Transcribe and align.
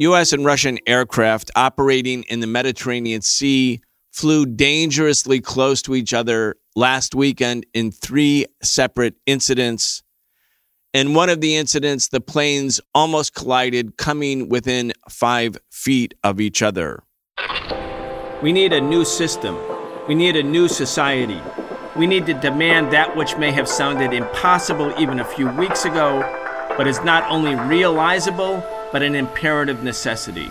U.S. 0.00 0.32
and 0.32 0.44
Russian 0.46 0.78
aircraft 0.86 1.50
operating 1.56 2.22
in 2.24 2.40
the 2.40 2.46
Mediterranean 2.46 3.20
Sea 3.20 3.80
flew 4.10 4.46
dangerously 4.46 5.40
close 5.40 5.82
to 5.82 5.94
each 5.94 6.14
other 6.14 6.56
last 6.74 7.14
weekend 7.14 7.66
in 7.74 7.90
three 7.90 8.46
separate 8.62 9.14
incidents. 9.26 10.02
In 10.94 11.14
one 11.14 11.28
of 11.28 11.40
the 11.40 11.54
incidents, 11.54 12.08
the 12.08 12.20
planes 12.20 12.80
almost 12.94 13.34
collided, 13.34 13.96
coming 13.98 14.48
within 14.48 14.92
five 15.08 15.58
feet 15.70 16.14
of 16.24 16.40
each 16.40 16.62
other. 16.62 17.02
We 18.42 18.52
need 18.52 18.72
a 18.72 18.80
new 18.80 19.04
system. 19.04 19.58
We 20.08 20.14
need 20.14 20.34
a 20.34 20.42
new 20.42 20.66
society. 20.66 21.40
We 21.94 22.06
need 22.06 22.24
to 22.26 22.34
demand 22.34 22.90
that 22.92 23.16
which 23.16 23.36
may 23.36 23.52
have 23.52 23.68
sounded 23.68 24.14
impossible 24.14 24.94
even 24.98 25.20
a 25.20 25.24
few 25.24 25.48
weeks 25.50 25.84
ago, 25.84 26.20
but 26.76 26.86
is 26.86 27.00
not 27.02 27.30
only 27.30 27.54
realizable, 27.54 28.64
but 28.92 29.02
an 29.02 29.14
imperative 29.14 29.82
necessity. 29.82 30.50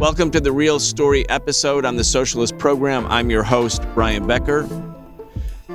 Welcome 0.00 0.30
to 0.32 0.40
the 0.40 0.52
Real 0.52 0.80
Story 0.80 1.28
episode 1.28 1.84
on 1.84 1.96
the 1.96 2.04
Socialist 2.04 2.56
Program. 2.58 3.06
I'm 3.06 3.30
your 3.30 3.42
host, 3.42 3.82
Brian 3.94 4.26
Becker. 4.26 4.66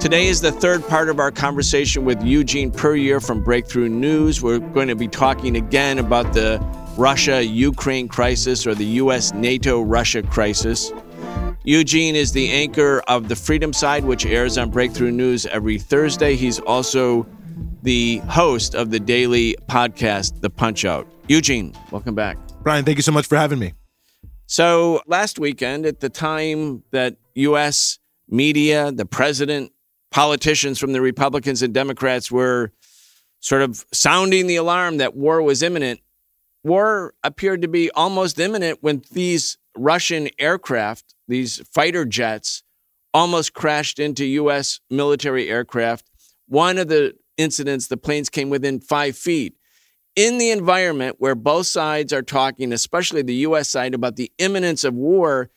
Today 0.03 0.27
is 0.27 0.41
the 0.41 0.51
third 0.51 0.85
part 0.89 1.07
of 1.07 1.17
our 1.17 1.31
conversation 1.31 2.03
with 2.03 2.21
Eugene 2.21 2.71
Puryear 2.71 3.21
from 3.21 3.41
Breakthrough 3.41 3.87
News. 3.87 4.41
We're 4.41 4.59
going 4.59 4.89
to 4.89 4.97
be 4.97 5.07
talking 5.07 5.55
again 5.55 5.97
about 5.97 6.33
the 6.33 6.59
Russia 6.97 7.41
Ukraine 7.41 8.09
crisis 8.09 8.67
or 8.67 8.75
the 8.75 8.83
U.S. 8.83 9.33
NATO 9.33 9.81
Russia 9.81 10.21
crisis. 10.21 10.91
Eugene 11.63 12.17
is 12.17 12.33
the 12.33 12.49
anchor 12.49 13.01
of 13.07 13.29
the 13.29 13.35
Freedom 13.37 13.71
Side, 13.71 14.03
which 14.03 14.25
airs 14.25 14.57
on 14.57 14.71
Breakthrough 14.71 15.11
News 15.11 15.45
every 15.45 15.79
Thursday. 15.79 16.35
He's 16.35 16.59
also 16.59 17.25
the 17.81 18.17
host 18.27 18.75
of 18.75 18.91
the 18.91 18.99
daily 18.99 19.55
podcast, 19.69 20.41
The 20.41 20.49
Punch 20.49 20.83
Out. 20.83 21.07
Eugene, 21.29 21.73
welcome 21.91 22.13
back. 22.13 22.37
Brian, 22.61 22.83
thank 22.83 22.97
you 22.97 23.03
so 23.03 23.13
much 23.13 23.27
for 23.27 23.37
having 23.37 23.57
me. 23.57 23.71
So, 24.47 25.01
last 25.07 25.39
weekend, 25.39 25.85
at 25.85 26.01
the 26.01 26.09
time 26.09 26.83
that 26.91 27.15
U.S. 27.35 27.99
media, 28.27 28.91
the 28.91 29.05
president, 29.05 29.72
politicians 30.13 30.77
from 30.77 30.93
the 30.93 31.01
Republicans 31.01 31.63
and 31.63 31.73
Democrats 31.73 32.31
were 32.31 32.71
sort 33.39 33.63
of 33.63 33.83
sounding 33.91 34.45
the 34.45 34.55
alarm 34.55 34.97
that 34.97 35.15
war 35.15 35.41
was 35.41 35.63
imminent, 35.63 35.99
war 36.63 37.15
appeared 37.23 37.63
to 37.63 37.67
be 37.67 37.89
almost 37.91 38.39
imminent 38.39 38.77
when 38.81 39.01
these 39.11 39.57
Russian 39.75 40.29
aircraft, 40.37 41.15
these 41.27 41.57
fighter 41.73 42.05
jets, 42.05 42.61
almost 43.11 43.53
crashed 43.53 43.97
into 43.97 44.23
U.S. 44.25 44.79
military 44.89 45.49
aircraft. 45.49 46.05
One 46.47 46.77
of 46.77 46.89
the 46.89 47.15
incidents, 47.37 47.87
the 47.87 47.97
planes 47.97 48.29
came 48.29 48.51
within 48.51 48.79
five 48.79 49.17
feet 49.17 49.55
in 50.15 50.37
the 50.37 50.51
environment 50.51 51.15
where 51.17 51.33
both 51.33 51.65
sides 51.65 52.13
are 52.13 52.21
talking, 52.21 52.71
especially 52.71 53.23
the 53.23 53.47
US 53.47 53.67
side, 53.67 53.95
about 53.95 54.15
the 54.15 54.31
imminence 54.37 54.83
of 54.83 54.93
war, 54.93 55.49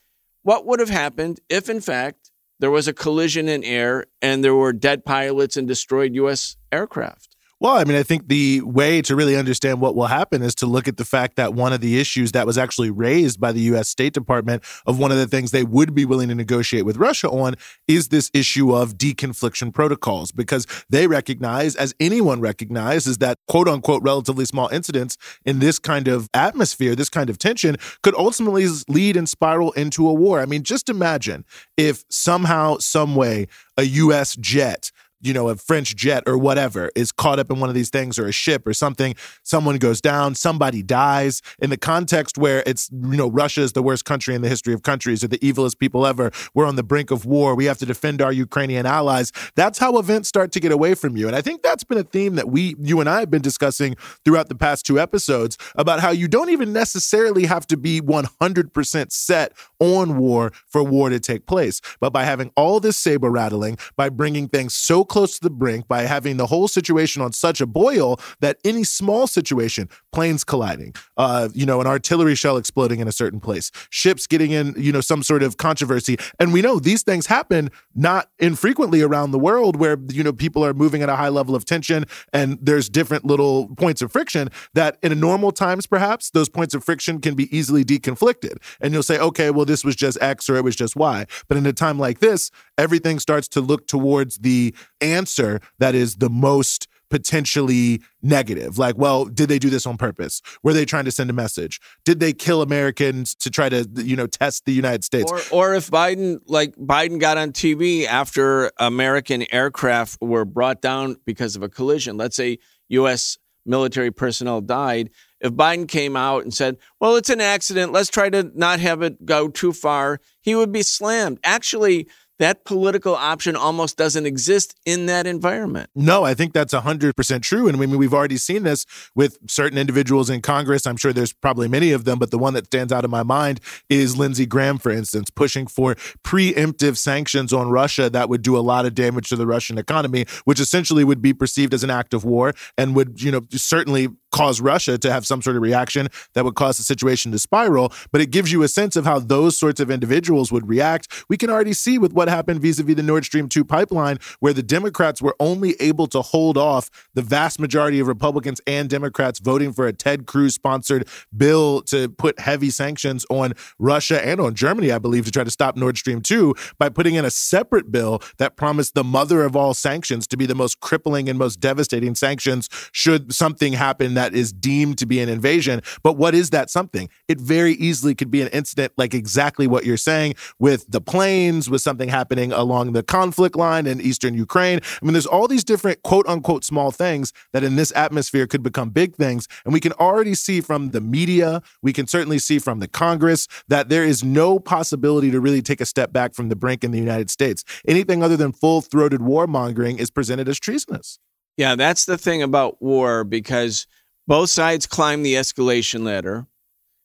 what 0.44 0.64
would 0.64 0.80
have 0.80 0.88
happened 0.88 1.40
if, 1.50 1.68
in 1.68 1.82
fact, 1.82 2.25
there 2.58 2.70
was 2.70 2.88
a 2.88 2.92
collision 2.92 3.48
in 3.48 3.62
air 3.64 4.06
and 4.22 4.42
there 4.42 4.54
were 4.54 4.72
dead 4.72 5.04
pilots 5.04 5.56
and 5.56 5.68
destroyed 5.68 6.14
US 6.14 6.56
aircraft? 6.72 7.35
Well, 7.58 7.78
I 7.78 7.84
mean, 7.84 7.96
I 7.96 8.02
think 8.02 8.28
the 8.28 8.60
way 8.60 9.00
to 9.00 9.16
really 9.16 9.34
understand 9.34 9.80
what 9.80 9.96
will 9.96 10.08
happen 10.08 10.42
is 10.42 10.54
to 10.56 10.66
look 10.66 10.86
at 10.86 10.98
the 10.98 11.06
fact 11.06 11.36
that 11.36 11.54
one 11.54 11.72
of 11.72 11.80
the 11.80 11.98
issues 11.98 12.32
that 12.32 12.46
was 12.46 12.58
actually 12.58 12.90
raised 12.90 13.40
by 13.40 13.50
the 13.50 13.60
U.S. 13.60 13.88
State 13.88 14.12
Department 14.12 14.62
of 14.84 14.98
one 14.98 15.10
of 15.10 15.16
the 15.16 15.26
things 15.26 15.52
they 15.52 15.64
would 15.64 15.94
be 15.94 16.04
willing 16.04 16.28
to 16.28 16.34
negotiate 16.34 16.84
with 16.84 16.98
Russia 16.98 17.30
on 17.30 17.54
is 17.88 18.08
this 18.08 18.30
issue 18.34 18.76
of 18.76 18.98
deconfliction 18.98 19.72
protocols, 19.72 20.32
because 20.32 20.66
they 20.90 21.06
recognize, 21.06 21.74
as 21.76 21.94
anyone 21.98 22.42
recognizes, 22.42 23.16
that 23.18 23.38
quote 23.48 23.68
unquote 23.68 24.02
relatively 24.02 24.44
small 24.44 24.68
incidents 24.68 25.16
in 25.46 25.58
this 25.58 25.78
kind 25.78 26.08
of 26.08 26.28
atmosphere, 26.34 26.94
this 26.94 27.08
kind 27.08 27.30
of 27.30 27.38
tension, 27.38 27.76
could 28.02 28.14
ultimately 28.16 28.66
lead 28.86 29.16
and 29.16 29.30
spiral 29.30 29.72
into 29.72 30.06
a 30.06 30.12
war. 30.12 30.40
I 30.40 30.44
mean, 30.44 30.62
just 30.62 30.90
imagine 30.90 31.46
if 31.78 32.04
somehow, 32.10 32.76
some 32.80 33.16
way, 33.16 33.46
a 33.78 33.84
U.S. 33.84 34.36
jet 34.36 34.90
you 35.20 35.32
know, 35.32 35.48
a 35.48 35.56
French 35.56 35.96
jet 35.96 36.22
or 36.26 36.36
whatever 36.36 36.90
is 36.94 37.12
caught 37.12 37.38
up 37.38 37.50
in 37.50 37.60
one 37.60 37.68
of 37.68 37.74
these 37.74 37.90
things 37.90 38.18
or 38.18 38.26
a 38.26 38.32
ship 38.32 38.66
or 38.66 38.74
something, 38.74 39.14
someone 39.42 39.78
goes 39.78 40.00
down, 40.00 40.34
somebody 40.34 40.82
dies 40.82 41.42
in 41.58 41.70
the 41.70 41.76
context 41.76 42.36
where 42.36 42.62
it's, 42.66 42.90
you 42.90 43.16
know, 43.16 43.30
Russia 43.30 43.62
is 43.62 43.72
the 43.72 43.82
worst 43.82 44.04
country 44.04 44.34
in 44.34 44.42
the 44.42 44.48
history 44.48 44.74
of 44.74 44.82
countries 44.82 45.24
or 45.24 45.28
the 45.28 45.38
evilest 45.38 45.78
people 45.78 46.06
ever. 46.06 46.30
We're 46.54 46.66
on 46.66 46.76
the 46.76 46.82
brink 46.82 47.10
of 47.10 47.24
war. 47.24 47.54
We 47.54 47.64
have 47.64 47.78
to 47.78 47.86
defend 47.86 48.20
our 48.20 48.32
Ukrainian 48.32 48.86
allies. 48.86 49.32
That's 49.54 49.78
how 49.78 49.98
events 49.98 50.28
start 50.28 50.52
to 50.52 50.60
get 50.60 50.72
away 50.72 50.94
from 50.94 51.16
you. 51.16 51.26
And 51.26 51.34
I 51.34 51.40
think 51.40 51.62
that's 51.62 51.84
been 51.84 51.98
a 51.98 52.04
theme 52.04 52.34
that 52.34 52.48
we, 52.48 52.76
you 52.78 53.00
and 53.00 53.08
I 53.08 53.20
have 53.20 53.30
been 53.30 53.42
discussing 53.42 53.96
throughout 54.24 54.48
the 54.48 54.54
past 54.54 54.84
two 54.84 55.00
episodes 55.00 55.56
about 55.76 56.00
how 56.00 56.10
you 56.10 56.28
don't 56.28 56.50
even 56.50 56.72
necessarily 56.72 57.46
have 57.46 57.66
to 57.68 57.76
be 57.76 58.00
100% 58.00 59.12
set 59.12 59.52
on 59.78 60.18
war 60.18 60.52
for 60.66 60.82
war 60.82 61.08
to 61.08 61.18
take 61.18 61.46
place. 61.46 61.80
But 62.00 62.12
by 62.12 62.24
having 62.24 62.50
all 62.56 62.80
this 62.80 62.96
saber 62.96 63.30
rattling, 63.30 63.78
by 63.96 64.10
bringing 64.10 64.48
things 64.48 64.74
so 64.74 65.04
close 65.06 65.38
to 65.38 65.40
the 65.42 65.50
brink 65.50 65.88
by 65.88 66.02
having 66.02 66.36
the 66.36 66.46
whole 66.46 66.68
situation 66.68 67.22
on 67.22 67.32
such 67.32 67.60
a 67.60 67.66
boil 67.66 68.18
that 68.40 68.58
any 68.64 68.84
small 68.84 69.26
situation, 69.26 69.88
planes 70.12 70.44
colliding, 70.44 70.94
uh, 71.16 71.48
you 71.54 71.64
know, 71.64 71.80
an 71.80 71.86
artillery 71.86 72.34
shell 72.34 72.56
exploding 72.56 73.00
in 73.00 73.08
a 73.08 73.12
certain 73.12 73.40
place, 73.40 73.70
ships 73.90 74.26
getting 74.26 74.50
in, 74.50 74.74
you 74.76 74.92
know, 74.92 75.00
some 75.00 75.22
sort 75.22 75.42
of 75.42 75.56
controversy. 75.56 76.16
And 76.38 76.52
we 76.52 76.62
know 76.62 76.78
these 76.78 77.02
things 77.02 77.26
happen 77.26 77.70
not 77.94 78.30
infrequently 78.38 79.02
around 79.02 79.30
the 79.30 79.38
world 79.38 79.76
where, 79.76 79.96
you 80.10 80.22
know, 80.22 80.32
people 80.32 80.64
are 80.64 80.74
moving 80.74 81.02
at 81.02 81.08
a 81.08 81.16
high 81.16 81.28
level 81.28 81.54
of 81.54 81.64
tension 81.64 82.04
and 82.32 82.58
there's 82.60 82.88
different 82.88 83.24
little 83.24 83.68
points 83.76 84.02
of 84.02 84.12
friction 84.12 84.50
that 84.74 84.98
in 85.02 85.18
normal 85.20 85.52
times, 85.52 85.86
perhaps, 85.86 86.30
those 86.30 86.48
points 86.48 86.74
of 86.74 86.84
friction 86.84 87.20
can 87.20 87.34
be 87.34 87.54
easily 87.56 87.84
deconflicted. 87.84 88.58
And 88.80 88.92
you'll 88.92 89.02
say, 89.02 89.18
okay, 89.18 89.50
well, 89.50 89.64
this 89.64 89.84
was 89.84 89.96
just 89.96 90.18
X 90.20 90.48
or 90.48 90.56
it 90.56 90.64
was 90.64 90.76
just 90.76 90.96
Y. 90.96 91.26
But 91.48 91.56
in 91.56 91.66
a 91.66 91.72
time 91.72 91.98
like 91.98 92.18
this, 92.18 92.50
everything 92.78 93.18
starts 93.18 93.48
to 93.48 93.60
look 93.60 93.86
towards 93.86 94.38
the 94.38 94.74
answer 95.00 95.60
that 95.78 95.94
is 95.94 96.16
the 96.16 96.30
most 96.30 96.88
potentially 97.08 98.02
negative. 98.22 98.78
Like, 98.78 98.98
well, 98.98 99.26
did 99.26 99.48
they 99.48 99.58
do 99.58 99.70
this 99.70 99.86
on 99.86 99.96
purpose? 99.96 100.42
Were 100.62 100.72
they 100.72 100.84
trying 100.84 101.04
to 101.04 101.10
send 101.10 101.30
a 101.30 101.32
message? 101.32 101.80
Did 102.04 102.20
they 102.20 102.32
kill 102.32 102.62
Americans 102.62 103.34
to 103.36 103.50
try 103.50 103.68
to, 103.68 103.88
you 103.96 104.16
know, 104.16 104.26
test 104.26 104.64
the 104.64 104.72
United 104.72 105.04
States? 105.04 105.30
Or, 105.30 105.40
or 105.52 105.74
if 105.74 105.90
Biden, 105.90 106.40
like 106.46 106.74
Biden 106.76 107.20
got 107.20 107.38
on 107.38 107.52
TV 107.52 108.06
after 108.06 108.72
American 108.78 109.46
aircraft 109.52 110.20
were 110.20 110.44
brought 110.44 110.82
down 110.82 111.16
because 111.24 111.54
of 111.56 111.62
a 111.62 111.68
collision, 111.68 112.16
let's 112.16 112.36
say 112.36 112.58
U.S. 112.88 113.38
military 113.64 114.10
personnel 114.10 114.60
died. 114.60 115.10
If 115.40 115.52
Biden 115.52 115.86
came 115.86 116.16
out 116.16 116.42
and 116.42 116.52
said, 116.52 116.78
well, 116.98 117.16
it's 117.16 117.30
an 117.30 117.40
accident, 117.40 117.92
let's 117.92 118.08
try 118.08 118.30
to 118.30 118.50
not 118.54 118.80
have 118.80 119.02
it 119.02 119.24
go 119.24 119.48
too 119.48 119.72
far, 119.72 120.18
he 120.40 120.54
would 120.54 120.72
be 120.72 120.82
slammed. 120.82 121.38
Actually, 121.44 122.08
that 122.38 122.64
political 122.64 123.14
option 123.14 123.56
almost 123.56 123.96
doesn't 123.96 124.26
exist 124.26 124.74
in 124.84 125.06
that 125.06 125.26
environment. 125.26 125.90
No, 125.94 126.24
I 126.24 126.34
think 126.34 126.52
that's 126.52 126.74
100% 126.74 127.42
true. 127.42 127.68
And 127.68 127.76
I 127.76 127.80
mean, 127.80 127.96
we've 127.96 128.14
already 128.14 128.36
seen 128.36 128.62
this 128.62 128.86
with 129.14 129.38
certain 129.48 129.78
individuals 129.78 130.30
in 130.30 130.42
Congress. 130.42 130.86
I'm 130.86 130.96
sure 130.96 131.12
there's 131.12 131.32
probably 131.32 131.68
many 131.68 131.92
of 131.92 132.04
them, 132.04 132.18
but 132.18 132.30
the 132.30 132.38
one 132.38 132.54
that 132.54 132.66
stands 132.66 132.92
out 132.92 133.04
in 133.04 133.10
my 133.10 133.22
mind 133.22 133.60
is 133.88 134.16
Lindsey 134.16 134.46
Graham, 134.46 134.78
for 134.78 134.90
instance, 134.90 135.30
pushing 135.30 135.66
for 135.66 135.94
preemptive 136.24 136.96
sanctions 136.96 137.52
on 137.52 137.70
Russia 137.70 138.10
that 138.10 138.28
would 138.28 138.42
do 138.42 138.56
a 138.56 138.60
lot 138.60 138.86
of 138.86 138.94
damage 138.94 139.28
to 139.30 139.36
the 139.36 139.46
Russian 139.46 139.78
economy, 139.78 140.26
which 140.44 140.60
essentially 140.60 141.04
would 141.04 141.22
be 141.22 141.32
perceived 141.32 141.72
as 141.72 141.82
an 141.84 141.90
act 141.90 142.14
of 142.14 142.24
war 142.24 142.54
and 142.76 142.94
would, 142.94 143.22
you 143.22 143.30
know, 143.30 143.42
certainly 143.52 144.08
cause 144.36 144.60
Russia 144.60 144.98
to 144.98 145.10
have 145.10 145.26
some 145.26 145.40
sort 145.40 145.56
of 145.56 145.62
reaction 145.62 146.08
that 146.34 146.44
would 146.44 146.54
cause 146.54 146.76
the 146.76 146.82
situation 146.82 147.32
to 147.32 147.38
spiral. 147.38 147.90
But 148.12 148.20
it 148.20 148.30
gives 148.30 148.52
you 148.52 148.62
a 148.62 148.68
sense 148.68 148.94
of 148.94 149.06
how 149.06 149.18
those 149.18 149.56
sorts 149.56 149.80
of 149.80 149.90
individuals 149.90 150.52
would 150.52 150.68
react. 150.68 151.24
We 151.30 151.38
can 151.38 151.48
already 151.48 151.72
see 151.72 151.96
with 151.96 152.12
what 152.12 152.28
happened 152.28 152.60
vis 152.60 152.78
a 152.78 152.82
vis 152.82 152.96
the 152.96 153.02
Nord 153.02 153.24
Stream 153.24 153.48
2 153.48 153.64
pipeline, 153.64 154.18
where 154.40 154.52
the 154.52 154.62
Democrats 154.62 155.22
were 155.22 155.34
only 155.40 155.74
able 155.80 156.06
to 156.08 156.20
hold 156.20 156.58
off 156.58 156.90
the 157.14 157.22
vast 157.22 157.58
majority 157.58 157.98
of 157.98 158.08
Republicans 158.08 158.60
and 158.66 158.90
Democrats 158.90 159.38
voting 159.38 159.72
for 159.72 159.86
a 159.86 159.92
Ted 159.94 160.26
Cruz 160.26 160.54
sponsored 160.54 161.08
bill 161.34 161.80
to 161.82 162.10
put 162.10 162.38
heavy 162.38 162.68
sanctions 162.68 163.24
on 163.30 163.54
Russia 163.78 164.22
and 164.22 164.38
on 164.38 164.54
Germany, 164.54 164.92
I 164.92 164.98
believe, 164.98 165.24
to 165.24 165.30
try 165.30 165.44
to 165.44 165.50
stop 165.50 165.76
Nord 165.76 165.96
Stream 165.96 166.20
2 166.20 166.54
by 166.78 166.90
putting 166.90 167.14
in 167.14 167.24
a 167.24 167.30
separate 167.30 167.90
bill 167.90 168.20
that 168.36 168.56
promised 168.56 168.94
the 168.94 169.04
mother 169.04 169.44
of 169.44 169.56
all 169.56 169.72
sanctions 169.72 170.26
to 170.26 170.36
be 170.36 170.44
the 170.44 170.54
most 170.54 170.80
crippling 170.80 171.28
and 171.30 171.38
most 171.38 171.58
devastating 171.58 172.14
sanctions 172.14 172.68
should 172.92 173.34
something 173.34 173.72
happen 173.72 174.12
that 174.14 174.25
that 174.26 174.36
is 174.36 174.52
deemed 174.52 174.98
to 174.98 175.06
be 175.06 175.20
an 175.20 175.28
invasion. 175.28 175.80
But 176.02 176.16
what 176.16 176.34
is 176.34 176.50
that 176.50 176.68
something? 176.68 177.08
It 177.28 177.40
very 177.40 177.74
easily 177.74 178.14
could 178.16 178.30
be 178.30 178.42
an 178.42 178.48
incident 178.48 178.92
like 178.96 179.14
exactly 179.14 179.68
what 179.68 179.84
you're 179.84 179.96
saying 179.96 180.34
with 180.58 180.84
the 180.88 181.00
planes, 181.00 181.70
with 181.70 181.80
something 181.80 182.08
happening 182.08 182.50
along 182.50 182.92
the 182.92 183.04
conflict 183.04 183.54
line 183.54 183.86
in 183.86 184.00
eastern 184.00 184.34
Ukraine. 184.34 184.80
I 185.00 185.04
mean, 185.04 185.12
there's 185.12 185.26
all 185.26 185.46
these 185.46 185.62
different 185.62 186.02
quote 186.02 186.26
unquote 186.26 186.64
small 186.64 186.90
things 186.90 187.32
that 187.52 187.62
in 187.62 187.76
this 187.76 187.92
atmosphere 187.94 188.48
could 188.48 188.64
become 188.64 188.90
big 188.90 189.14
things. 189.14 189.46
And 189.64 189.72
we 189.72 189.78
can 189.78 189.92
already 189.92 190.34
see 190.34 190.60
from 190.60 190.90
the 190.90 191.00
media, 191.00 191.62
we 191.82 191.92
can 191.92 192.08
certainly 192.08 192.40
see 192.40 192.58
from 192.58 192.80
the 192.80 192.88
Congress 192.88 193.46
that 193.68 193.88
there 193.88 194.04
is 194.04 194.24
no 194.24 194.58
possibility 194.58 195.30
to 195.30 195.40
really 195.40 195.62
take 195.62 195.80
a 195.80 195.86
step 195.86 196.12
back 196.12 196.34
from 196.34 196.48
the 196.48 196.56
brink 196.56 196.82
in 196.82 196.90
the 196.90 196.98
United 196.98 197.30
States. 197.30 197.62
Anything 197.86 198.24
other 198.24 198.36
than 198.36 198.50
full 198.52 198.80
throated 198.80 199.20
warmongering 199.20 200.00
is 200.00 200.10
presented 200.10 200.48
as 200.48 200.58
treasonous. 200.58 201.20
Yeah, 201.56 201.74
that's 201.74 202.04
the 202.04 202.18
thing 202.18 202.42
about 202.42 202.82
war 202.82 203.24
because 203.24 203.86
both 204.26 204.50
sides 204.50 204.86
climb 204.86 205.22
the 205.22 205.34
escalation 205.34 206.04
ladder. 206.04 206.46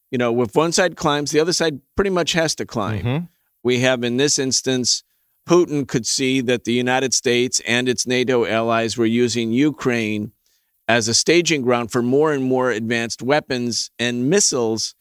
You 0.10 0.18
know, 0.18 0.42
if 0.42 0.56
one 0.56 0.72
side 0.72 0.98
climbs, 0.98 1.32
the 1.32 1.40
other 1.40 1.54
side 1.54 1.80
pretty 1.96 2.10
much 2.10 2.34
has 2.34 2.56
to 2.56 2.66
climb. 2.66 3.04
Mm-hmm. 3.04 3.26
We 3.64 3.80
have, 3.80 4.04
in 4.04 4.18
this 4.18 4.40
instance, 4.40 5.04
Putin 5.48 5.88
could 5.88 6.06
see 6.06 6.42
that 6.42 6.66
the 6.66 6.74
United 6.74 7.14
States 7.14 7.62
and 7.62 7.88
its 7.88 8.06
NATO 8.06 8.46
allies 8.46 8.98
were 8.98 9.06
using 9.06 9.52
Ukraine 9.52 10.32
as 10.88 11.08
a 11.08 11.14
staging 11.14 11.62
ground 11.62 11.92
for 11.92 12.02
more 12.02 12.34
and 12.34 12.44
more 12.44 12.72
advanced 12.72 13.22
weapons 13.22 13.90
and 13.98 14.30
missiles 14.30 14.94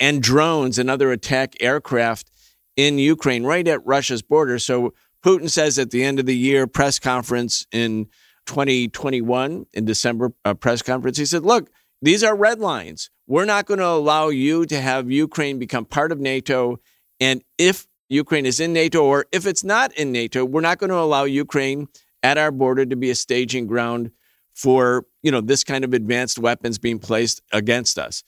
and 0.00 0.22
drones 0.22 0.78
and 0.78 0.88
other 0.88 1.12
attack 1.12 1.54
aircraft 1.60 2.30
in 2.76 2.98
Ukraine, 2.98 3.44
right 3.44 3.66
at 3.68 3.84
Russia's 3.86 4.22
border. 4.22 4.58
So 4.58 4.94
Putin 5.22 5.50
says 5.50 5.78
at 5.78 5.90
the 5.90 6.02
end 6.02 6.18
of 6.18 6.26
the 6.26 6.36
year 6.36 6.66
press 6.66 6.98
conference 6.98 7.66
in 7.72 8.08
2021 8.46 9.66
in 9.72 9.84
December 9.84 10.32
uh, 10.44 10.54
press 10.54 10.82
conference, 10.82 11.18
he 11.18 11.26
said, 11.26 11.42
"Look, 11.42 11.70
these 12.02 12.22
are 12.22 12.36
red 12.36 12.60
lines. 12.60 13.10
We're 13.26 13.44
not 13.44 13.66
going 13.66 13.80
to 13.80 13.86
allow 13.86 14.28
you 14.28 14.66
to 14.66 14.80
have 14.80 15.10
Ukraine 15.10 15.58
become 15.58 15.84
part 15.84 16.12
of 16.12 16.20
NATO, 16.20 16.78
and 17.20 17.42
if 17.58 17.86
Ukraine 18.08 18.46
is 18.46 18.60
in 18.60 18.72
NATO 18.72 19.04
or 19.04 19.26
if 19.32 19.46
it's 19.46 19.64
not 19.64 19.92
in 19.94 20.12
NATO, 20.12 20.44
we're 20.44 20.60
not 20.60 20.78
going 20.78 20.90
to 20.90 20.98
allow 20.98 21.24
Ukraine 21.24 21.88
at 22.22 22.38
our 22.38 22.50
border 22.50 22.84
to 22.86 22.96
be 22.96 23.10
a 23.10 23.14
staging 23.14 23.66
ground 23.66 24.10
for, 24.54 25.04
you 25.22 25.30
know, 25.30 25.40
this 25.40 25.64
kind 25.64 25.84
of 25.84 25.92
advanced 25.92 26.38
weapons 26.38 26.78
being 26.78 26.98
placed 26.98 27.42
against 27.52 27.98
us." 27.98 28.22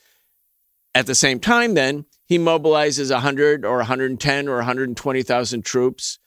At 0.94 1.06
the 1.06 1.14
same 1.14 1.40
time 1.40 1.74
then, 1.74 2.06
he 2.26 2.38
mobilizes 2.38 3.12
100 3.12 3.66
or 3.66 3.76
110 3.76 4.48
or 4.48 4.56
120,000 4.56 5.62
troops 5.62 6.18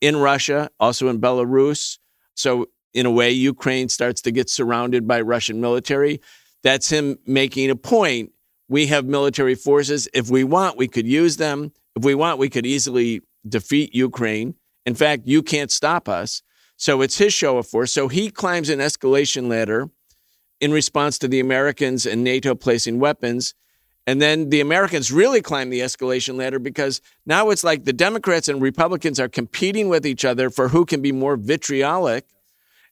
in 0.00 0.16
Russia, 0.16 0.70
also 0.80 1.08
in 1.08 1.20
Belarus. 1.20 1.98
So, 2.34 2.68
in 2.94 3.06
a 3.06 3.10
way, 3.10 3.30
Ukraine 3.30 3.88
starts 3.88 4.22
to 4.22 4.30
get 4.30 4.48
surrounded 4.48 5.06
by 5.06 5.20
Russian 5.20 5.60
military. 5.60 6.20
That's 6.62 6.88
him 6.88 7.18
making 7.26 7.70
a 7.70 7.76
point. 7.76 8.32
We 8.68 8.86
have 8.86 9.04
military 9.04 9.56
forces. 9.56 10.08
If 10.14 10.30
we 10.30 10.44
want, 10.44 10.78
we 10.78 10.88
could 10.88 11.06
use 11.06 11.36
them. 11.36 11.72
If 11.96 12.04
we 12.04 12.14
want, 12.14 12.38
we 12.38 12.48
could 12.48 12.64
easily 12.64 13.20
defeat 13.46 13.94
Ukraine. 13.94 14.54
In 14.86 14.94
fact, 14.94 15.26
you 15.26 15.42
can't 15.42 15.70
stop 15.70 16.08
us. 16.08 16.40
So 16.76 17.02
it's 17.02 17.18
his 17.18 17.34
show 17.34 17.58
of 17.58 17.66
force. 17.66 17.92
So 17.92 18.08
he 18.08 18.30
climbs 18.30 18.68
an 18.68 18.78
escalation 18.78 19.48
ladder 19.48 19.90
in 20.60 20.72
response 20.72 21.18
to 21.18 21.28
the 21.28 21.40
Americans 21.40 22.06
and 22.06 22.24
NATO 22.24 22.54
placing 22.54 22.98
weapons. 22.98 23.54
And 24.06 24.20
then 24.20 24.50
the 24.50 24.60
Americans 24.60 25.10
really 25.10 25.40
climb 25.40 25.70
the 25.70 25.80
escalation 25.80 26.36
ladder 26.36 26.58
because 26.58 27.00
now 27.26 27.50
it's 27.50 27.64
like 27.64 27.84
the 27.84 27.92
Democrats 27.92 28.48
and 28.48 28.60
Republicans 28.60 29.18
are 29.18 29.28
competing 29.28 29.88
with 29.88 30.06
each 30.06 30.24
other 30.24 30.50
for 30.50 30.68
who 30.68 30.84
can 30.84 31.00
be 31.00 31.12
more 31.12 31.36
vitriolic. 31.36 32.26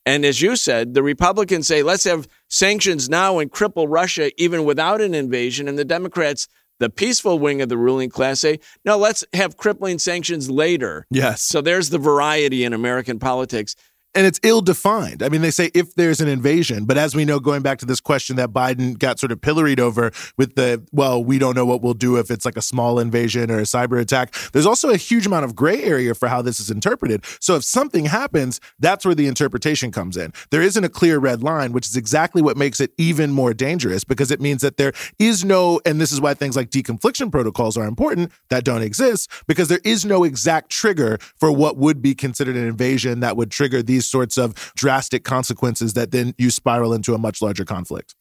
And 0.05 0.25
as 0.25 0.43
you 0.43 0.57
said, 0.57 0.95
the 0.95 1.03
Republicans 1.03 1.69
say, 1.69 1.83
let's 1.83 2.05
have 2.05 2.29
sanctions 2.49 3.09
now 3.09 3.39
and 3.39 3.51
cripple 3.51 3.87
Russia 3.89 4.31
even 4.41 4.65
without 4.65 5.01
an 5.01 5.15
invasion. 5.15 5.69
And 5.69 5.79
the 5.79 5.85
Democrats, 5.85 6.49
the 6.81 6.91
peaceful 6.91 7.39
wing 7.39 7.63
of 7.63 7.69
the 7.69 7.77
ruling 7.77 8.11
class, 8.11 8.41
say, 8.41 8.59
no, 8.85 8.99
let's 8.99 9.25
have 9.33 9.57
crippling 9.57 9.99
sanctions 9.99 10.51
later. 10.51 11.07
Yes. 11.11 11.43
So 11.43 11.61
there's 11.61 11.91
the 11.91 11.99
variety 11.99 12.65
in 12.65 12.73
American 12.73 13.21
politics 13.21 13.77
and 14.15 14.27
it's 14.27 14.41
ill 14.43 14.61
defined. 14.61 15.23
I 15.23 15.29
mean, 15.29 15.41
they 15.41 15.51
say 15.51 15.71
if 15.75 15.95
there's 15.95 16.21
an 16.21 16.29
invasion, 16.29 16.85
but 16.85 16.99
as 16.99 17.15
we 17.15 17.25
know, 17.25 17.41
going 17.41 17.63
back 17.63 17.79
to 17.79 17.87
this 17.87 18.01
question 18.01 18.37
that 18.37 18.51
Biden 18.51 18.99
got 18.99 19.19
sort 19.19 19.33
of 19.33 19.41
pilloried 19.41 19.81
over 19.81 20.13
with 20.37 20.55
the, 20.55 20.85
well, 20.93 21.23
we 21.23 21.39
don't 21.39 21.55
know 21.55 21.65
what 21.65 21.83
we'll 21.83 21.95
do 21.95 22.17
if 22.17 22.31
it's 22.31 22.45
like 22.45 22.57
a 22.57 22.63
small 22.63 22.99
invasion 22.99 23.51
or 23.51 23.59
a 23.59 23.63
cyber 23.63 24.01
attack, 24.01 24.35
there's 24.53 24.67
also 24.67 24.91
a 24.91 24.97
huge 24.97 25.27
amount 25.27 25.45
of 25.45 25.57
gray 25.57 25.83
area 25.83 26.15
for 26.15 26.29
how 26.29 26.43
this 26.43 26.61
is 26.61 26.71
interpreted. 26.71 27.25
So 27.41 27.57
if 27.57 27.65
something 27.65 28.05
happens, 28.07 28.61
that's 28.79 29.05
where 29.05 29.15
the 29.15 29.27
interpretation 29.27 29.91
comes 29.91 30.17
in. 30.17 30.33
There 30.51 30.63
isn't 30.63 30.85
a 30.85 30.89
clear 30.89 31.19
red 31.19 31.43
line, 31.43 31.73
which 31.73 31.87
is 31.87 31.97
exactly 31.97 32.43
what 32.43 32.57
makes 32.57 32.81
it 32.81 32.93
even 32.99 33.33
more 33.33 33.55
dangerous 33.55 34.05
because 34.05 34.31
it 34.31 34.41
means 34.41 34.63
that 34.63 34.77
there 34.77 34.93
is 35.19 35.45
no, 35.45 35.81
and 35.87 36.01
this 36.01 36.13
is 36.13 36.21
why 36.21 36.35
things 36.35 36.57
like 36.57 36.71
deconfliction 36.71 37.31
protocols 37.31 37.77
are 37.77 37.87
important 37.87 38.31
that 38.51 38.65
don't 38.65 38.83
exist 38.83 39.31
because 39.47 39.69
there 39.69 39.81
is 39.85 40.05
no 40.05 40.25
exact 40.25 40.71
trigger 40.71 41.19
for 41.37 41.51
what 41.51 41.77
would 41.77 42.03
be 42.03 42.15
considered 42.15 42.57
an 42.57 42.67
invasion 42.67 43.21
that 43.21 43.37
would 43.37 43.51
trigger 43.51 43.83
these 43.83 44.02
these 44.03 44.11
sorts 44.11 44.37
of 44.37 44.55
drastic 44.75 45.25
consequences 45.25 45.95
that 45.95 46.11
then 46.11 46.35
you 46.39 46.51
spiral 46.51 46.93
into 46.93 47.15
a 47.15 47.19
much 47.19 47.41
larger 47.41 47.65
conflict. 47.65 48.15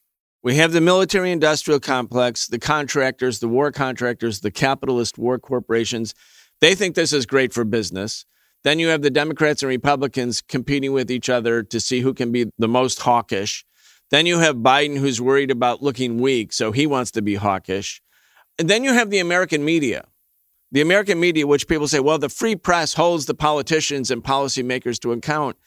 We 0.44 0.56
have 0.56 0.72
the 0.72 0.82
military 0.82 1.32
industrial 1.32 1.80
complex, 1.80 2.48
the 2.48 2.60
contractors, 2.60 3.40
the 3.40 3.48
war 3.48 3.72
contractors, 3.72 4.40
the 4.40 4.52
capitalist 4.52 5.18
war 5.18 5.40
corporations. 5.40 6.14
They 6.62 6.76
think 6.76 6.96
this 6.96 7.14
is 7.14 7.26
great 7.26 7.54
for 7.54 7.64
business. 7.64 8.26
Then 8.64 8.80
you 8.80 8.90
have 8.90 9.02
the 9.02 9.10
Democrats 9.10 9.64
and 9.64 9.70
Republicans 9.70 10.42
competing 10.42 10.94
with 10.94 11.10
each 11.10 11.30
other 11.30 11.64
to 11.64 11.80
see 11.80 12.02
who 12.02 12.14
can 12.14 12.32
be 12.32 12.52
the 12.60 12.68
most 12.68 13.02
hawkish. 13.02 13.66
Then 14.12 14.26
you 14.26 14.40
have 14.40 14.58
Biden 14.58 14.98
who's 14.98 15.20
worried 15.20 15.52
about 15.52 15.82
looking 15.82 16.20
weak, 16.20 16.54
so 16.54 16.72
he 16.72 16.86
wants 16.86 17.12
to 17.12 17.22
be 17.22 17.36
hawkish. 17.36 18.02
And 18.60 18.70
then 18.70 18.84
you 18.84 18.94
have 18.94 19.10
the 19.10 19.20
American 19.20 19.66
media. 19.66 20.06
The 20.72 20.82
American 20.82 21.20
media, 21.20 21.46
which 21.46 21.68
people 21.68 21.88
say, 21.88 22.00
well, 22.00 22.18
the 22.18 22.30
free 22.30 22.56
press 22.56 22.94
holds 22.94 23.26
the 23.26 23.34
politicians 23.34 24.10
and 24.10 24.24
policymakers 24.24 25.00
to 25.02 25.12
account. 25.12 25.58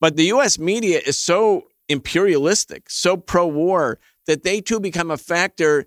But 0.00 0.16
the 0.16 0.26
US 0.26 0.58
media 0.58 1.00
is 1.04 1.16
so 1.16 1.64
imperialistic, 1.88 2.88
so 2.90 3.16
pro 3.16 3.46
war, 3.46 3.98
that 4.26 4.42
they 4.42 4.60
too 4.60 4.80
become 4.80 5.10
a 5.10 5.16
factor 5.16 5.86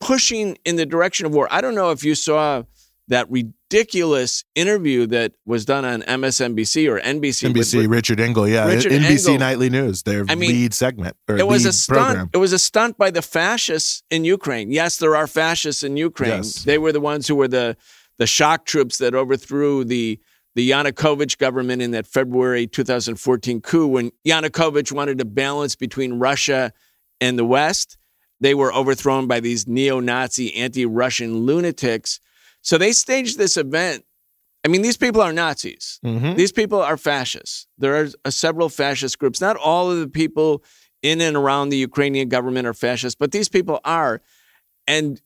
pushing 0.00 0.58
in 0.64 0.76
the 0.76 0.86
direction 0.86 1.26
of 1.26 1.34
war. 1.34 1.46
I 1.50 1.60
don't 1.60 1.74
know 1.74 1.90
if 1.90 2.02
you 2.04 2.14
saw 2.14 2.64
that 3.08 3.30
ridiculous 3.72 4.44
interview 4.54 5.06
that 5.06 5.32
was 5.46 5.64
done 5.64 5.84
on 5.84 6.02
MSNBC 6.02 6.88
or 6.88 7.00
NBC. 7.00 7.52
NBC, 7.52 7.78
with, 7.78 7.86
Richard 7.86 8.20
Engel, 8.20 8.46
yeah, 8.46 8.66
Richard 8.66 8.92
NBC 8.92 9.18
Engel. 9.18 9.38
Nightly 9.38 9.70
News, 9.70 10.02
their 10.02 10.24
I 10.28 10.34
mean, 10.34 10.50
lead 10.50 10.74
segment. 10.74 11.16
it 11.28 11.46
was 11.46 11.64
a 11.64 11.72
stunt. 11.72 11.98
Program. 11.98 12.30
It 12.32 12.38
was 12.38 12.52
a 12.52 12.58
stunt 12.58 12.98
by 12.98 13.10
the 13.10 13.22
fascists 13.22 14.02
in 14.10 14.24
Ukraine. 14.24 14.70
Yes, 14.70 14.98
there 14.98 15.16
are 15.16 15.26
fascists 15.26 15.82
in 15.82 15.96
Ukraine. 15.96 16.42
Yes. 16.42 16.64
They 16.64 16.78
were 16.78 16.92
the 16.92 17.00
ones 17.00 17.26
who 17.26 17.34
were 17.34 17.48
the 17.48 17.76
the 18.18 18.26
shock 18.26 18.66
troops 18.66 18.98
that 18.98 19.14
overthrew 19.14 19.84
the 19.84 20.20
the 20.54 20.70
Yanukovych 20.70 21.38
government 21.38 21.80
in 21.80 21.92
that 21.92 22.06
February 22.06 22.66
2014 22.66 23.62
coup 23.62 23.86
when 23.86 24.10
Yanukovych 24.26 24.92
wanted 24.92 25.18
to 25.18 25.24
balance 25.24 25.76
between 25.76 26.18
Russia 26.18 26.72
and 27.20 27.38
the 27.38 27.44
West. 27.44 27.96
They 28.40 28.54
were 28.54 28.74
overthrown 28.74 29.28
by 29.28 29.38
these 29.38 29.68
neo 29.68 30.00
Nazi, 30.00 30.54
anti 30.56 30.84
Russian 30.84 31.46
lunatics. 31.46 32.20
So 32.62 32.78
they 32.78 32.92
staged 32.92 33.38
this 33.38 33.56
event. 33.56 34.04
I 34.64 34.68
mean, 34.68 34.82
these 34.82 34.96
people 34.96 35.20
are 35.20 35.32
Nazis. 35.32 35.98
Mm-hmm. 36.04 36.34
These 36.34 36.52
people 36.52 36.80
are 36.80 36.96
fascists. 36.96 37.66
There 37.78 38.00
are 38.00 38.08
uh, 38.24 38.30
several 38.30 38.68
fascist 38.68 39.18
groups. 39.18 39.40
Not 39.40 39.56
all 39.56 39.90
of 39.90 39.98
the 39.98 40.08
people 40.08 40.62
in 41.02 41.20
and 41.20 41.36
around 41.36 41.70
the 41.70 41.76
Ukrainian 41.76 42.28
government 42.28 42.66
are 42.66 42.74
fascists, 42.74 43.16
but 43.18 43.32
these 43.32 43.48
people 43.48 43.80
are. 43.84 44.22
And 44.86 45.20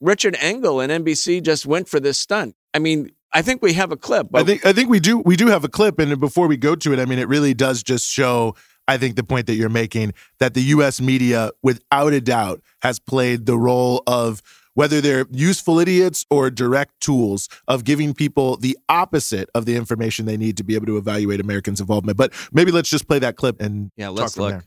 Richard 0.00 0.36
Engel 0.40 0.80
and 0.80 1.04
NBC 1.04 1.42
just 1.42 1.64
went 1.64 1.88
for 1.88 2.00
this 2.00 2.18
stunt. 2.18 2.54
I 2.74 2.78
mean, 2.78 3.12
I 3.32 3.40
think 3.40 3.62
we 3.62 3.72
have 3.72 3.92
a 3.92 3.96
clip. 3.96 4.28
I 4.34 4.44
think 4.44 4.66
I 4.66 4.74
think 4.74 4.90
we 4.90 5.00
do 5.00 5.18
we 5.20 5.36
do 5.36 5.46
have 5.46 5.64
a 5.64 5.68
clip, 5.68 5.98
and 5.98 6.20
before 6.20 6.46
we 6.46 6.58
go 6.58 6.74
to 6.74 6.92
it, 6.92 6.98
I 6.98 7.06
mean, 7.06 7.18
it 7.18 7.28
really 7.28 7.54
does 7.54 7.82
just 7.82 8.10
show. 8.10 8.54
I 8.88 8.98
think 8.98 9.16
the 9.16 9.22
point 9.22 9.46
that 9.46 9.54
you're 9.54 9.70
making 9.70 10.12
that 10.38 10.54
the 10.54 10.60
U.S. 10.62 11.00
media, 11.00 11.52
without 11.62 12.12
a 12.12 12.20
doubt, 12.20 12.60
has 12.82 12.98
played 12.98 13.46
the 13.46 13.56
role 13.56 14.02
of 14.06 14.42
whether 14.74 15.00
they're 15.00 15.26
useful 15.30 15.78
idiots 15.78 16.24
or 16.30 16.50
direct 16.50 17.00
tools 17.00 17.48
of 17.68 17.84
giving 17.84 18.14
people 18.14 18.56
the 18.56 18.76
opposite 18.88 19.48
of 19.54 19.66
the 19.66 19.76
information 19.76 20.26
they 20.26 20.36
need 20.36 20.56
to 20.56 20.64
be 20.64 20.74
able 20.74 20.86
to 20.86 20.96
evaluate 20.96 21.40
Americans' 21.40 21.80
involvement. 21.80 22.16
But 22.16 22.32
maybe 22.52 22.72
let's 22.72 22.90
just 22.90 23.06
play 23.06 23.18
that 23.20 23.36
clip 23.36 23.60
and 23.60 23.90
yeah, 23.96 24.08
let's 24.08 24.36
look. 24.36 24.50
There. 24.50 24.64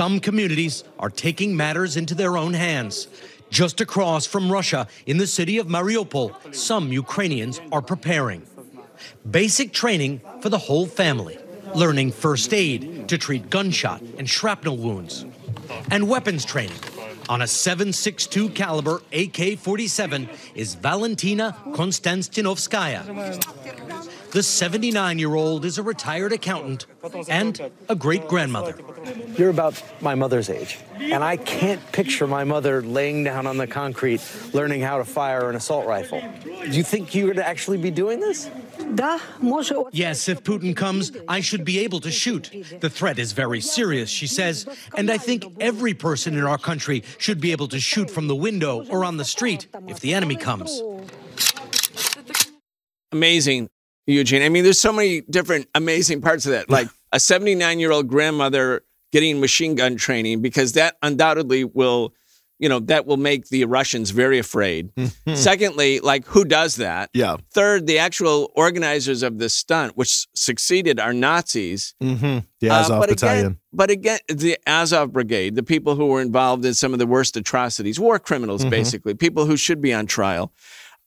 Some 0.00 0.20
communities 0.20 0.84
are 0.98 1.08
taking 1.08 1.56
matters 1.56 1.96
into 1.96 2.14
their 2.14 2.36
own 2.36 2.52
hands. 2.52 3.08
Just 3.48 3.80
across 3.80 4.26
from 4.26 4.50
Russia, 4.50 4.88
in 5.06 5.18
the 5.18 5.26
city 5.26 5.58
of 5.58 5.68
Mariupol, 5.68 6.54
some 6.54 6.92
Ukrainians 6.92 7.60
are 7.72 7.80
preparing. 7.80 8.42
Basic 9.30 9.72
training 9.72 10.20
for 10.40 10.48
the 10.48 10.58
whole 10.58 10.86
family, 10.86 11.38
learning 11.74 12.12
first 12.12 12.52
aid 12.52 13.08
to 13.08 13.16
treat 13.16 13.48
gunshot 13.48 14.02
and 14.18 14.28
shrapnel 14.28 14.76
wounds, 14.76 15.24
and 15.90 16.08
weapons 16.08 16.44
training. 16.44 16.76
On 17.28 17.40
a 17.40 17.44
7.62 17.44 18.54
caliber 18.54 19.02
AK-47 19.12 20.28
is 20.54 20.76
Valentina 20.76 21.56
Konstantinovskaya. 21.72 23.02
The 24.36 24.42
79 24.42 25.18
year 25.18 25.34
old 25.34 25.64
is 25.64 25.78
a 25.78 25.82
retired 25.82 26.30
accountant 26.30 26.84
and 27.26 27.58
a 27.88 27.94
great 27.94 28.28
grandmother. 28.28 28.74
You're 29.38 29.48
about 29.48 29.82
my 30.02 30.14
mother's 30.14 30.50
age, 30.50 30.78
and 31.00 31.24
I 31.24 31.38
can't 31.38 31.80
picture 31.90 32.26
my 32.26 32.44
mother 32.44 32.82
laying 32.82 33.24
down 33.24 33.46
on 33.46 33.56
the 33.56 33.66
concrete 33.66 34.20
learning 34.52 34.82
how 34.82 34.98
to 34.98 35.06
fire 35.06 35.48
an 35.48 35.56
assault 35.56 35.86
rifle. 35.86 36.20
Do 36.44 36.70
you 36.70 36.82
think 36.82 37.14
you're 37.14 37.28
going 37.28 37.38
to 37.38 37.48
actually 37.48 37.78
be 37.78 37.90
doing 37.90 38.20
this? 38.20 38.50
Yes, 39.92 40.28
if 40.28 40.42
Putin 40.42 40.76
comes, 40.76 41.12
I 41.26 41.40
should 41.40 41.64
be 41.64 41.78
able 41.78 42.00
to 42.00 42.10
shoot. 42.10 42.50
The 42.80 42.90
threat 42.90 43.18
is 43.18 43.32
very 43.32 43.62
serious, 43.62 44.10
she 44.10 44.26
says, 44.26 44.68
and 44.98 45.10
I 45.10 45.16
think 45.16 45.46
every 45.60 45.94
person 45.94 46.36
in 46.36 46.44
our 46.44 46.58
country 46.58 47.04
should 47.16 47.40
be 47.40 47.52
able 47.52 47.68
to 47.68 47.80
shoot 47.80 48.10
from 48.10 48.28
the 48.28 48.36
window 48.36 48.84
or 48.90 49.02
on 49.02 49.16
the 49.16 49.24
street 49.24 49.66
if 49.88 50.00
the 50.00 50.12
enemy 50.12 50.36
comes. 50.36 50.82
Amazing, 53.12 53.70
Eugene. 54.06 54.42
I 54.42 54.48
mean, 54.48 54.64
there's 54.64 54.78
so 54.78 54.92
many 54.92 55.20
different 55.22 55.68
amazing 55.74 56.20
parts 56.20 56.46
of 56.46 56.52
that. 56.52 56.70
Like 56.70 56.88
a 57.12 57.20
79 57.20 57.80
year 57.80 57.90
old 57.92 58.08
grandmother 58.08 58.82
getting 59.12 59.40
machine 59.40 59.74
gun 59.74 59.96
training, 59.96 60.42
because 60.42 60.72
that 60.74 60.96
undoubtedly 61.02 61.64
will 61.64 62.12
you 62.58 62.70
know, 62.70 62.78
that 62.80 63.04
will 63.04 63.18
make 63.18 63.48
the 63.48 63.66
Russians 63.66 64.12
very 64.12 64.38
afraid. 64.38 64.90
Secondly, 65.34 66.00
like 66.00 66.24
who 66.26 66.42
does 66.42 66.76
that? 66.76 67.10
Yeah. 67.12 67.36
Third, 67.50 67.86
the 67.86 67.98
actual 67.98 68.50
organizers 68.54 69.22
of 69.22 69.36
this 69.38 69.52
stunt, 69.52 69.94
which 69.96 70.26
succeeded, 70.34 70.98
are 70.98 71.12
Nazis. 71.12 71.94
Mm-hmm. 72.02 72.38
The 72.60 72.70
Azov 72.70 72.96
Uh, 72.96 73.00
but 73.00 73.08
Battalion. 73.10 73.46
Again, 73.46 73.56
but 73.74 73.90
again, 73.90 74.18
the 74.28 74.56
Azov 74.66 75.12
Brigade, 75.12 75.54
the 75.54 75.62
people 75.62 75.96
who 75.96 76.06
were 76.06 76.22
involved 76.22 76.64
in 76.64 76.72
some 76.72 76.94
of 76.94 76.98
the 76.98 77.06
worst 77.06 77.36
atrocities, 77.36 78.00
war 78.00 78.18
criminals, 78.18 78.62
Mm-hmm. 78.62 78.70
basically, 78.70 79.12
people 79.14 79.44
who 79.44 79.58
should 79.58 79.82
be 79.82 79.92
on 79.92 80.06
trial. 80.06 80.50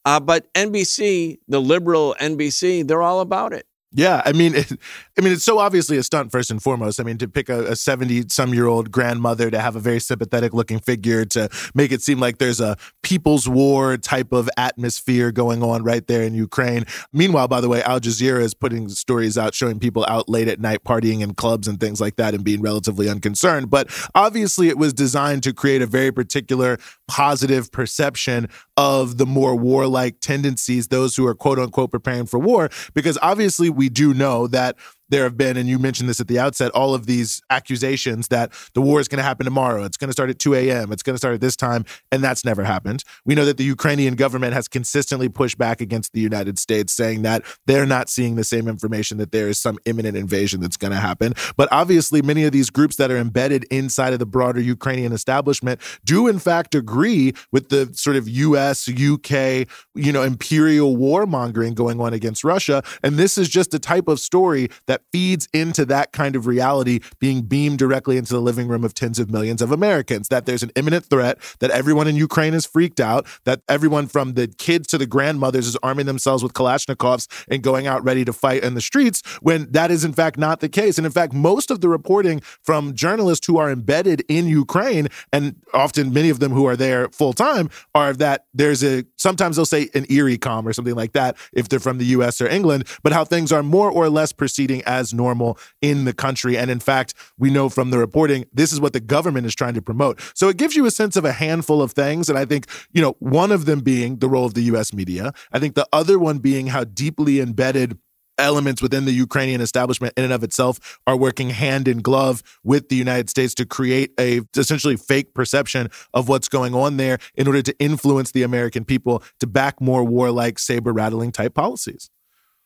Uh, 0.10 0.20
but 0.20 0.52
NBC, 0.56 1.38
the 1.48 1.62
liberal 1.62 2.16
NBC, 2.20 2.88
they're 2.88 3.04
all 3.04 3.20
about 3.22 3.54
it. 3.54 3.68
Yeah, 3.92 4.22
I 4.24 4.34
mean, 4.34 4.56
it, 4.56 4.72
I 5.18 5.22
mean, 5.22 5.34
it's 5.34 5.44
so 5.44 5.60
obviously 5.60 5.98
a 5.98 6.04
stunt 6.04 6.32
first 6.32 6.52
and 6.52 6.62
foremost. 6.62 7.00
I 7.00 7.04
mean, 7.04 7.18
to 7.18 7.28
pick 7.28 7.50
a 7.50 7.76
seventy-some-year-old 7.76 8.92
grandmother 8.92 9.50
to 9.50 9.60
have 9.60 9.76
a 9.76 9.80
very 9.80 10.00
sympathetic-looking 10.00 10.80
figure 10.80 11.26
to 11.26 11.50
make 11.74 11.92
it 11.92 12.02
seem 12.02 12.20
like 12.20 12.38
there's 12.38 12.60
a 12.60 12.78
people's 13.04 13.48
war 13.48 13.98
type 13.98 14.32
of 14.32 14.50
atmosphere 14.58 15.32
going 15.32 15.64
on 15.64 15.84
right 15.84 16.06
there 16.08 16.24
in 16.24 16.34
Ukraine. 16.34 16.86
Meanwhile, 17.12 17.48
by 17.48 17.62
the 17.62 17.70
way, 17.70 17.82
Al 17.84 18.00
Jazeera 18.00 18.42
is 18.42 18.54
putting 18.54 18.90
stories 18.90 19.38
out 19.38 19.54
showing 19.54 19.80
people 19.80 20.06
out 20.08 20.30
late 20.30 20.48
at 20.48 20.60
night 20.60 20.84
partying 20.84 21.22
in 21.22 21.34
clubs 21.34 21.68
and 21.68 21.80
things 21.80 22.00
like 22.00 22.16
that 22.18 22.34
and 22.34 22.44
being 22.44 22.62
relatively 22.62 23.10
unconcerned. 23.10 23.70
But 23.70 23.90
obviously, 24.16 24.70
it 24.70 24.78
was 24.78 24.94
designed 24.94 25.44
to 25.44 25.54
create 25.54 25.82
a 25.82 25.88
very 25.88 26.12
particular 26.12 26.78
positive 27.08 27.72
perception 27.72 28.48
of 28.78 29.18
the 29.18 29.26
more 29.26 29.56
warlike 29.56 30.20
tendencies, 30.22 30.88
those 30.88 31.16
who 31.16 31.26
are 31.26 31.36
quote 31.36 31.60
unquote 31.60 31.92
preparing 31.92 32.26
for 32.26 32.40
war, 32.40 32.70
because 32.94 33.18
obviously 33.22 33.70
we 33.80 33.88
do 33.88 34.14
know 34.14 34.46
that 34.48 34.76
there 35.10 35.24
have 35.24 35.38
been, 35.38 35.58
and 35.58 35.68
you 35.68 35.80
mentioned 35.80 36.10
this 36.10 36.20
at 36.20 36.28
the 36.28 36.40
outset, 36.40 36.72
all 36.72 36.94
of 36.94 37.06
these 37.06 37.42
accusations 37.50 38.28
that 38.30 38.52
the 38.74 38.82
war 38.82 39.00
is 39.00 39.08
going 39.08 39.18
to 39.18 39.24
happen 39.24 39.46
tomorrow. 39.46 39.84
It's 39.84 39.98
going 39.98 40.08
to 40.10 40.14
start 40.14 40.30
at 40.30 40.40
2 40.40 40.54
a.m. 40.56 40.92
It's 40.92 41.04
going 41.04 41.16
to 41.16 41.18
start 41.18 41.36
at 41.36 41.42
this 41.42 41.56
time. 41.56 41.86
And 42.12 42.24
that's 42.24 42.46
never 42.46 42.64
happened. 42.64 43.04
We 43.26 43.36
know 43.36 43.46
that 43.46 43.58
the 43.58 43.64
Ukrainian 43.64 44.16
government 44.16 44.54
has 44.54 44.68
consistently 44.68 45.30
pushed 45.30 45.58
back 45.58 45.82
against 45.82 46.14
the 46.14 46.20
United 46.20 46.60
States, 46.60 46.94
saying 46.94 47.24
that 47.24 47.44
they're 47.66 47.86
not 47.86 48.10
seeing 48.10 48.36
the 48.36 48.44
same 48.44 48.68
information 48.68 49.18
that 49.18 49.32
there 49.32 49.48
is 49.48 49.60
some 49.60 49.78
imminent 49.86 50.16
invasion 50.16 50.62
that's 50.62 50.78
going 50.78 50.92
to 50.92 51.00
happen. 51.00 51.34
But 51.58 51.70
obviously, 51.72 52.22
many 52.22 52.44
of 52.44 52.52
these 52.52 52.70
groups 52.70 52.96
that 52.98 53.12
are 53.12 53.18
embedded 53.18 53.66
inside 53.72 54.14
of 54.14 54.20
the 54.20 54.26
broader 54.26 54.62
Ukrainian 54.62 55.12
establishment 55.12 55.80
do, 56.06 56.28
in 56.28 56.40
fact, 56.40 56.76
agree 56.76 57.34
with 57.52 57.70
the 57.70 57.92
sort 57.94 58.16
of 58.16 58.28
US, 58.28 58.88
UK, 58.88 59.68
you 59.96 60.12
know, 60.12 60.24
imperial 60.24 60.96
warmongering 60.98 61.74
going 61.74 62.00
on 62.00 62.14
against 62.14 62.44
Russia. 62.44 62.84
And 63.04 63.16
this 63.16 63.38
is 63.38 63.50
just 63.50 63.74
a 63.74 63.80
type 63.80 64.08
of 64.08 64.20
story 64.20 64.70
that 64.88 64.99
feeds 65.12 65.48
into 65.54 65.86
that 65.86 66.12
kind 66.12 66.36
of 66.36 66.48
reality 66.48 67.00
being 67.20 67.42
beamed 67.42 67.80
directly 67.80 68.18
into 68.18 68.34
the 68.34 68.42
living 68.42 68.68
room 68.68 68.84
of 68.84 68.94
tens 68.94 69.20
of 69.20 69.30
millions 69.30 69.62
of 69.62 69.72
Americans. 69.72 70.28
That 70.30 70.46
there's 70.46 70.64
an 70.64 70.72
imminent 70.76 71.06
threat, 71.06 71.38
that 71.60 71.72
everyone 71.72 72.08
in 72.08 72.16
Ukraine 72.16 72.54
is 72.54 72.66
freaked 72.66 73.00
out, 73.00 73.28
that 73.46 73.62
everyone 73.68 74.08
from 74.08 74.34
the 74.34 74.48
kids 74.48 74.88
to 74.88 74.98
the 74.98 75.06
grandmothers 75.06 75.68
is 75.68 75.76
arming 75.78 76.06
themselves 76.06 76.44
with 76.44 76.54
Kalashnikovs 76.54 77.28
and 77.48 77.64
going 77.64 77.88
out 77.88 78.04
ready 78.04 78.26
to 78.26 78.34
fight 78.34 78.64
in 78.64 78.74
the 78.74 78.82
streets, 78.82 79.22
when 79.42 79.72
that 79.72 79.92
is 79.92 80.04
in 80.04 80.14
fact 80.14 80.38
not 80.38 80.60
the 80.60 80.70
case. 80.70 80.98
And 80.98 81.06
in 81.06 81.12
fact, 81.12 81.34
most 81.34 81.72
of 81.72 81.82
the 81.82 81.90
reporting 81.90 82.42
from 82.64 82.96
journalists 82.96 83.48
who 83.48 83.58
are 83.58 83.72
embedded 83.72 84.24
in 84.28 84.48
Ukraine, 84.48 85.08
and 85.32 85.56
often 85.74 86.14
many 86.14 86.30
of 86.30 86.40
them 86.40 86.52
who 86.52 86.66
are 86.66 86.76
there 86.76 87.10
full 87.10 87.34
time, 87.34 87.70
are 87.96 88.14
that 88.14 88.46
there's 88.54 88.84
a 88.84 89.06
sometimes 89.18 89.56
they'll 89.56 89.66
say 89.66 89.90
an 89.94 90.06
eerie 90.10 90.38
calm 90.38 90.68
or 90.68 90.74
something 90.74 90.96
like 90.96 91.14
that 91.14 91.38
if 91.54 91.70
they're 91.70 91.80
from 91.80 91.98
the 91.98 92.06
US 92.06 92.42
or 92.42 92.48
England, 92.48 92.88
but 93.04 93.14
how 93.14 93.24
things 93.24 93.52
are 93.52 93.64
more 93.64 93.92
or 93.92 94.10
less 94.10 94.32
proceeding 94.32 94.84
as 94.90 95.14
normal 95.14 95.58
in 95.82 96.06
the 96.06 96.14
country. 96.14 96.58
And 96.58 96.72
in 96.72 96.80
fact, 96.80 97.14
we 97.38 97.52
know 97.52 97.70
from 97.70 97.92
the 97.92 98.00
reporting, 98.00 98.46
this 98.52 98.74
is 98.74 98.82
what 98.82 98.92
the 98.92 99.00
government 99.00 99.46
is 99.46 99.56
trying 99.56 99.76
to 99.76 99.82
promote. 99.82 100.20
So 100.34 100.50
it 100.50 100.58
gives 100.58 100.76
you 100.76 100.86
a 100.88 100.92
sense 100.92 101.16
of 101.16 101.24
a 101.24 101.32
handful 101.32 101.82
of 101.82 101.92
things. 101.92 102.28
And 102.28 102.38
I 102.38 102.46
think, 102.46 102.66
you 102.92 103.02
know, 103.02 103.16
one 103.20 103.52
of 103.52 103.66
them 103.66 103.82
being 103.82 104.18
the 104.18 104.28
role 104.28 104.46
of 104.46 104.56
the 104.56 104.64
US 104.74 104.92
media. 104.92 105.32
I 105.54 105.60
think 105.60 105.76
the 105.76 105.88
other 105.94 106.18
one 106.18 106.40
being 106.40 106.68
how 106.68 106.84
deeply 106.84 107.40
embedded 107.40 107.98
elements 108.40 108.82
within 108.82 109.06
the 109.06 109.12
Ukrainian 109.12 109.62
establishment 109.62 110.14
in 110.18 110.24
and 110.24 110.34
of 110.34 110.44
itself 110.44 111.00
are 111.06 111.18
working 111.18 111.50
hand 111.50 111.88
in 111.88 112.00
glove 112.00 112.42
with 112.64 112.90
the 112.90 112.96
United 112.96 113.30
States 113.30 113.54
to 113.56 113.66
create 113.66 114.12
a 114.20 114.42
essentially 114.56 114.96
fake 114.96 115.34
perception 115.34 115.90
of 116.14 116.28
what's 116.30 116.48
going 116.48 116.74
on 116.74 116.98
there 116.98 117.20
in 117.36 117.48
order 117.48 117.62
to 117.62 117.78
influence 117.80 118.32
the 118.32 118.44
American 118.44 118.86
people 118.86 119.22
to 119.40 119.46
back 119.46 119.80
more 119.82 120.04
warlike 120.04 120.58
saber 120.58 120.94
rattling 120.94 121.32
type 121.32 121.54
policies. 121.54 122.10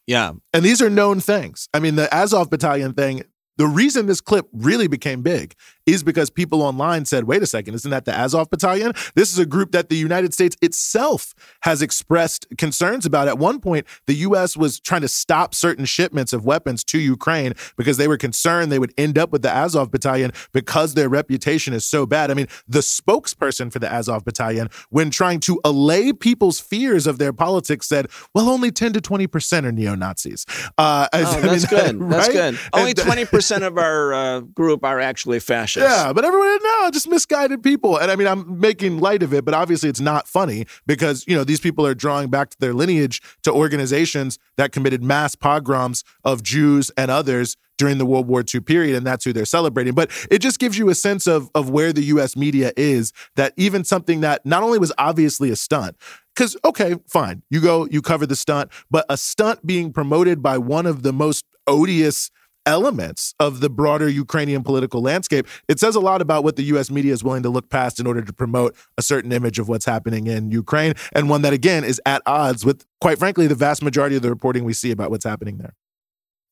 Yeah. 0.08 0.34
And 0.54 0.64
these 0.66 0.82
are 0.82 0.90
known 0.90 1.20
things. 1.20 1.70
I 1.74 1.80
mean, 1.80 1.96
the 1.96 2.14
Azov 2.14 2.50
battalion 2.50 2.94
thing, 2.94 3.24
the 3.58 3.68
reason 3.68 4.06
this 4.08 4.22
clip 4.22 4.48
really 4.54 4.88
became 4.88 5.22
big 5.22 5.54
is 5.86 6.02
because 6.04 6.30
people 6.30 6.62
online 6.62 7.04
said, 7.06 7.26
wait 7.26 7.44
a 7.44 7.46
second, 7.46 7.74
isn't 7.74 7.92
that 7.92 8.06
the 8.06 8.14
Azov 8.18 8.50
battalion? 8.50 8.94
This 9.16 9.34
is 9.34 9.38
a 9.40 9.46
group 9.46 9.72
that 9.74 9.90
the 9.90 9.98
United 9.98 10.34
States 10.34 10.56
itself 10.62 11.34
has 11.64 11.82
expressed 11.82 12.48
concerns 12.58 13.06
about. 13.06 13.28
At 13.28 13.38
one 13.38 13.60
point, 13.60 13.86
the 14.08 14.14
U.S. 14.16 14.56
was 14.56 14.80
trying 14.80 15.02
to 15.02 15.08
stop 15.10 15.54
certain 15.54 15.84
shipments 15.86 16.32
of 16.32 16.46
weapons 16.46 16.84
to 16.86 17.00
Ukraine 17.00 17.54
because 17.76 17.98
they 17.98 18.08
were 18.08 18.18
concerned 18.18 18.72
they 18.72 18.80
would 18.80 18.94
end 18.98 19.18
up 19.18 19.32
with 19.32 19.42
the 19.42 19.50
Azov 19.54 19.92
battalion 19.92 20.32
because 20.54 20.94
their 20.94 21.10
reputation 21.10 21.74
is 21.74 21.84
so 21.84 22.06
bad. 22.06 22.32
I 22.32 22.34
mean, 22.34 22.48
the 22.68 22.80
spokesperson 22.80 23.72
for 23.72 23.80
the 23.80 23.92
Azov 23.92 24.24
battalion, 24.24 24.70
when 24.90 25.10
trying 25.10 25.42
to 25.42 25.60
allay 25.66 26.14
people's 26.14 26.60
fears 26.62 27.06
of 27.08 27.18
their 27.18 27.34
politics, 27.34 27.88
said, 27.88 28.08
well, 28.34 28.50
only 28.50 28.72
10 28.72 28.94
to 28.94 29.02
20% 29.02 29.66
are 29.66 29.72
neo 29.72 29.96
Nazis. 29.96 30.46
Uh, 30.78 31.08
Oh, 31.16 31.20
I 31.20 31.36
mean, 31.36 31.48
that's 31.48 31.66
good. 31.70 32.00
That's 32.10 32.28
good. 32.30 32.60
Only 32.72 32.92
And- 32.92 32.98
twenty 33.00 33.26
percent 33.44 33.64
of 33.64 33.78
our 33.78 34.14
uh, 34.14 34.40
group 34.40 34.86
are 34.86 35.00
actually 35.00 35.40
fascists. 35.40 35.90
Yeah, 35.90 36.14
but 36.14 36.24
everyone 36.24 36.58
no, 36.64 36.90
just 36.92 37.10
misguided 37.10 37.62
people. 37.62 37.98
And 37.98 38.10
I 38.10 38.16
mean, 38.16 38.28
I'm 38.28 38.60
making 38.60 39.00
light 39.00 39.22
of 39.22 39.34
it, 39.34 39.44
but 39.44 39.54
obviously 39.54 39.90
it's 39.90 40.00
not 40.00 40.28
funny 40.28 40.66
because, 40.88 41.26
you 41.28 41.36
know, 41.36 41.44
these 41.44 41.60
people 41.60 41.86
are 41.86 41.94
drawing 41.94 42.30
back 42.30 42.50
to 42.52 42.60
their 42.60 42.74
lineage 42.74 43.22
to 43.44 43.52
organizations 43.52 44.40
that 44.56 44.72
committed 44.72 45.04
mass 45.04 45.36
pogroms 45.36 46.04
of 46.24 46.42
Jews 46.42 46.90
and 46.98 47.12
others 47.12 47.58
during 47.78 47.98
the 47.98 48.06
World 48.06 48.28
War 48.28 48.44
II 48.54 48.62
period, 48.62 48.96
and 48.96 49.06
that's 49.06 49.26
who 49.26 49.34
they're 49.34 49.46
celebrating. 49.46 49.94
But 49.94 50.12
it 50.32 50.40
just 50.40 50.60
gives 50.60 50.78
you 50.78 50.90
a 50.90 50.96
sense 50.96 51.28
of 51.28 51.50
of 51.56 51.70
where 51.70 51.92
the 51.92 52.04
US 52.04 52.38
media 52.38 52.72
is, 52.78 53.12
that 53.36 53.54
even 53.58 53.84
something 53.84 54.22
that 54.22 54.46
not 54.46 54.64
only 54.64 54.78
was 54.78 54.94
obviously 54.98 55.50
a 55.50 55.56
stunt, 55.56 55.98
because 56.36 56.56
okay, 56.64 56.96
fine, 57.08 57.42
you 57.50 57.60
go, 57.60 57.88
you 57.90 58.02
cover 58.02 58.26
the 58.26 58.36
stunt, 58.36 58.72
but 58.90 59.06
a 59.10 59.18
stunt 59.18 59.66
being 59.66 59.92
promoted 59.92 60.42
by 60.42 60.58
one 60.58 60.86
of 60.86 61.04
the 61.04 61.12
most 61.12 61.46
odious 61.68 62.30
elements 62.66 63.34
of 63.40 63.60
the 63.60 63.70
broader 63.70 64.08
Ukrainian 64.08 64.64
political 64.64 65.02
landscape, 65.02 65.48
it 65.68 65.80
says 65.80 65.96
a 65.96 66.00
lot 66.00 66.22
about 66.22 66.44
what 66.44 66.56
the 66.56 66.64
US 66.64 66.90
media 66.90 67.14
is 67.14 67.24
willing 67.24 67.44
to 67.44 67.50
look 67.50 67.70
past 67.70 68.00
in 68.00 68.08
order 68.08 68.22
to 68.22 68.34
promote 68.34 68.76
a 68.98 69.02
certain 69.02 69.32
image 69.32 69.60
of 69.60 69.68
what's 69.68 69.86
happening 69.86 70.28
in 70.28 70.52
Ukraine, 70.52 70.94
and 71.14 71.30
one 71.30 71.42
that, 71.42 71.54
again, 71.54 71.84
is 71.84 72.02
at 72.06 72.22
odds 72.26 72.66
with, 72.66 72.86
quite 73.02 73.20
frankly, 73.20 73.48
the 73.48 73.56
vast 73.56 73.82
majority 73.82 74.16
of 74.16 74.22
the 74.22 74.30
reporting 74.30 74.64
we 74.64 74.74
see 74.74 74.92
about 74.92 75.10
what's 75.12 75.26
happening 75.26 75.58
there. 75.58 75.74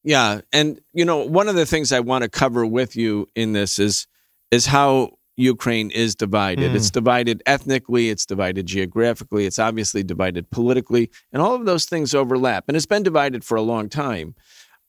Yeah, 0.04 0.42
and 0.52 0.80
you 0.94 1.06
know, 1.06 1.18
one 1.18 1.48
of 1.48 1.56
the 1.56 1.66
things 1.66 1.92
I 1.92 2.00
want 2.00 2.24
to 2.24 2.30
cover 2.30 2.66
with 2.66 2.96
you 2.96 3.28
in 3.36 3.54
this 3.54 3.78
is 3.78 4.08
is 4.50 4.66
how 4.66 5.12
Ukraine 5.38 5.92
is 5.92 6.16
divided. 6.16 6.72
Mm. 6.72 6.76
It's 6.76 6.92
divided 6.92 7.42
ethnically, 7.46 8.10
it's 8.10 8.26
divided 8.26 8.66
geographically, 8.66 9.46
it's 9.46 9.60
obviously 9.60 10.04
divided 10.04 10.50
politically, 10.50 11.10
and 11.32 11.42
all 11.42 11.56
of 11.56 11.66
those 11.66 11.86
things 11.86 12.14
overlap. 12.14 12.66
And 12.68 12.76
it's 12.76 12.86
been 12.86 13.04
divided 13.04 13.44
for 13.44 13.56
a 13.56 13.62
long 13.62 13.90
time. 13.90 14.36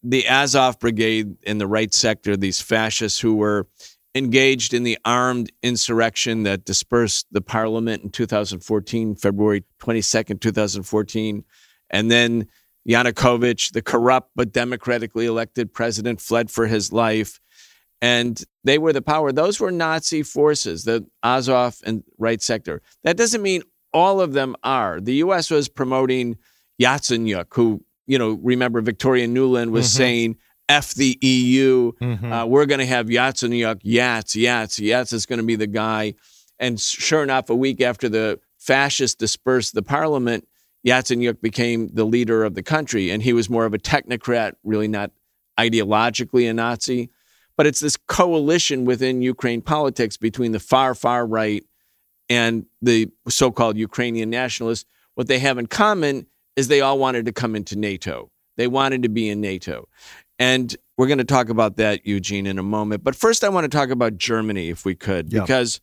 The 0.03 0.27
Azov 0.27 0.79
Brigade 0.81 1.37
in 1.43 1.59
the 1.59 1.67
right 1.67 1.93
sector, 1.95 2.37
these 2.37 2.61
fascists 2.61 3.21
who 3.21 3.35
were 3.35 3.67
engaged 4.15 4.75
in 4.75 4.83
the 4.83 4.99
armed 5.05 5.51
insurrection 5.63 6.43
that 6.43 6.65
dispersed 6.65 7.27
the 7.31 7.41
parliament 7.41 8.03
in 8.03 8.11
2014, 8.11 9.15
February 9.15 9.65
22nd, 9.81 10.41
2014, 10.41 11.45
and 11.91 12.11
then 12.11 12.49
Yanukovych, 12.89 13.73
the 13.73 13.83
corrupt 13.83 14.31
but 14.35 14.53
democratically 14.53 15.27
elected 15.27 15.73
president, 15.73 16.21
fled 16.21 16.51
for 16.51 16.67
his 16.67 16.93
life. 16.93 17.41
And 18.01 18.43
they 18.65 18.79
were 18.79 18.93
the 18.93 19.03
power. 19.03 19.31
Those 19.31 19.61
were 19.61 19.71
Nazi 19.71 20.25
forces, 20.25 20.85
the 20.85 21.07
Azov 21.23 21.77
and 21.85 22.03
right 22.19 22.43
sector. 22.43 22.83
That 23.05 23.17
doesn't 23.17 23.43
mean 23.43 23.63
all 23.95 24.21
of 24.21 24.33
them 24.33 24.57
are. 24.65 25.01
The 25.01 25.15
U.S. 25.17 25.51
was 25.51 25.69
promoting 25.69 26.37
Yatsenyuk, 26.81 27.47
who 27.51 27.85
you 28.07 28.19
know, 28.19 28.33
remember 28.43 28.81
Victoria 28.81 29.27
Nuland 29.27 29.71
was 29.71 29.87
mm-hmm. 29.87 29.97
saying, 29.97 30.37
F 30.69 30.95
the 30.95 31.19
EU. 31.21 31.93
Mm-hmm. 32.01 32.33
Uh, 32.33 32.47
we're 32.47 32.67
going 32.67 32.81
to 32.81 32.87
have 32.87 33.07
Yatsenyuk, 33.07 33.83
Yats, 33.83 34.41
Yats. 34.41 34.81
Yats 34.81 35.13
is 35.13 35.27
going 35.27 35.39
to 35.39 35.45
be 35.45 35.57
the 35.57 35.67
guy. 35.67 36.15
And 36.59 36.81
sure 36.81 37.23
enough, 37.23 37.51
a 37.51 37.55
week 37.55 37.81
after 37.81 38.09
the 38.09 38.41
fascists 38.59 39.17
dispersed 39.17 39.75
the 39.75 39.83
parliament, 39.83 40.47
Yatsenyuk 40.87 41.41
became 41.41 41.89
the 41.93 42.05
leader 42.05 42.45
of 42.45 42.55
the 42.55 42.63
country. 42.63 43.11
And 43.11 43.23
he 43.23 43.33
was 43.33 43.51
more 43.51 43.67
of 43.67 43.75
a 43.75 43.79
technocrat, 43.79 44.55
really 44.65 44.89
not 44.89 45.11
ideologically 45.59 46.49
a 46.49 46.55
Nazi. 46.55 47.11
But 47.57 47.67
it's 47.67 47.81
this 47.81 47.97
coalition 47.97 48.85
within 48.85 49.21
Ukraine 49.21 49.61
politics 49.61 50.17
between 50.17 50.53
the 50.53 50.61
far, 50.61 50.95
far 50.95 51.27
right 51.27 51.65
and 52.31 52.65
the 52.81 53.11
so 53.29 53.51
called 53.51 53.77
Ukrainian 53.77 54.31
nationalists. 54.31 54.87
What 55.15 55.29
they 55.29 55.39
have 55.41 55.59
in 55.59 55.67
common 55.67 56.27
is 56.57 56.69
they 56.69 56.81
all 56.81 56.99
wanted 56.99 57.27
to 57.27 57.33
come 57.33 57.57
into 57.57 57.77
NATO. 57.77 58.31
They 58.57 58.67
wanted 58.67 59.03
to 59.03 59.09
be 59.09 59.29
in 59.29 59.41
NATO. 59.41 59.89
And 60.39 60.75
we're 60.97 61.07
going 61.07 61.19
to 61.19 61.25
talk 61.25 61.49
about 61.49 61.77
that, 61.77 62.07
Eugene, 62.07 62.47
in 62.47 62.59
a 62.59 62.63
moment. 62.63 63.05
But 63.05 63.15
first, 63.15 63.45
I 63.45 63.49
want 63.49 63.65
to 63.65 63.77
talk 63.77 63.91
about 63.91 64.19
Germany, 64.19 64.69
if 64.69 64.85
we 64.85 64.95
could, 64.95 65.33
yeah. 65.33 65.41
because 65.41 65.81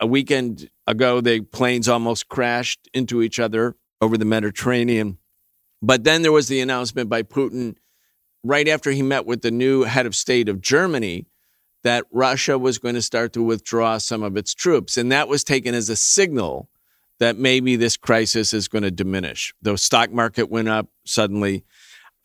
a 0.00 0.06
weekend 0.06 0.68
ago, 0.86 1.20
the 1.20 1.40
planes 1.40 1.88
almost 1.88 2.28
crashed 2.28 2.88
into 2.92 3.22
each 3.22 3.38
other 3.38 3.74
over 4.00 4.18
the 4.18 4.24
Mediterranean. 4.24 5.18
But 5.80 6.04
then 6.04 6.22
there 6.22 6.32
was 6.32 6.48
the 6.48 6.60
announcement 6.60 7.08
by 7.08 7.22
Putin 7.22 7.76
right 8.44 8.68
after 8.68 8.90
he 8.90 9.02
met 9.02 9.26
with 9.26 9.42
the 9.42 9.50
new 9.50 9.82
head 9.82 10.06
of 10.06 10.14
state 10.14 10.48
of 10.48 10.60
Germany 10.60 11.26
that 11.82 12.04
Russia 12.12 12.58
was 12.58 12.78
going 12.78 12.94
to 12.94 13.02
start 13.02 13.32
to 13.32 13.42
withdraw 13.42 13.98
some 13.98 14.22
of 14.22 14.36
its 14.36 14.54
troops. 14.54 14.96
And 14.96 15.10
that 15.12 15.28
was 15.28 15.44
taken 15.44 15.74
as 15.74 15.88
a 15.88 15.96
signal 15.96 16.68
that 17.22 17.38
maybe 17.38 17.76
this 17.76 17.96
crisis 17.96 18.52
is 18.52 18.66
going 18.66 18.82
to 18.82 18.90
diminish. 18.90 19.54
The 19.62 19.78
stock 19.78 20.10
market 20.10 20.50
went 20.50 20.68
up 20.68 20.88
suddenly. 21.04 21.62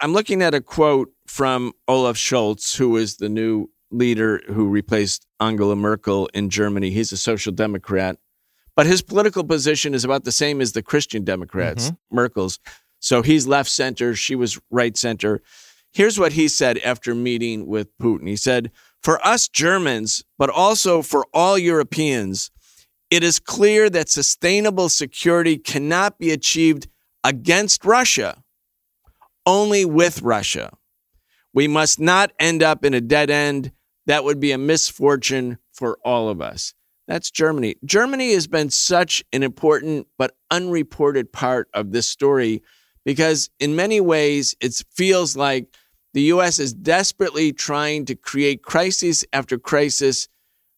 I'm 0.01 0.11
looking 0.11 0.41
at 0.41 0.55
a 0.55 0.59
quote 0.59 1.13
from 1.27 1.73
Olaf 1.87 2.15
Scholz, 2.17 2.75
who 2.75 2.97
is 2.97 3.17
the 3.17 3.29
new 3.29 3.69
leader 3.91 4.41
who 4.47 4.67
replaced 4.67 5.23
Angela 5.39 5.75
Merkel 5.75 6.27
in 6.33 6.49
Germany. 6.49 6.89
He's 6.89 7.11
a 7.11 7.17
social 7.17 7.53
democrat, 7.53 8.17
but 8.75 8.87
his 8.87 9.03
political 9.03 9.43
position 9.43 9.93
is 9.93 10.03
about 10.03 10.23
the 10.23 10.31
same 10.31 10.61
as 10.61 10.71
the 10.71 10.81
Christian 10.81 11.23
Democrats, 11.23 11.91
mm-hmm. 11.91 12.15
Merkel's. 12.15 12.59
So 12.99 13.21
he's 13.21 13.45
left 13.45 13.69
center, 13.69 14.15
she 14.15 14.33
was 14.33 14.59
right 14.71 14.97
center. 14.97 15.43
Here's 15.93 16.17
what 16.17 16.31
he 16.31 16.47
said 16.47 16.79
after 16.79 17.13
meeting 17.13 17.67
with 17.67 17.95
Putin. 17.99 18.27
He 18.27 18.35
said, 18.35 18.71
For 19.03 19.23
us 19.23 19.47
Germans, 19.47 20.23
but 20.39 20.49
also 20.49 21.03
for 21.03 21.27
all 21.35 21.55
Europeans, 21.55 22.49
it 23.09 23.23
is 23.23 23.39
clear 23.39 23.89
that 23.89 24.09
sustainable 24.09 24.89
security 24.89 25.57
cannot 25.57 26.19
be 26.19 26.31
achieved 26.31 26.87
against 27.23 27.85
Russia, 27.85 28.43
only 29.45 29.85
with 29.85 30.21
Russia. 30.21 30.73
We 31.53 31.67
must 31.67 31.99
not 31.99 32.31
end 32.39 32.61
up 32.61 32.83
in 32.83 32.93
a 32.93 33.01
dead 33.01 33.29
end. 33.29 33.71
That 34.05 34.23
would 34.23 34.39
be 34.39 34.51
a 34.51 34.57
misfortune 34.57 35.57
for 35.71 35.97
all 36.03 36.29
of 36.29 36.41
us. 36.41 36.73
That's 37.07 37.31
Germany. 37.31 37.75
Germany 37.85 38.33
has 38.33 38.47
been 38.47 38.69
such 38.69 39.23
an 39.31 39.41
important 39.41 40.07
but 40.17 40.35
unreported 40.51 41.31
part 41.31 41.69
of 41.73 41.91
this 41.91 42.07
story 42.07 42.61
because, 43.05 43.49
in 43.59 43.75
many 43.75 44.01
ways, 44.01 44.55
it 44.59 44.81
feels 44.93 45.37
like 45.37 45.67
the 46.13 46.23
U.S. 46.23 46.59
is 46.59 46.73
desperately 46.73 47.53
trying 47.53 48.05
to 48.05 48.15
create 48.15 48.61
crisis 48.63 49.23
after 49.31 49.57
crisis 49.57 50.27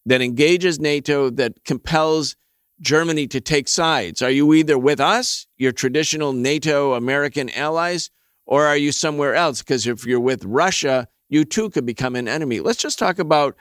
that 0.10 0.22
engages 0.22 0.80
NATO, 0.80 1.30
that 1.30 1.64
compels 1.66 2.36
Germany 2.82 3.28
to 3.28 3.42
take 3.42 3.68
sides. 3.68 4.22
Are 4.22 4.32
you 4.32 4.54
either 4.54 4.78
with 4.78 5.00
us, 5.00 5.46
your 5.58 5.72
traditional 5.72 6.34
NATO 6.34 6.94
American 6.94 7.50
allies, 7.52 8.10
or 8.46 8.66
are 8.66 8.78
you 8.78 8.92
somewhere 8.92 9.36
else? 9.36 9.62
Because 9.62 9.86
if 9.86 10.06
you're 10.06 10.20
with 10.20 10.44
Russia, 10.46 11.08
you 11.30 11.46
too 11.46 11.70
could 11.70 11.86
become 11.86 12.16
an 12.16 12.28
enemy. 12.28 12.60
Let's 12.60 12.82
just 12.82 12.98
talk 12.98 13.20
about 13.20 13.56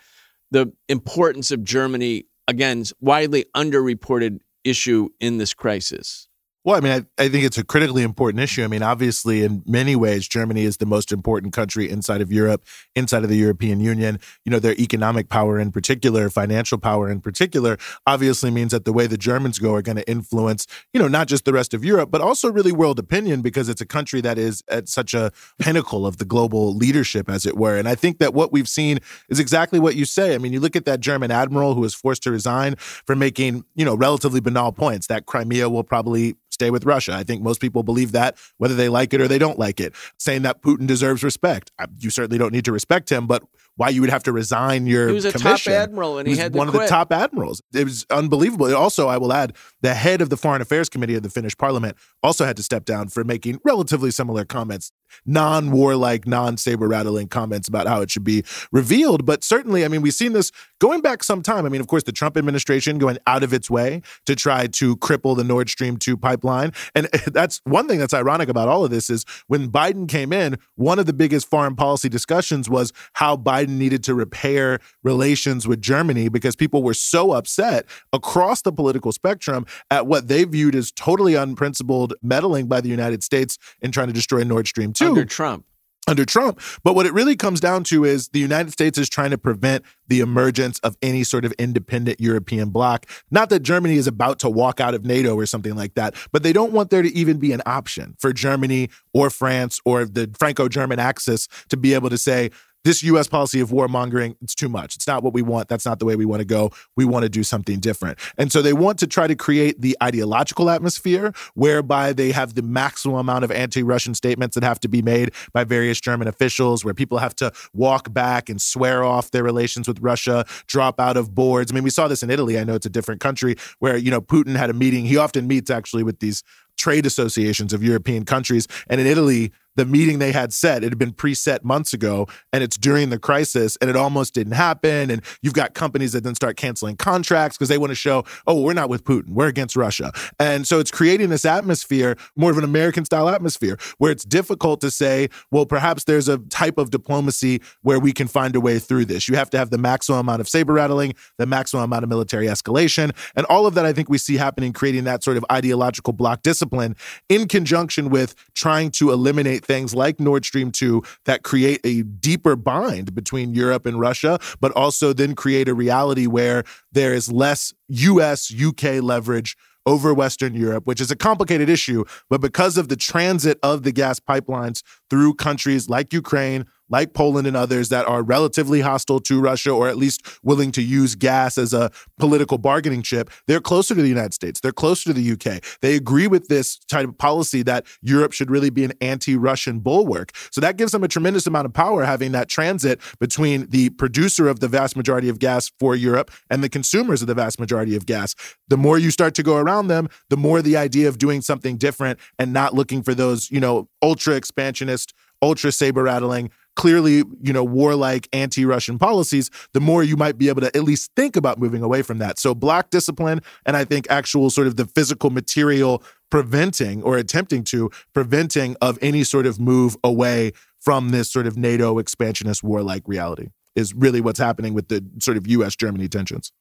the 0.50 0.72
importance 0.88 1.50
of 1.50 1.64
Germany, 1.64 2.24
again, 2.46 2.84
widely 3.00 3.44
underreported 3.54 4.40
issue 4.64 5.10
in 5.20 5.36
this 5.36 5.52
crisis. 5.52 6.27
Well, 6.68 6.76
I 6.76 6.80
mean, 6.80 6.92
I, 6.92 7.24
I, 7.24 7.28
think 7.30 7.44
it's 7.44 7.56
a 7.56 7.64
critically 7.64 8.02
important 8.02 8.42
issue. 8.42 8.62
I 8.62 8.66
mean, 8.66 8.82
obviously, 8.82 9.42
in 9.42 9.62
many 9.64 9.96
ways, 9.96 10.28
Germany 10.28 10.64
is 10.64 10.76
the 10.76 10.84
most 10.84 11.12
important 11.12 11.54
country 11.54 11.88
inside 11.88 12.20
of 12.20 12.30
Europe, 12.30 12.62
inside 12.94 13.24
of 13.24 13.30
the 13.30 13.38
European 13.38 13.80
Union. 13.80 14.20
You 14.44 14.52
know, 14.52 14.58
their 14.58 14.74
economic 14.74 15.30
power 15.30 15.58
in 15.58 15.72
particular, 15.72 16.28
financial 16.28 16.76
power 16.76 17.08
in 17.08 17.22
particular, 17.22 17.78
obviously 18.06 18.50
means 18.50 18.72
that 18.72 18.84
the 18.84 18.92
way 18.92 19.06
the 19.06 19.16
Germans 19.16 19.58
go 19.58 19.72
are 19.72 19.80
going 19.80 19.96
to 19.96 20.06
influence, 20.06 20.66
you 20.92 21.00
know, 21.00 21.08
not 21.08 21.26
just 21.26 21.46
the 21.46 21.54
rest 21.54 21.72
of 21.72 21.86
Europe, 21.86 22.10
but 22.10 22.20
also 22.20 22.52
really 22.52 22.70
world 22.70 22.98
opinion 22.98 23.40
because 23.40 23.70
it's 23.70 23.80
a 23.80 23.86
country 23.86 24.20
that 24.20 24.36
is 24.36 24.62
at 24.68 24.90
such 24.90 25.14
a 25.14 25.32
pinnacle 25.58 26.06
of 26.06 26.18
the 26.18 26.26
global 26.26 26.74
leadership, 26.74 27.30
as 27.30 27.46
it 27.46 27.56
were. 27.56 27.78
And 27.78 27.88
I 27.88 27.94
think 27.94 28.18
that 28.18 28.34
what 28.34 28.52
we've 28.52 28.68
seen 28.68 28.98
is 29.30 29.40
exactly 29.40 29.78
what 29.78 29.96
you 29.96 30.04
say. 30.04 30.34
I 30.34 30.38
mean, 30.38 30.52
you 30.52 30.60
look 30.60 30.76
at 30.76 30.84
that 30.84 31.00
German 31.00 31.30
admiral 31.30 31.72
who 31.72 31.80
was 31.80 31.94
forced 31.94 32.24
to 32.24 32.30
resign 32.30 32.76
for 32.76 33.16
making, 33.16 33.64
you 33.74 33.86
know, 33.86 33.94
relatively 33.94 34.40
banal 34.40 34.70
points 34.70 35.06
that 35.06 35.24
Crimea 35.24 35.70
will 35.70 35.82
probably 35.82 36.36
stay 36.58 36.70
with 36.70 36.84
Russia. 36.84 37.14
I 37.14 37.22
think 37.22 37.40
most 37.40 37.60
people 37.60 37.84
believe 37.84 38.12
that, 38.12 38.36
whether 38.56 38.74
they 38.74 38.88
like 38.88 39.14
it 39.14 39.20
or 39.20 39.28
they 39.28 39.38
don't 39.38 39.58
like 39.58 39.78
it. 39.80 39.94
Saying 40.18 40.42
that 40.42 40.60
Putin 40.60 40.88
deserves 40.88 41.22
respect. 41.22 41.70
Uh, 41.78 41.86
you 41.98 42.10
certainly 42.10 42.36
don't 42.36 42.52
need 42.52 42.64
to 42.64 42.72
respect 42.72 43.10
him, 43.10 43.26
but 43.28 43.44
why 43.76 43.90
you 43.90 44.00
would 44.00 44.10
have 44.10 44.24
to 44.24 44.32
resign 44.32 44.88
your 44.88 45.06
he 45.06 45.14
was 45.14 45.24
a 45.24 45.30
commission. 45.30 45.72
top 45.72 45.82
admiral 45.82 46.18
and 46.18 46.26
he, 46.26 46.34
he 46.34 46.40
had. 46.40 46.52
One 46.52 46.66
of 46.66 46.74
the 46.74 46.86
top 46.86 47.12
admirals. 47.12 47.62
It 47.72 47.84
was 47.84 48.04
unbelievable. 48.10 48.74
Also, 48.74 49.06
I 49.06 49.18
will 49.18 49.32
add, 49.32 49.54
the 49.82 49.94
head 49.94 50.20
of 50.20 50.30
the 50.30 50.36
Foreign 50.36 50.60
Affairs 50.60 50.88
Committee 50.88 51.14
of 51.14 51.22
the 51.22 51.30
Finnish 51.30 51.56
Parliament 51.56 51.96
also 52.22 52.44
had 52.44 52.56
to 52.56 52.62
step 52.64 52.84
down 52.84 53.08
for 53.08 53.22
making 53.22 53.60
relatively 53.64 54.10
similar 54.10 54.44
comments, 54.44 54.90
non-warlike, 55.26 56.26
non-saber 56.26 56.88
rattling 56.88 57.28
comments 57.28 57.68
about 57.68 57.86
how 57.86 58.00
it 58.00 58.10
should 58.10 58.24
be 58.24 58.44
revealed. 58.72 59.26
But 59.26 59.44
certainly, 59.44 59.84
I 59.84 59.88
mean, 59.88 60.02
we've 60.02 60.14
seen 60.14 60.32
this 60.32 60.50
going 60.80 61.00
back 61.00 61.22
some 61.22 61.42
time. 61.42 61.66
I 61.66 61.68
mean, 61.68 61.80
of 61.80 61.86
course, 61.86 62.04
the 62.04 62.12
Trump 62.12 62.36
administration 62.36 62.98
going 62.98 63.18
out 63.26 63.42
of 63.42 63.52
its 63.52 63.70
way 63.70 64.02
to 64.26 64.34
try 64.34 64.66
to 64.66 64.96
cripple 64.96 65.36
the 65.36 65.44
Nord 65.44 65.68
Stream 65.68 65.96
2 65.98 66.16
pipeline. 66.16 66.72
And 66.94 67.06
that's 67.26 67.60
one 67.64 67.86
thing 67.86 67.98
that's 67.98 68.14
ironic 68.14 68.48
about 68.48 68.68
all 68.68 68.84
of 68.84 68.90
this 68.90 69.10
is 69.10 69.24
when 69.46 69.70
Biden 69.70 70.08
came 70.08 70.32
in, 70.32 70.58
one 70.76 70.98
of 70.98 71.06
the 71.06 71.12
biggest 71.12 71.48
foreign 71.48 71.76
policy 71.76 72.08
discussions 72.08 72.68
was 72.68 72.92
how 73.12 73.36
Biden 73.36 73.58
Biden 73.58 73.78
needed 73.78 74.04
to 74.04 74.14
repair 74.14 74.78
relations 75.02 75.66
with 75.66 75.80
Germany 75.80 76.28
because 76.28 76.56
people 76.56 76.82
were 76.82 76.94
so 76.94 77.32
upset 77.32 77.86
across 78.12 78.62
the 78.62 78.72
political 78.72 79.12
spectrum 79.12 79.66
at 79.90 80.06
what 80.06 80.28
they 80.28 80.44
viewed 80.44 80.74
as 80.74 80.92
totally 80.92 81.34
unprincipled 81.34 82.14
meddling 82.22 82.66
by 82.66 82.80
the 82.80 82.88
United 82.88 83.22
States 83.22 83.58
in 83.80 83.90
trying 83.92 84.06
to 84.06 84.12
destroy 84.12 84.44
Nord 84.44 84.66
Stream 84.66 84.92
2. 84.98 85.06
Under 85.06 85.24
Trump 85.24 85.64
under 86.08 86.24
Trump. 86.24 86.60
But 86.82 86.94
what 86.94 87.06
it 87.06 87.12
really 87.12 87.36
comes 87.36 87.60
down 87.60 87.84
to 87.84 88.04
is 88.04 88.28
the 88.28 88.38
United 88.38 88.72
States 88.72 88.98
is 88.98 89.08
trying 89.08 89.30
to 89.30 89.38
prevent 89.38 89.84
the 90.08 90.20
emergence 90.20 90.78
of 90.80 90.96
any 91.02 91.22
sort 91.22 91.44
of 91.44 91.52
independent 91.58 92.20
European 92.20 92.70
bloc. 92.70 93.06
Not 93.30 93.50
that 93.50 93.60
Germany 93.60 93.96
is 93.96 94.06
about 94.06 94.38
to 94.40 94.50
walk 94.50 94.80
out 94.80 94.94
of 94.94 95.04
NATO 95.04 95.34
or 95.34 95.44
something 95.44 95.76
like 95.76 95.94
that, 95.94 96.14
but 96.32 96.42
they 96.42 96.52
don't 96.52 96.72
want 96.72 96.90
there 96.90 97.02
to 97.02 97.14
even 97.14 97.38
be 97.38 97.52
an 97.52 97.60
option 97.66 98.16
for 98.18 98.32
Germany 98.32 98.88
or 99.12 99.28
France 99.28 99.80
or 99.84 100.06
the 100.06 100.30
Franco 100.38 100.68
German 100.68 100.98
axis 100.98 101.46
to 101.68 101.76
be 101.76 101.92
able 101.92 102.08
to 102.08 102.18
say, 102.18 102.50
this 102.84 103.02
US 103.02 103.28
policy 103.28 103.60
of 103.60 103.70
warmongering, 103.70 104.36
it's 104.40 104.54
too 104.54 104.68
much. 104.68 104.96
It's 104.96 105.06
not 105.06 105.22
what 105.22 105.34
we 105.34 105.42
want. 105.42 105.68
That's 105.68 105.84
not 105.84 105.98
the 105.98 106.04
way 106.04 106.16
we 106.16 106.24
want 106.24 106.40
to 106.40 106.46
go. 106.46 106.70
We 106.96 107.04
want 107.04 107.24
to 107.24 107.28
do 107.28 107.42
something 107.42 107.80
different. 107.80 108.18
And 108.36 108.52
so 108.52 108.62
they 108.62 108.72
want 108.72 108.98
to 109.00 109.06
try 109.06 109.26
to 109.26 109.34
create 109.34 109.80
the 109.80 109.96
ideological 110.02 110.70
atmosphere 110.70 111.32
whereby 111.54 112.12
they 112.12 112.32
have 112.32 112.54
the 112.54 112.62
maximum 112.62 113.16
amount 113.16 113.44
of 113.44 113.50
anti 113.50 113.82
Russian 113.82 114.14
statements 114.14 114.54
that 114.54 114.64
have 114.64 114.80
to 114.80 114.88
be 114.88 115.02
made 115.02 115.32
by 115.52 115.64
various 115.64 116.00
German 116.00 116.28
officials, 116.28 116.84
where 116.84 116.94
people 116.94 117.18
have 117.18 117.34
to 117.36 117.52
walk 117.74 118.12
back 118.12 118.48
and 118.48 118.60
swear 118.60 119.04
off 119.04 119.30
their 119.30 119.42
relations 119.42 119.88
with 119.88 119.98
Russia, 120.00 120.44
drop 120.66 121.00
out 121.00 121.16
of 121.16 121.34
boards. 121.34 121.72
I 121.72 121.74
mean, 121.74 121.84
we 121.84 121.90
saw 121.90 122.08
this 122.08 122.22
in 122.22 122.30
Italy. 122.30 122.58
I 122.58 122.64
know 122.64 122.74
it's 122.74 122.86
a 122.86 122.90
different 122.90 123.20
country 123.20 123.56
where, 123.80 123.96
you 123.96 124.10
know, 124.10 124.20
Putin 124.20 124.56
had 124.56 124.70
a 124.70 124.74
meeting. 124.74 125.04
He 125.04 125.16
often 125.16 125.46
meets 125.46 125.70
actually 125.70 126.02
with 126.02 126.20
these 126.20 126.42
trade 126.78 127.04
associations 127.04 127.72
of 127.72 127.82
European 127.82 128.24
countries. 128.24 128.66
And 128.88 129.00
in 129.00 129.06
Italy, 129.06 129.52
the 129.78 129.86
meeting 129.86 130.18
they 130.18 130.32
had 130.32 130.52
set. 130.52 130.82
It 130.82 130.90
had 130.90 130.98
been 130.98 131.12
preset 131.12 131.62
months 131.62 131.94
ago, 131.94 132.26
and 132.52 132.64
it's 132.64 132.76
during 132.76 133.10
the 133.10 133.18
crisis, 133.18 133.76
and 133.80 133.88
it 133.88 133.94
almost 133.94 134.34
didn't 134.34 134.54
happen. 134.54 135.08
And 135.10 135.22
you've 135.40 135.54
got 135.54 135.74
companies 135.74 136.12
that 136.12 136.24
then 136.24 136.34
start 136.34 136.56
canceling 136.56 136.96
contracts 136.96 137.56
because 137.56 137.68
they 137.68 137.78
want 137.78 137.92
to 137.92 137.94
show, 137.94 138.24
oh, 138.48 138.60
we're 138.60 138.74
not 138.74 138.88
with 138.88 139.04
Putin, 139.04 139.30
we're 139.30 139.46
against 139.46 139.76
Russia. 139.76 140.10
And 140.40 140.66
so 140.66 140.80
it's 140.80 140.90
creating 140.90 141.30
this 141.30 141.44
atmosphere, 141.44 142.16
more 142.34 142.50
of 142.50 142.58
an 142.58 142.64
American 142.64 143.04
style 143.04 143.28
atmosphere, 143.28 143.78
where 143.98 144.10
it's 144.10 144.24
difficult 144.24 144.80
to 144.80 144.90
say, 144.90 145.28
well, 145.52 145.64
perhaps 145.64 146.04
there's 146.04 146.28
a 146.28 146.38
type 146.38 146.76
of 146.76 146.90
diplomacy 146.90 147.62
where 147.82 148.00
we 148.00 148.12
can 148.12 148.26
find 148.26 148.56
a 148.56 148.60
way 148.60 148.80
through 148.80 149.04
this. 149.04 149.28
You 149.28 149.36
have 149.36 149.50
to 149.50 149.58
have 149.58 149.70
the 149.70 149.78
maximum 149.78 150.18
amount 150.18 150.40
of 150.40 150.48
saber 150.48 150.72
rattling, 150.72 151.14
the 151.38 151.46
maximum 151.46 151.84
amount 151.84 152.02
of 152.02 152.08
military 152.08 152.46
escalation, 152.46 153.14
and 153.36 153.46
all 153.46 153.64
of 153.64 153.74
that 153.74 153.86
I 153.86 153.92
think 153.92 154.08
we 154.08 154.18
see 154.18 154.38
happening, 154.38 154.72
creating 154.72 155.04
that 155.04 155.22
sort 155.22 155.36
of 155.36 155.44
ideological 155.52 156.12
bloc 156.12 156.42
discipline 156.42 156.96
in 157.28 157.46
conjunction 157.46 158.10
with 158.10 158.34
trying 158.54 158.90
to 158.90 159.12
eliminate 159.12 159.67
things 159.68 159.94
like 159.94 160.18
Nord 160.18 160.44
Stream 160.44 160.72
2 160.72 161.02
that 161.26 161.44
create 161.44 161.80
a 161.84 162.02
deeper 162.02 162.56
bind 162.56 163.14
between 163.14 163.54
Europe 163.54 163.86
and 163.86 164.00
Russia, 164.00 164.40
but 164.60 164.72
also 164.72 165.12
then 165.12 165.36
create 165.36 165.68
a 165.68 165.74
reality 165.74 166.26
where 166.26 166.64
there 166.90 167.14
is 167.14 167.30
less 167.30 167.72
US 167.88 168.52
UK 168.52 169.02
leverage 169.02 169.56
over 169.86 170.12
Western 170.12 170.54
Europe, 170.54 170.86
which 170.86 171.00
is 171.00 171.10
a 171.10 171.16
complicated 171.16 171.68
issue. 171.70 172.04
But 172.28 172.40
because 172.40 172.76
of 172.76 172.88
the 172.88 172.96
transit 172.96 173.58
of 173.62 173.84
the 173.84 173.92
gas 173.92 174.18
pipelines 174.20 174.82
through 175.08 175.34
countries 175.34 175.88
like 175.88 176.12
Ukraine, 176.12 176.66
like 176.88 177.14
Poland 177.14 177.46
and 177.46 177.56
others 177.56 177.88
that 177.88 178.06
are 178.06 178.22
relatively 178.22 178.80
hostile 178.80 179.20
to 179.20 179.40
Russia 179.40 179.70
or 179.70 179.88
at 179.88 179.96
least 179.96 180.26
willing 180.42 180.72
to 180.72 180.82
use 180.82 181.14
gas 181.14 181.58
as 181.58 181.72
a 181.72 181.90
political 182.18 182.58
bargaining 182.58 183.02
chip, 183.02 183.30
they're 183.46 183.60
closer 183.60 183.94
to 183.94 184.02
the 184.02 184.08
United 184.08 184.34
States. 184.34 184.60
They're 184.60 184.72
closer 184.72 185.12
to 185.12 185.12
the 185.12 185.32
UK. 185.32 185.62
They 185.80 185.96
agree 185.96 186.26
with 186.26 186.48
this 186.48 186.78
type 186.78 187.08
of 187.08 187.18
policy 187.18 187.62
that 187.62 187.86
Europe 188.02 188.32
should 188.32 188.50
really 188.50 188.70
be 188.70 188.84
an 188.84 188.92
anti 189.00 189.36
Russian 189.36 189.80
bulwark. 189.80 190.32
So 190.50 190.60
that 190.60 190.76
gives 190.76 190.92
them 190.92 191.04
a 191.04 191.08
tremendous 191.08 191.46
amount 191.46 191.66
of 191.66 191.72
power 191.72 192.04
having 192.04 192.32
that 192.32 192.48
transit 192.48 193.00
between 193.18 193.68
the 193.70 193.90
producer 193.90 194.48
of 194.48 194.60
the 194.60 194.68
vast 194.68 194.96
majority 194.96 195.28
of 195.28 195.38
gas 195.38 195.70
for 195.78 195.94
Europe 195.94 196.30
and 196.50 196.62
the 196.62 196.68
consumers 196.68 197.20
of 197.20 197.28
the 197.28 197.34
vast 197.34 197.60
majority 197.60 197.96
of 197.96 198.06
gas. 198.06 198.34
The 198.68 198.76
more 198.76 198.98
you 198.98 199.10
start 199.10 199.34
to 199.36 199.42
go 199.42 199.56
around 199.56 199.88
them, 199.88 200.08
the 200.28 200.36
more 200.36 200.62
the 200.62 200.76
idea 200.76 201.08
of 201.08 201.18
doing 201.18 201.40
something 201.40 201.76
different 201.76 202.18
and 202.38 202.52
not 202.52 202.74
looking 202.74 203.02
for 203.02 203.14
those, 203.14 203.50
you 203.50 203.60
know, 203.60 203.88
ultra 204.02 204.34
expansionist, 204.34 205.14
ultra 205.42 205.72
saber 205.72 206.02
rattling 206.02 206.50
clearly, 206.76 207.24
you 207.42 207.52
know, 207.52 207.64
warlike 207.64 208.28
anti-Russian 208.32 208.98
policies, 208.98 209.50
the 209.72 209.80
more 209.80 210.02
you 210.02 210.16
might 210.16 210.38
be 210.38 210.48
able 210.48 210.60
to 210.60 210.76
at 210.76 210.84
least 210.84 211.10
think 211.16 211.34
about 211.36 211.58
moving 211.58 211.82
away 211.82 212.02
from 212.02 212.18
that. 212.18 212.38
So 212.38 212.54
black 212.54 212.90
discipline 212.90 213.42
and 213.66 213.76
I 213.76 213.84
think 213.84 214.06
actual 214.10 214.48
sort 214.50 214.66
of 214.66 214.76
the 214.76 214.86
physical 214.86 215.30
material 215.30 216.02
preventing 216.30 217.02
or 217.02 217.16
attempting 217.16 217.64
to 217.64 217.90
preventing 218.12 218.76
of 218.80 218.98
any 219.02 219.24
sort 219.24 219.46
of 219.46 219.58
move 219.58 219.96
away 220.04 220.52
from 220.78 221.10
this 221.10 221.30
sort 221.30 221.46
of 221.46 221.56
NATO 221.56 221.98
expansionist 221.98 222.62
warlike 222.62 223.02
reality 223.06 223.48
is 223.74 223.94
really 223.94 224.20
what's 224.20 224.38
happening 224.38 224.74
with 224.74 224.88
the 224.88 225.04
sort 225.20 225.36
of 225.36 225.46
US 225.46 225.74
Germany 225.74 226.08
tensions. 226.08 226.52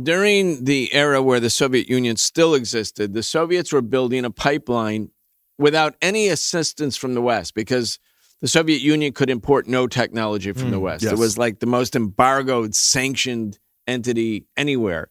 During 0.00 0.64
the 0.64 0.92
era 0.92 1.22
where 1.22 1.40
the 1.40 1.50
Soviet 1.50 1.88
Union 1.88 2.16
still 2.16 2.54
existed, 2.54 3.14
the 3.14 3.22
Soviets 3.22 3.72
were 3.72 3.82
building 3.82 4.24
a 4.24 4.30
pipeline 4.30 5.10
without 5.58 5.96
any 6.02 6.28
assistance 6.28 6.96
from 6.96 7.14
the 7.14 7.22
West 7.22 7.54
because 7.54 7.98
the 8.40 8.48
Soviet 8.48 8.80
Union 8.80 9.12
could 9.12 9.30
import 9.30 9.66
no 9.66 9.86
technology 9.86 10.52
from 10.52 10.68
mm, 10.68 10.72
the 10.72 10.80
West. 10.80 11.04
Yes. 11.04 11.12
It 11.12 11.18
was 11.18 11.38
like 11.38 11.60
the 11.60 11.66
most 11.66 11.96
embargoed, 11.96 12.74
sanctioned 12.74 13.58
entity 13.86 14.46
anywhere. 14.56 15.08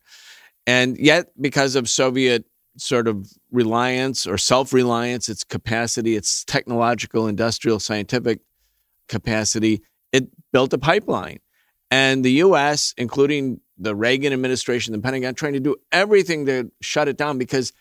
And 0.68 0.98
yet, 0.98 1.28
because 1.40 1.76
of 1.76 1.90
Soviet 1.90 2.46
sort 2.78 3.08
of 3.08 3.28
reliance 3.52 4.28
or 4.28 4.38
self 4.38 4.74
reliance, 4.74 5.30
its 5.30 5.44
capacity, 5.44 6.16
its 6.16 6.44
technological, 6.44 7.28
industrial, 7.28 7.80
scientific 7.80 8.42
capacity, 9.08 9.82
it 10.12 10.28
built 10.52 10.74
a 10.74 10.78
pipeline. 10.78 11.40
And 11.92 12.26
the 12.26 12.32
US, 12.32 12.94
including 12.98 13.62
the 13.78 13.96
Reagan 13.96 14.34
administration, 14.34 14.94
the 14.94 15.00
Pentagon, 15.00 15.36
trying 15.36 15.54
to 15.54 15.60
do 15.60 15.76
everything 15.92 16.46
to 16.46 16.72
shut 16.82 17.08
it 17.08 17.18
down 17.18 17.38
because 17.38 17.74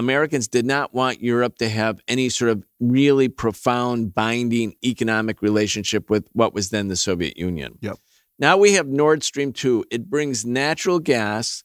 Americans 0.00 0.48
did 0.48 0.64
not 0.64 0.94
want 0.94 1.22
Europe 1.22 1.58
to 1.58 1.68
have 1.68 2.00
any 2.08 2.30
sort 2.30 2.50
of 2.50 2.64
really 2.80 3.28
profound, 3.28 4.14
binding 4.14 4.74
economic 4.82 5.42
relationship 5.42 6.08
with 6.08 6.26
what 6.32 6.54
was 6.54 6.70
then 6.70 6.88
the 6.88 6.96
Soviet 6.96 7.36
Union. 7.36 7.76
Yep. 7.82 7.98
Now 8.38 8.56
we 8.56 8.72
have 8.72 8.86
Nord 8.86 9.22
Stream 9.22 9.52
2. 9.52 9.84
It 9.90 10.08
brings 10.08 10.46
natural 10.46 11.00
gas 11.00 11.64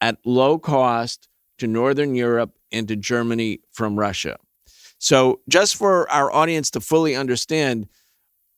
at 0.00 0.18
low 0.24 0.56
cost 0.56 1.26
to 1.58 1.66
Northern 1.66 2.14
Europe 2.14 2.52
and 2.70 2.86
to 2.86 2.94
Germany 2.94 3.58
from 3.72 3.98
Russia. 3.98 4.36
So, 4.98 5.40
just 5.48 5.74
for 5.74 6.08
our 6.08 6.32
audience 6.32 6.70
to 6.70 6.80
fully 6.80 7.16
understand, 7.16 7.88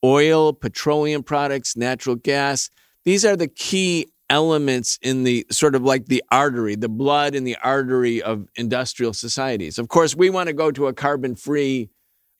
oil, 0.04 0.52
petroleum 0.52 1.22
products, 1.22 1.74
natural 1.74 2.16
gas, 2.16 2.68
these 3.04 3.24
are 3.24 3.34
the 3.34 3.48
key 3.48 4.08
elements 4.28 4.98
in 5.02 5.24
the 5.24 5.46
sort 5.50 5.74
of 5.74 5.82
like 5.82 6.06
the 6.06 6.22
artery, 6.30 6.74
the 6.74 6.88
blood 6.88 7.34
in 7.34 7.44
the 7.44 7.56
artery 7.62 8.22
of 8.22 8.48
industrial 8.56 9.12
societies. 9.12 9.78
Of 9.78 9.88
course, 9.88 10.14
we 10.14 10.30
want 10.30 10.48
to 10.48 10.52
go 10.52 10.70
to 10.70 10.86
a 10.86 10.92
carbon 10.92 11.34
free 11.34 11.90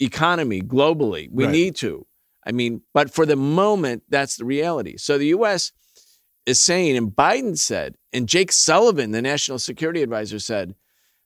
economy 0.00 0.62
globally. 0.62 1.28
We 1.30 1.44
right. 1.44 1.52
need 1.52 1.76
to. 1.76 2.06
I 2.44 2.52
mean, 2.52 2.82
but 2.94 3.12
for 3.12 3.26
the 3.26 3.36
moment, 3.36 4.04
that's 4.08 4.36
the 4.36 4.44
reality. 4.44 4.96
So 4.96 5.18
the 5.18 5.28
US 5.28 5.72
is 6.44 6.60
saying, 6.60 6.96
and 6.96 7.10
Biden 7.10 7.58
said, 7.58 7.96
and 8.12 8.28
Jake 8.28 8.52
Sullivan, 8.52 9.10
the 9.10 9.22
national 9.22 9.58
security 9.58 10.02
advisor, 10.02 10.38
said 10.38 10.74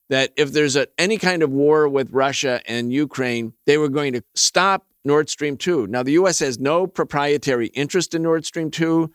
that 0.09 0.33
if 0.37 0.53
there's 0.53 0.77
a, 0.77 0.89
any 0.99 1.19
kind 1.19 1.43
of 1.43 1.51
war 1.51 1.89
with 1.89 2.11
Russia 2.11 2.63
and 2.67 2.93
Ukraine, 2.93 3.53
they 3.67 3.77
were 3.77 3.89
going 3.89 4.15
to 4.15 4.23
stop 4.35 4.87
Nord 5.05 5.29
Stream 5.31 5.57
2. 5.57 5.87
Now, 5.87 6.03
the 6.03 6.13
US 6.13 6.39
has 6.41 6.59
no 6.59 6.87
proprietary 6.87 7.69
interest 7.69 8.15
in 8.15 8.23
Nord 8.23 8.45
Stream 8.45 8.71
2. 8.71 9.11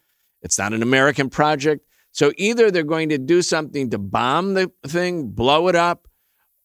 It's 0.46 0.60
not 0.60 0.74
an 0.74 0.84
American 0.84 1.32
project. 1.32 1.86
So 2.12 2.32
either 2.38 2.70
they're 2.70 2.84
going 2.84 3.10
to 3.10 3.18
do 3.18 3.42
something 3.42 3.90
to 3.90 3.98
bomb 3.98 4.54
the 4.54 4.72
thing, 4.86 5.30
blow 5.30 5.68
it 5.68 5.76
up, 5.76 6.08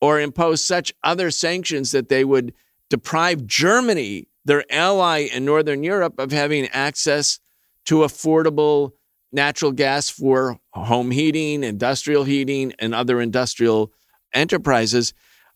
or 0.03 0.21
impose 0.21 0.63
such 0.63 0.93
other 1.03 1.31
sanctions 1.31 1.91
that 1.93 2.11
they 2.11 2.23
would 2.23 2.53
deprive 2.91 3.47
Germany, 3.47 4.29
their 4.45 4.71
ally 4.71 5.29
in 5.33 5.47
Northern 5.47 5.83
Europe, 5.83 6.19
of 6.19 6.31
having 6.31 6.69
access 6.69 7.41
to 7.87 8.01
affordable 8.01 8.93
natural 9.33 9.73
gas 9.73 10.11
for 10.11 10.59
home 10.73 11.11
heating, 11.11 11.65
industrial 11.65 12.25
heating, 12.25 12.75
and 12.79 12.95
other 12.95 13.19
industrial 13.19 13.93
enterprises. 14.35 15.15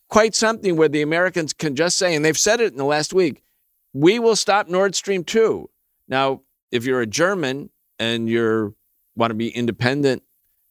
Quite 0.08 0.34
something 0.34 0.76
where 0.76 0.88
the 0.88 1.02
Americans 1.02 1.52
can 1.52 1.76
just 1.76 1.98
say, 1.98 2.14
and 2.14 2.24
they've 2.24 2.38
said 2.38 2.60
it 2.60 2.72
in 2.72 2.78
the 2.78 2.84
last 2.84 3.12
week, 3.12 3.42
we 3.92 4.18
will 4.18 4.37
stop 4.37 4.66
Nord 4.66 4.94
Stream 4.94 5.24
2. 5.24 5.68
Now, 6.08 6.40
if 6.72 6.84
you're 6.84 7.02
a 7.02 7.06
German 7.06 7.70
and 7.98 8.28
you 8.28 8.74
want 9.16 9.30
to 9.30 9.35
be 9.35 9.48
independent, 9.48 10.22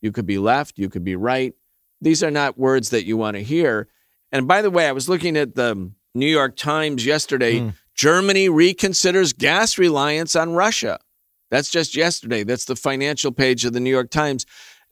you 0.02 0.12
could 0.12 0.26
be 0.26 0.38
left, 0.38 0.78
you 0.78 0.90
could 0.90 1.04
be 1.04 1.16
right. 1.16 1.54
These 2.02 2.24
are 2.24 2.32
not 2.32 2.58
words 2.58 2.90
that 2.90 3.06
you 3.06 3.16
want 3.16 3.38
to 3.38 3.44
hear. 3.44 3.88
And 4.32 4.48
by 4.48 4.62
the 4.62 4.70
way, 4.70 4.88
I 4.88 4.92
was 4.92 5.08
looking 5.08 5.38
at 5.38 5.56
the 5.56 5.92
New 6.14 6.28
York 6.28 6.56
Times 6.56 7.06
yesterday. 7.06 7.60
Mm. 7.60 7.74
Germany 7.96 8.50
reconsiders 8.50 9.38
gas 9.38 9.78
reliance 9.78 10.36
on 10.36 10.54
Russia. 10.54 11.00
That's 11.50 11.70
just 11.70 11.96
yesterday. 11.96 12.44
That's 12.44 12.66
the 12.66 12.76
financial 12.76 13.32
page 13.32 13.64
of 13.64 13.74
the 13.74 13.80
New 13.80 13.92
York 13.92 14.10
Times. 14.10 14.46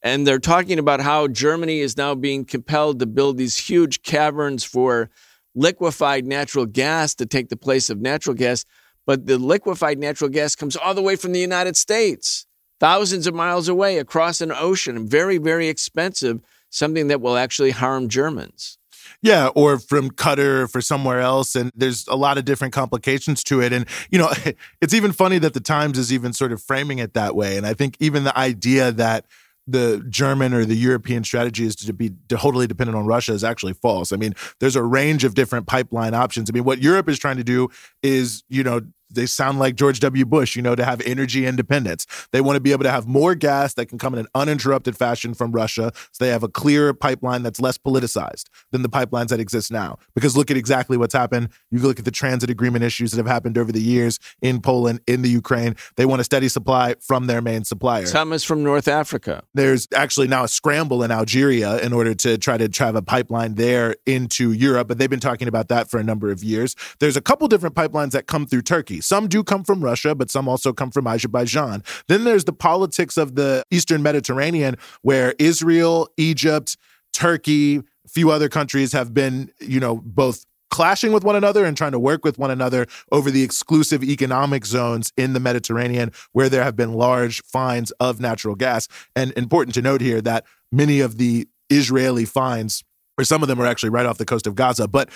And 0.04 0.26
they're 0.26 0.40
talking 0.40 0.80
about 0.80 1.02
how 1.02 1.28
Germany 1.28 1.80
is 1.80 1.98
now 1.98 2.16
being 2.16 2.46
compelled 2.46 3.00
to 3.00 3.06
build 3.06 3.38
these 3.38 3.58
huge 3.58 4.04
caverns 4.04 4.64
for 4.64 5.10
liquefied 5.56 6.26
natural 6.26 6.66
gas 6.66 7.14
to 7.16 7.26
take 7.26 7.50
the 7.50 7.58
place 7.58 7.90
of 7.90 8.00
natural 8.00 8.36
gas 8.36 8.66
but 9.12 9.28
the 9.28 9.38
liquefied 9.38 10.00
natural 10.00 10.30
gas 10.30 10.56
comes 10.56 10.78
all 10.78 10.94
the 10.94 11.02
way 11.02 11.18
from 11.18 11.34
the 11.34 11.40
United 11.42 11.76
States, 11.76 12.46
thousands 12.80 13.28
of 13.28 13.34
miles 13.34 13.68
away 13.68 13.98
across 13.98 14.40
an 14.40 14.54
ocean, 14.54 15.06
very, 15.06 15.38
very 15.38 15.68
expensive, 15.68 16.40
something 16.70 17.10
that 17.10 17.20
will 17.20 17.36
actually 17.36 17.72
harm 17.72 18.08
Germans. 18.08 18.78
Yeah, 19.22 19.48
or 19.48 19.80
from 19.80 20.12
Qatar 20.12 20.72
for 20.72 20.80
somewhere 20.80 21.20
else. 21.20 21.58
And 21.58 21.74
there's 21.76 22.08
a 22.08 22.16
lot 22.16 22.38
of 22.38 22.46
different 22.46 22.74
complications 22.74 23.44
to 23.44 23.62
it. 23.62 23.74
And, 23.74 23.86
you 24.12 24.18
know, 24.18 24.32
it's 24.82 24.94
even 24.94 25.12
funny 25.12 25.40
that 25.40 25.54
the 25.54 25.60
Times 25.60 25.98
is 25.98 26.14
even 26.14 26.32
sort 26.32 26.54
of 26.54 26.64
framing 26.64 27.00
it 27.00 27.14
that 27.14 27.36
way. 27.36 27.58
And 27.58 27.68
I 27.68 27.74
think 27.74 27.98
even 28.00 28.24
the 28.24 28.38
idea 28.40 28.94
that 28.94 29.26
the 29.68 30.06
German 30.10 30.54
or 30.54 30.66
the 30.66 30.76
European 30.76 31.24
strategy 31.24 31.66
is 31.66 31.76
to 31.76 31.94
be 31.94 32.12
totally 32.30 32.68
dependent 32.68 32.98
on 32.98 33.06
Russia 33.06 33.34
is 33.34 33.44
actually 33.44 33.74
false. 33.74 34.12
I 34.12 34.16
mean, 34.16 34.34
there's 34.60 34.76
a 34.76 34.84
range 34.84 35.24
of 35.24 35.34
different 35.34 35.68
pipeline 35.68 36.14
options. 36.14 36.50
I 36.50 36.54
mean, 36.54 36.64
what 36.64 36.82
Europe 36.82 37.08
is 37.10 37.20
trying 37.20 37.38
to 37.38 37.44
do 37.44 37.70
is, 38.02 38.44
you 38.50 38.64
know, 38.64 38.82
they 39.14 39.26
sound 39.26 39.60
like 39.60 39.76
George 39.76 40.00
W. 40.00 40.26
Bush, 40.26 40.56
you 40.56 40.62
know, 40.62 40.76
to 40.76 40.86
have 40.86 41.02
energy 41.02 41.46
independence. 41.46 42.06
They 42.32 42.42
want 42.42 42.56
to 42.56 42.62
be 42.62 42.72
able 42.72 42.84
to 42.84 42.92
have 42.92 43.08
more 43.08 43.36
gas 43.36 43.74
that 43.76 43.88
can 43.88 43.98
come 43.98 44.14
in 44.14 44.20
an 44.20 44.28
uninterrupted 44.36 44.98
fashion 44.98 45.34
from 45.34 45.52
Russia. 45.52 45.92
So 46.12 46.24
they 46.24 46.32
have 46.32 46.44
a 46.44 46.48
clear 46.48 46.94
pipeline 46.94 47.44
that's 47.44 47.60
less 47.60 47.78
politicized 47.78 48.46
than 48.72 48.82
the 48.82 48.90
pipelines 48.90 49.30
that 49.30 49.40
exist 49.40 49.72
now. 49.72 49.98
Because 50.16 50.36
look 50.38 50.52
at 50.52 50.58
exactly 50.58 50.98
what's 50.98 51.14
happened. 51.14 51.50
You 51.70 51.80
look 51.80 52.00
at 52.00 52.06
the 52.06 52.12
transit 52.12 52.50
agreement 52.50 52.84
issues 52.84 53.12
that 53.12 53.18
have 53.18 53.28
happened 53.28 53.58
over 53.58 53.72
the 53.72 53.82
years 53.82 54.20
in 54.42 54.62
Poland, 54.62 55.02
in 55.08 55.22
the 55.22 55.30
Ukraine. 55.30 55.76
They 55.96 56.06
want 56.06 56.22
a 56.22 56.24
steady 56.24 56.48
supply 56.48 56.96
from 57.00 57.28
their 57.28 57.42
main 57.42 57.64
supplier. 57.64 58.06
Some 58.06 58.34
is 58.34 58.44
from 58.44 58.64
North 58.64 58.88
Africa. 58.88 59.44
There's 59.54 59.88
actually 59.94 60.28
now 60.28 60.44
a 60.44 60.48
scramble 60.48 61.04
in 61.04 61.12
Algeria 61.12 61.78
in 61.80 61.94
order 61.94 62.14
to 62.16 62.38
try 62.38 62.58
to 62.58 62.70
have 62.84 62.96
a 62.96 63.02
pipeline 63.02 63.56
there 63.56 63.96
into 64.06 64.52
Europe, 64.52 64.88
but 64.88 64.98
they've 64.98 65.10
been 65.10 65.20
talking 65.20 65.48
about 65.48 65.68
that 65.68 65.90
for 65.90 66.00
a 66.00 66.04
number 66.04 66.32
of 66.32 66.44
years. 66.44 66.76
There's 67.00 67.18
a 67.18 67.22
couple 67.22 67.48
different 67.48 67.76
pipelines 67.76 68.12
that 68.12 68.28
come 68.28 68.46
through 68.46 68.64
Turkey. 68.64 69.01
Some 69.02 69.28
do 69.28 69.44
come 69.44 69.64
from 69.64 69.84
Russia, 69.84 70.16
but 70.16 70.32
some 70.32 70.48
also 70.48 70.72
come 70.74 70.92
from 70.92 71.08
Azerbaijan. 71.08 71.84
Then 72.08 72.24
there's 72.24 72.46
the 72.46 72.54
politics 72.54 73.18
of 73.18 73.36
the 73.36 73.64
Eastern 73.72 74.02
Mediterranean, 74.02 74.78
where 75.02 75.34
Israel, 75.40 76.10
Egypt, 76.18 76.78
Turkey, 77.14 77.78
a 77.78 78.08
few 78.08 78.32
other 78.32 78.50
countries 78.50 78.94
have 78.94 79.14
been, 79.14 79.52
you 79.60 79.80
know, 79.80 79.98
both 79.98 80.46
clashing 80.70 81.12
with 81.12 81.24
one 81.24 81.36
another 81.36 81.66
and 81.66 81.78
trying 81.78 81.92
to 81.92 82.00
work 82.00 82.24
with 82.24 82.40
one 82.40 82.50
another 82.50 82.88
over 83.12 83.30
the 83.30 83.44
exclusive 83.44 84.04
economic 84.04 84.66
zones 84.66 85.12
in 85.18 85.34
the 85.34 85.40
Mediterranean 85.40 86.12
where 86.32 86.50
there 86.50 86.64
have 86.64 86.76
been 86.76 86.94
large 86.94 87.44
finds 87.44 87.92
of 88.00 88.22
natural 88.22 88.56
gas. 88.56 88.88
And 89.16 89.34
important 89.34 89.76
to 89.76 89.82
note 89.82 90.02
here 90.02 90.22
that 90.22 90.46
many 90.72 91.02
of 91.02 91.18
the 91.18 91.48
Israeli 91.70 92.26
finds, 92.26 92.84
or 93.18 93.26
some 93.26 93.42
of 93.42 93.50
them 93.50 93.62
are 93.62 93.66
actually 93.66 93.90
right 93.90 94.06
off 94.06 94.18
the 94.18 94.26
coast 94.26 94.48
of 94.48 94.56
Gaza. 94.56 94.88
But 94.88 95.10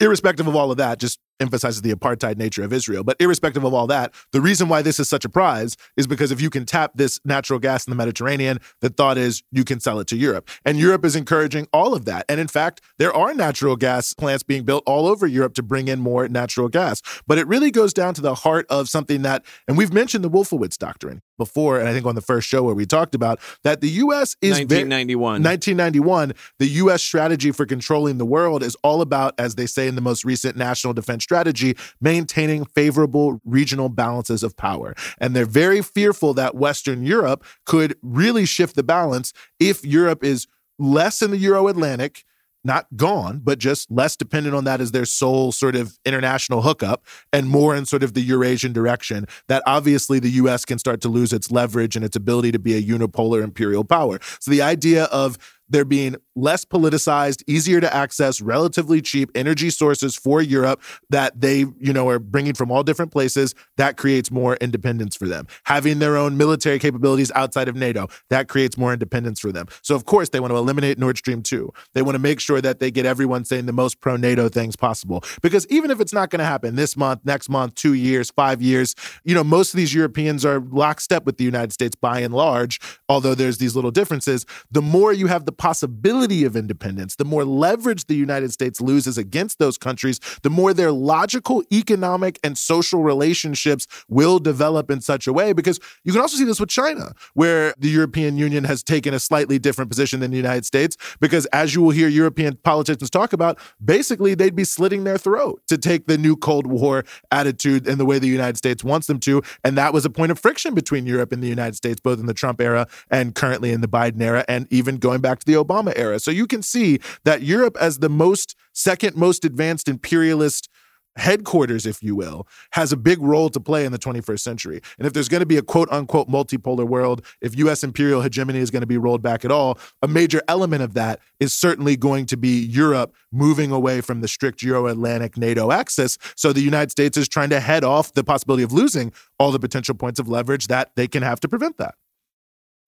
irrespective 0.00 0.46
of 0.46 0.54
all 0.54 0.70
of 0.70 0.76
that, 0.76 0.98
just 0.98 1.18
emphasizes 1.40 1.82
the 1.82 1.92
apartheid 1.92 2.36
nature 2.36 2.62
of 2.62 2.72
Israel. 2.72 3.04
But 3.04 3.16
irrespective 3.20 3.64
of 3.64 3.74
all 3.74 3.86
that, 3.88 4.14
the 4.32 4.40
reason 4.40 4.68
why 4.68 4.82
this 4.82 4.98
is 4.98 5.08
such 5.08 5.24
a 5.24 5.28
prize 5.28 5.76
is 5.96 6.06
because 6.06 6.30
if 6.30 6.40
you 6.40 6.50
can 6.50 6.64
tap 6.64 6.92
this 6.94 7.20
natural 7.24 7.58
gas 7.58 7.86
in 7.86 7.90
the 7.90 7.96
Mediterranean, 7.96 8.58
the 8.80 8.90
thought 8.90 9.18
is 9.18 9.42
you 9.50 9.64
can 9.64 9.80
sell 9.80 10.00
it 10.00 10.06
to 10.08 10.16
Europe. 10.16 10.48
And 10.64 10.78
Europe 10.78 11.04
is 11.04 11.16
encouraging 11.16 11.68
all 11.72 11.94
of 11.94 12.04
that. 12.04 12.24
And 12.28 12.40
in 12.40 12.48
fact, 12.48 12.80
there 12.98 13.12
are 13.12 13.34
natural 13.34 13.76
gas 13.76 14.14
plants 14.14 14.42
being 14.42 14.64
built 14.64 14.82
all 14.86 15.06
over 15.06 15.26
Europe 15.26 15.54
to 15.54 15.62
bring 15.62 15.88
in 15.88 16.00
more 16.00 16.28
natural 16.28 16.68
gas. 16.68 17.02
But 17.26 17.38
it 17.38 17.46
really 17.46 17.70
goes 17.70 17.92
down 17.92 18.14
to 18.14 18.20
the 18.20 18.34
heart 18.34 18.66
of 18.70 18.88
something 18.88 19.22
that, 19.22 19.44
and 19.68 19.76
we've 19.76 19.92
mentioned 19.92 20.24
the 20.24 20.30
Wolfowitz 20.30 20.78
doctrine 20.78 21.22
before, 21.36 21.78
and 21.80 21.88
I 21.88 21.92
think 21.92 22.06
on 22.06 22.14
the 22.14 22.20
first 22.20 22.48
show 22.48 22.62
where 22.62 22.74
we 22.74 22.86
talked 22.86 23.14
about 23.14 23.40
that 23.64 23.80
the 23.80 23.88
U.S. 23.88 24.36
is 24.40 24.52
1991. 24.52 25.42
1991. 25.42 26.32
The 26.58 26.66
U.S. 26.66 27.02
strategy 27.02 27.50
for 27.50 27.66
controlling 27.66 28.18
the 28.18 28.26
world 28.26 28.62
is 28.62 28.76
all 28.82 29.00
about, 29.00 29.34
as 29.38 29.56
they 29.56 29.66
say 29.66 29.88
in 29.88 29.94
the 29.96 30.00
most 30.00 30.24
recent 30.24 30.56
national 30.56 30.94
defense 30.94 31.23
strategy, 31.24 31.76
maintaining 32.00 32.64
favorable 32.66 33.40
regional 33.44 33.88
balances 33.88 34.44
of 34.44 34.56
power. 34.56 34.94
And 35.18 35.34
they're 35.34 35.44
very 35.44 35.82
fearful 35.82 36.34
that 36.34 36.54
Western 36.54 37.04
Europe 37.04 37.44
could 37.66 37.96
really 38.02 38.44
shift 38.44 38.76
the 38.76 38.84
balance 38.84 39.32
if 39.58 39.84
Europe 39.84 40.22
is 40.22 40.46
less 40.78 41.22
in 41.22 41.32
the 41.32 41.38
Euro 41.38 41.66
Atlantic 41.66 42.24
not 42.64 42.86
gone, 42.96 43.40
but 43.44 43.58
just 43.58 43.90
less 43.90 44.16
dependent 44.16 44.56
on 44.56 44.64
that 44.64 44.80
as 44.80 44.92
their 44.92 45.04
sole 45.04 45.52
sort 45.52 45.76
of 45.76 45.98
international 46.04 46.62
hookup 46.62 47.04
and 47.32 47.48
more 47.48 47.76
in 47.76 47.84
sort 47.84 48.02
of 48.02 48.14
the 48.14 48.22
Eurasian 48.22 48.72
direction, 48.72 49.26
that 49.48 49.62
obviously 49.66 50.18
the 50.18 50.30
US 50.30 50.64
can 50.64 50.78
start 50.78 51.00
to 51.02 51.08
lose 51.08 51.32
its 51.32 51.50
leverage 51.50 51.94
and 51.94 52.04
its 52.04 52.16
ability 52.16 52.52
to 52.52 52.58
be 52.58 52.74
a 52.74 52.82
unipolar 52.82 53.42
imperial 53.42 53.84
power. 53.84 54.18
So 54.40 54.50
the 54.50 54.62
idea 54.62 55.04
of 55.04 55.36
there 55.68 55.84
being 55.84 56.16
less 56.36 56.64
politicized, 56.64 57.42
easier 57.46 57.80
to 57.80 57.94
access, 57.94 58.40
relatively 58.40 59.00
cheap 59.00 59.30
energy 59.34 59.70
sources 59.70 60.16
for 60.16 60.42
Europe 60.42 60.82
that 61.10 61.40
they, 61.40 61.60
you 61.78 61.92
know, 61.92 62.08
are 62.08 62.18
bringing 62.18 62.54
from 62.54 62.70
all 62.70 62.82
different 62.82 63.12
places. 63.12 63.54
That 63.76 63.96
creates 63.96 64.30
more 64.30 64.56
independence 64.56 65.16
for 65.16 65.26
them. 65.26 65.46
Having 65.64 66.00
their 66.00 66.16
own 66.16 66.36
military 66.36 66.78
capabilities 66.78 67.30
outside 67.34 67.68
of 67.68 67.76
NATO, 67.76 68.08
that 68.30 68.48
creates 68.48 68.76
more 68.76 68.92
independence 68.92 69.40
for 69.40 69.52
them. 69.52 69.66
So, 69.82 69.94
of 69.94 70.04
course, 70.04 70.30
they 70.30 70.40
want 70.40 70.52
to 70.52 70.56
eliminate 70.56 70.98
Nord 70.98 71.18
Stream 71.18 71.42
2. 71.42 71.72
They 71.94 72.02
want 72.02 72.14
to 72.14 72.20
make 72.20 72.40
sure 72.40 72.60
that 72.60 72.80
they 72.80 72.90
get 72.90 73.06
everyone 73.06 73.44
saying 73.44 73.66
the 73.66 73.72
most 73.72 74.00
pro 74.00 74.16
NATO 74.16 74.48
things 74.48 74.76
possible. 74.76 75.24
Because 75.42 75.66
even 75.68 75.90
if 75.90 76.00
it's 76.00 76.12
not 76.12 76.30
going 76.30 76.40
to 76.40 76.44
happen 76.44 76.74
this 76.74 76.96
month, 76.96 77.20
next 77.24 77.48
month, 77.48 77.74
two 77.74 77.94
years, 77.94 78.30
five 78.30 78.60
years, 78.60 78.94
you 79.24 79.34
know, 79.34 79.44
most 79.44 79.72
of 79.72 79.78
these 79.78 79.94
Europeans 79.94 80.44
are 80.44 80.60
lockstep 80.60 81.24
with 81.24 81.36
the 81.36 81.44
United 81.44 81.72
States 81.72 81.94
by 81.94 82.20
and 82.20 82.34
large, 82.34 82.80
although 83.08 83.34
there's 83.34 83.58
these 83.58 83.74
little 83.74 83.90
differences. 83.90 84.44
The 84.70 84.82
more 84.82 85.12
you 85.12 85.26
have 85.28 85.44
the 85.46 85.52
possibility 85.64 86.44
of 86.44 86.56
independence, 86.56 87.16
the 87.16 87.24
more 87.24 87.42
leverage 87.42 88.04
the 88.04 88.14
United 88.14 88.52
States 88.52 88.82
loses 88.82 89.16
against 89.16 89.58
those 89.58 89.78
countries, 89.78 90.20
the 90.42 90.50
more 90.50 90.74
their 90.74 90.92
logical 90.92 91.62
economic 91.72 92.38
and 92.44 92.58
social 92.58 93.02
relationships 93.02 93.86
will 94.06 94.38
develop 94.38 94.90
in 94.90 95.00
such 95.00 95.26
a 95.26 95.32
way. 95.32 95.54
Because 95.54 95.80
you 96.04 96.12
can 96.12 96.20
also 96.20 96.36
see 96.36 96.44
this 96.44 96.60
with 96.60 96.68
China, 96.68 97.14
where 97.32 97.72
the 97.78 97.88
European 97.88 98.36
Union 98.36 98.64
has 98.64 98.82
taken 98.82 99.14
a 99.14 99.18
slightly 99.18 99.58
different 99.58 99.90
position 99.90 100.20
than 100.20 100.32
the 100.32 100.36
United 100.36 100.66
States. 100.66 100.98
Because 101.18 101.46
as 101.46 101.74
you 101.74 101.80
will 101.80 101.92
hear 101.92 102.08
European 102.08 102.58
politicians 102.62 103.08
talk 103.08 103.32
about, 103.32 103.58
basically 103.82 104.34
they'd 104.34 104.54
be 104.54 104.64
slitting 104.64 105.04
their 105.04 105.16
throat 105.16 105.62
to 105.68 105.78
take 105.78 106.06
the 106.06 106.18
new 106.18 106.36
Cold 106.36 106.66
War 106.66 107.06
attitude 107.30 107.88
in 107.88 107.96
the 107.96 108.04
way 108.04 108.18
the 108.18 108.28
United 108.28 108.58
States 108.58 108.84
wants 108.84 109.06
them 109.06 109.18
to. 109.20 109.42
And 109.64 109.78
that 109.78 109.94
was 109.94 110.04
a 110.04 110.10
point 110.10 110.30
of 110.30 110.38
friction 110.38 110.74
between 110.74 111.06
Europe 111.06 111.32
and 111.32 111.42
the 111.42 111.48
United 111.48 111.76
States, 111.76 112.00
both 112.02 112.20
in 112.20 112.26
the 112.26 112.34
Trump 112.34 112.60
era 112.60 112.86
and 113.10 113.34
currently 113.34 113.72
in 113.72 113.80
the 113.80 113.88
Biden 113.88 114.20
era, 114.20 114.44
and 114.46 114.66
even 114.70 114.98
going 114.98 115.22
to 115.44 115.52
the 115.52 115.62
Obama 115.62 115.92
era. 115.96 116.18
So 116.18 116.30
you 116.30 116.46
can 116.46 116.62
see 116.62 117.00
that 117.24 117.42
Europe, 117.42 117.76
as 117.80 117.98
the 117.98 118.08
most 118.08 118.56
second 118.72 119.16
most 119.16 119.44
advanced 119.44 119.88
imperialist 119.88 120.68
headquarters, 121.16 121.86
if 121.86 122.02
you 122.02 122.16
will, 122.16 122.46
has 122.72 122.92
a 122.92 122.96
big 122.96 123.20
role 123.20 123.48
to 123.48 123.60
play 123.60 123.84
in 123.84 123.92
the 123.92 123.98
21st 123.98 124.40
century. 124.40 124.80
And 124.98 125.06
if 125.06 125.12
there's 125.12 125.28
going 125.28 125.40
to 125.40 125.46
be 125.46 125.56
a 125.56 125.62
quote 125.62 125.88
unquote 125.92 126.28
multipolar 126.28 126.86
world, 126.86 127.24
if 127.40 127.56
US 127.58 127.84
imperial 127.84 128.22
hegemony 128.22 128.58
is 128.58 128.70
going 128.70 128.82
to 128.82 128.86
be 128.86 128.98
rolled 128.98 129.22
back 129.22 129.44
at 129.44 129.52
all, 129.52 129.78
a 130.02 130.08
major 130.08 130.42
element 130.48 130.82
of 130.82 130.94
that 130.94 131.20
is 131.40 131.54
certainly 131.54 131.96
going 131.96 132.26
to 132.26 132.36
be 132.36 132.64
Europe 132.64 133.14
moving 133.30 133.70
away 133.70 134.00
from 134.00 134.20
the 134.20 134.28
strict 134.28 134.62
Euro 134.62 134.86
Atlantic 134.86 135.36
NATO 135.36 135.70
axis. 135.70 136.18
So 136.36 136.52
the 136.52 136.60
United 136.60 136.90
States 136.90 137.16
is 137.16 137.28
trying 137.28 137.50
to 137.50 137.60
head 137.60 137.84
off 137.84 138.12
the 138.14 138.24
possibility 138.24 138.62
of 138.62 138.72
losing 138.72 139.12
all 139.38 139.52
the 139.52 139.60
potential 139.60 139.94
points 139.94 140.18
of 140.18 140.28
leverage 140.28 140.66
that 140.66 140.90
they 140.96 141.06
can 141.06 141.22
have 141.22 141.40
to 141.40 141.48
prevent 141.48 141.78
that. 141.78 141.94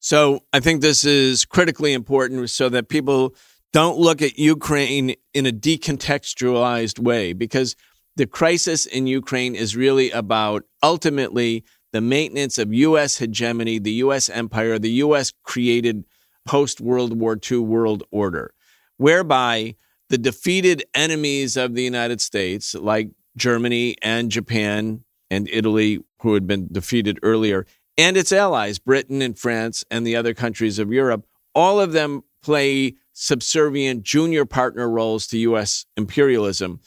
So 0.07 0.45
I 0.53 0.61
think 0.61 0.83
this 0.83 1.05
is 1.05 1.45
critically 1.45 1.93
important 1.93 2.49
so 2.51 2.69
that 2.69 2.89
people 2.89 3.35
don't 3.73 3.99
look 3.99 4.23
at 4.23 4.39
Ukraine 4.39 5.17
in 5.35 5.47
a 5.47 5.51
decontextualized 5.51 7.01
way 7.01 7.33
because 7.33 7.75
the 8.15 8.29
crisis 8.29 8.87
in 8.87 9.09
Ukraine 9.09 9.57
is 9.57 9.75
really 9.75 10.13
about 10.13 10.63
ultimately 10.81 11.65
the 11.91 12.01
maintenance 12.01 12.57
of 12.57 12.73
U.S. 12.73 13.19
hegemony, 13.19 13.81
the 13.81 13.95
U.S. 14.05 14.31
empire, 14.31 14.79
the 14.79 15.03
U.S. 15.07 15.33
created 15.43 16.05
post 16.47 16.81
World 16.81 17.19
War 17.19 17.37
II 17.51 17.59
world 17.59 18.05
order, 18.13 18.53
whereby 18.99 19.75
the 20.09 20.19
defeated 20.19 20.85
enemies 20.95 21.57
of 21.57 21.75
the 21.75 21.83
United 21.83 22.21
States, 22.21 22.77
like 22.77 23.09
Germany 23.37 23.97
and 24.03 24.31
Japan 24.31 25.03
and 25.33 25.49
Italy, 25.49 25.99
who 26.21 26.35
had 26.35 26.47
been 26.47 26.69
defeated 26.71 27.19
earlier, 27.25 27.67
and 27.99 28.17
its 28.17 28.33
allies, 28.33 28.79
Britain 28.79 29.23
and 29.23 29.39
France 29.39 29.85
and 29.91 30.07
the 30.07 30.17
other 30.17 30.35
countries 30.35 30.79
of 30.79 30.93
Europe, 30.93 31.27
all 31.55 31.81
of 31.81 31.93
them 31.93 32.23
play 32.43 32.95
subservient 33.13 34.03
junior 34.03 34.45
partner 34.45 34.89
roles 34.89 35.27
to 35.29 35.39
U.S. 35.39 35.87
imperialism. 35.97 36.81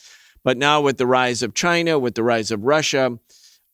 But 0.43 0.57
now, 0.57 0.81
with 0.81 0.97
the 0.97 1.07
rise 1.07 1.41
of 1.41 1.53
China, 1.53 1.99
with 1.99 2.15
the 2.15 2.23
rise 2.23 2.51
of 2.51 2.63
Russia, 2.63 3.17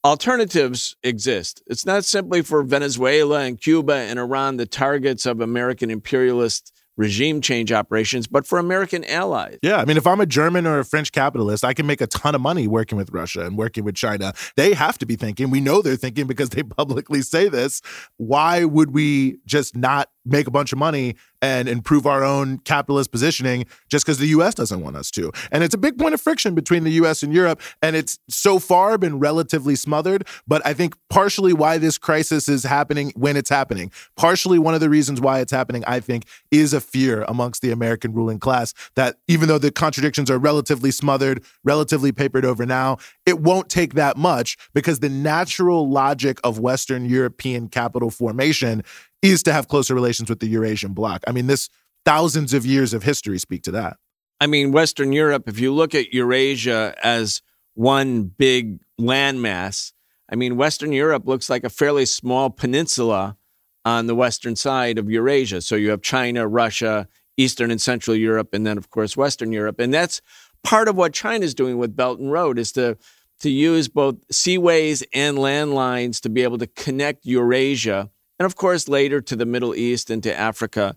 alternatives 0.04 0.96
exist. 1.04 1.64
It's 1.68 1.86
not 1.86 2.06
simply 2.06 2.42
for 2.42 2.64
Venezuela 2.64 3.42
and 3.42 3.60
Cuba 3.60 3.94
and 3.94 4.20
Iran 4.20 4.58
the 4.58 4.66
targets 4.66 5.26
of 5.26 5.42
American 5.42 5.90
imperialist 5.90 6.75
regime 6.98 7.42
change 7.42 7.72
operations, 7.72 8.28
but 8.28 8.46
for 8.46 8.58
American 8.58 9.04
allies. 9.06 9.60
Yeah. 9.62 9.78
I 9.78 9.86
mean, 9.86 9.98
if 9.98 10.08
I'm 10.08 10.22
a 10.22 10.26
German 10.26 10.66
or 10.66 10.80
a 10.80 10.86
French 10.86 11.12
capitalist, 11.12 11.64
I 11.64 11.74
can 11.74 11.86
make 11.86 12.02
a 12.02 12.08
ton 12.08 12.36
of 12.36 12.42
money 12.42 12.68
working 12.68 12.98
with 12.98 13.12
Russia 13.12 13.46
and 13.46 13.58
working 13.58 13.84
with 13.84 13.96
China. 13.96 14.34
They 14.56 14.74
have 14.74 14.98
to 15.00 15.06
be 15.06 15.16
thinking, 15.16 15.50
we 15.50 15.60
know 15.60 15.82
they're 15.82 15.96
thinking 15.96 16.28
because 16.28 16.50
they 16.50 16.64
publicly 16.64 17.22
say 17.22 17.50
this. 17.50 17.82
Why 18.18 18.64
would 18.64 18.94
we 18.94 19.40
just 19.46 19.76
not 19.76 20.10
make 20.26 20.48
a 20.48 20.52
bunch 20.52 20.74
of 20.74 20.80
money 20.80 21.16
and 21.46 21.70
improve 21.70 22.08
our 22.08 22.24
own 22.24 22.58
capitalist 22.58 23.12
positioning 23.12 23.68
just 23.88 24.04
because 24.04 24.18
the 24.18 24.26
US 24.28 24.56
doesn't 24.56 24.82
want 24.82 24.96
us 24.96 25.12
to. 25.12 25.32
And 25.52 25.64
it's 25.64 25.76
a 25.76 25.78
big 25.78 25.96
point 25.96 26.16
of 26.16 26.20
friction 26.20 26.56
between 26.56 26.84
the 26.84 26.92
US 26.94 27.22
and 27.22 27.32
Europe. 27.32 27.62
And 27.84 27.96
it's 27.96 28.18
so 28.28 28.58
far 28.58 28.98
been 28.98 29.20
relatively 29.20 29.76
smothered. 29.76 30.26
But 30.48 30.66
I 30.66 30.74
think 30.74 30.96
partially 31.12 31.54
why 31.54 31.78
this 31.78 32.00
crisis 32.00 32.50
is 32.50 32.64
happening 32.64 33.14
when 33.16 33.38
it's 33.38 33.52
happening, 33.52 33.92
partially 34.18 34.58
one 34.58 34.74
of 34.74 34.80
the 34.80 34.90
reasons 34.90 35.22
why 35.22 35.40
it's 35.40 35.52
happening, 35.52 35.84
I 35.86 36.00
think, 36.00 36.26
is 36.50 36.74
a 36.74 36.82
fear 36.82 37.24
amongst 37.28 37.62
the 37.62 37.70
American 37.70 38.12
ruling 38.12 38.40
class 38.40 38.74
that 38.96 39.18
even 39.28 39.48
though 39.48 39.60
the 39.60 39.72
contradictions 39.72 40.32
are 40.32 40.40
relatively 40.40 40.90
smothered, 40.90 41.44
relatively 41.64 42.12
papered 42.12 42.44
over 42.44 42.66
now, 42.66 42.98
it 43.28 43.40
won't 43.40 43.70
take 43.70 43.94
that 43.94 44.18
much 44.18 44.58
because 44.74 45.00
the 45.00 45.10
natural 45.10 45.88
logic 45.88 46.40
of 46.44 46.58
Western 46.58 47.06
European 47.06 47.68
capital 47.68 48.10
formation 48.10 48.82
is 49.22 49.44
to 49.44 49.54
have 49.54 49.68
closer 49.68 49.96
relations 49.96 50.30
with 50.30 50.40
the 50.40 50.48
Eurasian 50.48 50.94
bloc. 50.94 51.24
I 51.28 51.32
mean, 51.32 51.48
this 51.48 51.70
thousands 52.06 52.54
of 52.54 52.66
years 52.66 52.94
of 52.94 53.04
history 53.04 53.40
speak 53.40 53.64
to 53.64 53.72
that. 53.72 53.98
I 54.40 54.48
mean, 54.48 54.72
Western 54.72 55.12
Europe, 55.12 55.48
if 55.48 55.60
you 55.60 55.74
look 55.74 55.96
at 55.96 56.14
Eurasia 56.14 56.94
as 57.04 57.42
one 57.74 58.24
big 58.24 58.80
landmass, 59.00 59.92
I 60.30 60.36
mean, 60.36 60.58
Western 60.58 60.92
Europe 60.92 61.28
looks 61.28 61.50
like 61.50 61.64
a 61.64 61.70
fairly 61.70 62.06
small 62.06 62.50
peninsula 62.50 63.38
on 63.84 64.08
the 64.08 64.16
western 64.16 64.56
side 64.56 64.98
of 64.98 65.10
Eurasia. 65.10 65.62
So 65.62 65.76
you 65.76 65.92
have 65.92 66.02
China, 66.02 66.48
Russia, 66.48 67.08
Eastern 67.38 67.70
and 67.70 67.82
Central 67.82 68.16
Europe, 68.16 68.54
and 68.54 68.66
then, 68.66 68.78
of 68.78 68.90
course, 68.90 69.16
Western 69.16 69.52
Europe. 69.52 69.80
And 69.80 69.94
that's 69.94 70.22
part 70.64 70.88
of 70.88 70.96
what 70.96 71.14
China's 71.14 71.54
doing 71.54 71.78
with 71.78 71.96
Belt 71.96 72.20
and 72.20 72.32
Road 72.32 72.58
is 72.58 72.72
to, 72.74 72.98
to 73.42 73.50
use 73.50 73.88
both 73.88 74.28
seaways 74.30 75.04
and 75.14 75.38
landlines 75.38 76.20
to 76.22 76.30
be 76.30 76.42
able 76.42 76.58
to 76.58 76.68
connect 76.68 77.26
Eurasia 77.26 78.10
and 78.40 78.46
of 78.46 78.56
course 78.56 78.88
later 78.88 79.22
to 79.22 79.36
the 79.36 79.46
Middle 79.46 79.76
East 79.76 80.10
and 80.10 80.22
to 80.24 80.38
Africa 80.38 80.96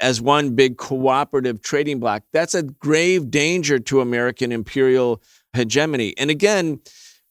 as 0.00 0.20
one 0.20 0.54
big 0.54 0.76
cooperative 0.76 1.62
trading 1.62 2.00
bloc. 2.00 2.24
That's 2.32 2.54
a 2.54 2.62
grave 2.64 3.30
danger 3.30 3.78
to 3.78 4.00
American 4.00 4.52
imperial 4.52 5.22
hegemony. 5.54 6.14
And 6.18 6.28
again, 6.28 6.80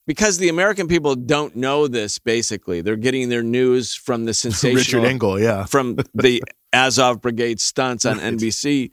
because 0.07 0.37
the 0.37 0.49
American 0.49 0.87
people 0.87 1.15
don't 1.15 1.55
know 1.55 1.87
this, 1.87 2.17
basically, 2.17 2.81
they're 2.81 2.95
getting 2.95 3.29
their 3.29 3.43
news 3.43 3.93
from 3.93 4.25
the 4.25 4.33
sensational 4.33 4.75
Richard 4.75 5.05
Engel, 5.05 5.39
yeah, 5.39 5.65
from 5.75 5.97
the 6.13 6.43
Azov 6.73 7.21
Brigade 7.21 7.59
stunts 7.59 8.05
on 8.05 8.17
right. 8.17 8.33
NBC. 8.33 8.91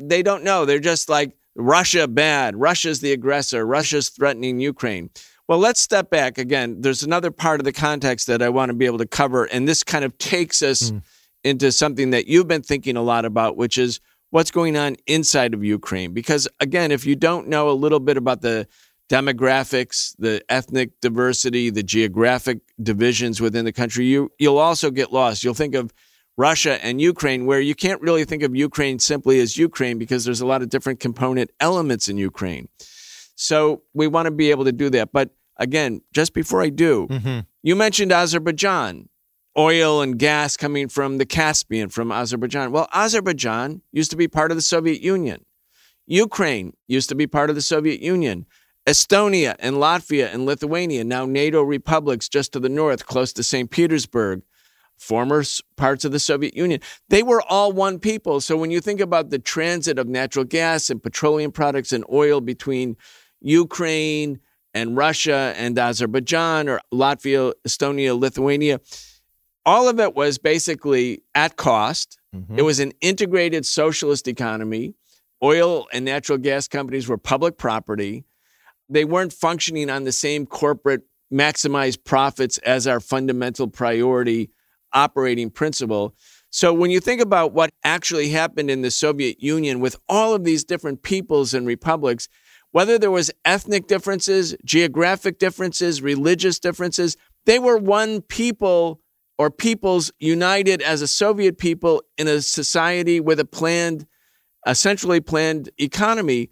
They 0.00 0.22
don't 0.22 0.44
know. 0.44 0.64
They're 0.64 0.78
just 0.78 1.08
like 1.08 1.36
Russia 1.56 2.06
bad. 2.06 2.56
Russia's 2.56 3.00
the 3.00 3.12
aggressor. 3.12 3.66
Russia's 3.66 4.10
threatening 4.10 4.60
Ukraine. 4.60 5.10
Well, 5.46 5.58
let's 5.58 5.80
step 5.80 6.08
back 6.08 6.38
again. 6.38 6.80
There's 6.80 7.02
another 7.02 7.30
part 7.30 7.60
of 7.60 7.64
the 7.64 7.72
context 7.72 8.28
that 8.28 8.40
I 8.40 8.48
want 8.48 8.70
to 8.70 8.74
be 8.74 8.86
able 8.86 8.98
to 8.98 9.06
cover, 9.06 9.44
and 9.44 9.68
this 9.68 9.82
kind 9.82 10.04
of 10.04 10.16
takes 10.16 10.62
us 10.62 10.90
mm. 10.90 11.02
into 11.42 11.70
something 11.70 12.10
that 12.10 12.26
you've 12.26 12.48
been 12.48 12.62
thinking 12.62 12.96
a 12.96 13.02
lot 13.02 13.26
about, 13.26 13.56
which 13.56 13.76
is 13.76 14.00
what's 14.30 14.50
going 14.50 14.76
on 14.76 14.96
inside 15.06 15.52
of 15.52 15.62
Ukraine. 15.62 16.12
Because 16.12 16.48
again, 16.60 16.90
if 16.90 17.04
you 17.04 17.14
don't 17.14 17.48
know 17.48 17.68
a 17.68 17.72
little 17.72 18.00
bit 18.00 18.16
about 18.16 18.40
the 18.40 18.66
demographics, 19.10 20.16
the 20.18 20.42
ethnic 20.48 20.98
diversity, 21.00 21.68
the 21.68 21.82
geographic 21.82 22.60
divisions 22.82 23.38
within 23.40 23.66
the 23.66 23.72
country, 23.72 24.06
you 24.06 24.30
you'll 24.38 24.58
also 24.58 24.90
get 24.90 25.12
lost. 25.12 25.44
You'll 25.44 25.52
think 25.52 25.74
of 25.74 25.92
Russia 26.38 26.82
and 26.84 27.00
Ukraine, 27.00 27.44
where 27.44 27.60
you 27.60 27.74
can't 27.74 28.00
really 28.00 28.24
think 28.24 28.42
of 28.42 28.56
Ukraine 28.56 28.98
simply 28.98 29.40
as 29.40 29.58
Ukraine 29.58 29.98
because 29.98 30.24
there's 30.24 30.40
a 30.40 30.46
lot 30.46 30.62
of 30.62 30.70
different 30.70 31.00
component 31.00 31.50
elements 31.60 32.08
in 32.08 32.16
Ukraine. 32.16 32.68
So 33.34 33.82
we 33.92 34.06
want 34.06 34.26
to 34.26 34.30
be 34.30 34.50
able 34.50 34.64
to 34.64 34.72
do 34.72 34.90
that. 34.90 35.12
But 35.12 35.30
again, 35.56 36.02
just 36.12 36.34
before 36.34 36.62
I 36.62 36.68
do, 36.68 37.06
mm-hmm. 37.08 37.40
you 37.62 37.76
mentioned 37.76 38.12
Azerbaijan, 38.12 39.08
oil 39.56 40.02
and 40.02 40.18
gas 40.18 40.56
coming 40.56 40.88
from 40.88 41.18
the 41.18 41.26
Caspian, 41.26 41.88
from 41.88 42.10
Azerbaijan. 42.10 42.72
Well, 42.72 42.88
Azerbaijan 42.92 43.82
used 43.92 44.10
to 44.10 44.16
be 44.16 44.28
part 44.28 44.50
of 44.50 44.56
the 44.56 44.62
Soviet 44.62 45.00
Union. 45.00 45.44
Ukraine 46.06 46.74
used 46.86 47.08
to 47.08 47.14
be 47.14 47.26
part 47.26 47.50
of 47.50 47.56
the 47.56 47.62
Soviet 47.62 48.00
Union. 48.00 48.46
Estonia 48.86 49.56
and 49.60 49.76
Latvia 49.76 50.32
and 50.32 50.44
Lithuania, 50.44 51.04
now 51.04 51.24
NATO 51.24 51.62
republics 51.62 52.28
just 52.28 52.52
to 52.52 52.60
the 52.60 52.68
north, 52.68 53.06
close 53.06 53.32
to 53.32 53.42
St. 53.42 53.70
Petersburg, 53.70 54.42
former 54.98 55.42
parts 55.76 56.04
of 56.04 56.12
the 56.12 56.18
Soviet 56.18 56.54
Union. 56.54 56.80
They 57.08 57.22
were 57.22 57.42
all 57.42 57.72
one 57.72 57.98
people. 57.98 58.42
So 58.42 58.58
when 58.58 58.70
you 58.70 58.80
think 58.80 59.00
about 59.00 59.30
the 59.30 59.38
transit 59.38 59.98
of 59.98 60.06
natural 60.06 60.44
gas 60.44 60.90
and 60.90 61.02
petroleum 61.02 61.50
products 61.50 61.92
and 61.92 62.04
oil 62.12 62.42
between 62.42 62.96
Ukraine 63.44 64.40
and 64.72 64.96
Russia 64.96 65.54
and 65.56 65.78
Azerbaijan 65.78 66.68
or 66.68 66.80
Latvia, 66.92 67.52
Estonia, 67.66 68.18
Lithuania, 68.18 68.80
all 69.64 69.88
of 69.88 70.00
it 70.00 70.14
was 70.14 70.38
basically 70.38 71.22
at 71.34 71.56
cost. 71.56 72.18
Mm-hmm. 72.34 72.58
It 72.58 72.62
was 72.62 72.80
an 72.80 72.92
integrated 73.00 73.64
socialist 73.64 74.26
economy. 74.26 74.94
Oil 75.42 75.86
and 75.92 76.04
natural 76.04 76.38
gas 76.38 76.66
companies 76.66 77.06
were 77.06 77.18
public 77.18 77.56
property. 77.56 78.24
They 78.88 79.04
weren't 79.04 79.32
functioning 79.32 79.90
on 79.90 80.04
the 80.04 80.12
same 80.12 80.46
corporate 80.46 81.02
maximize 81.32 82.02
profits 82.02 82.58
as 82.58 82.86
our 82.86 83.00
fundamental 83.00 83.68
priority 83.68 84.50
operating 84.92 85.50
principle. 85.50 86.14
So 86.50 86.72
when 86.72 86.90
you 86.90 87.00
think 87.00 87.20
about 87.20 87.52
what 87.52 87.70
actually 87.82 88.28
happened 88.28 88.70
in 88.70 88.82
the 88.82 88.90
Soviet 88.90 89.42
Union 89.42 89.80
with 89.80 89.96
all 90.08 90.34
of 90.34 90.44
these 90.44 90.62
different 90.62 91.02
peoples 91.02 91.52
and 91.52 91.66
republics, 91.66 92.28
whether 92.74 92.98
there 92.98 93.12
was 93.12 93.30
ethnic 93.44 93.86
differences, 93.86 94.56
geographic 94.64 95.38
differences, 95.38 96.02
religious 96.02 96.58
differences, 96.58 97.16
they 97.46 97.60
were 97.60 97.76
one 97.76 98.20
people 98.20 99.00
or 99.38 99.48
peoples 99.48 100.10
united 100.18 100.82
as 100.82 101.00
a 101.00 101.06
Soviet 101.06 101.56
people 101.56 102.02
in 102.18 102.26
a 102.26 102.42
society 102.42 103.20
with 103.20 103.38
a 103.38 103.44
planned, 103.44 104.08
a 104.66 104.74
centrally 104.74 105.20
planned 105.20 105.70
economy. 105.78 106.50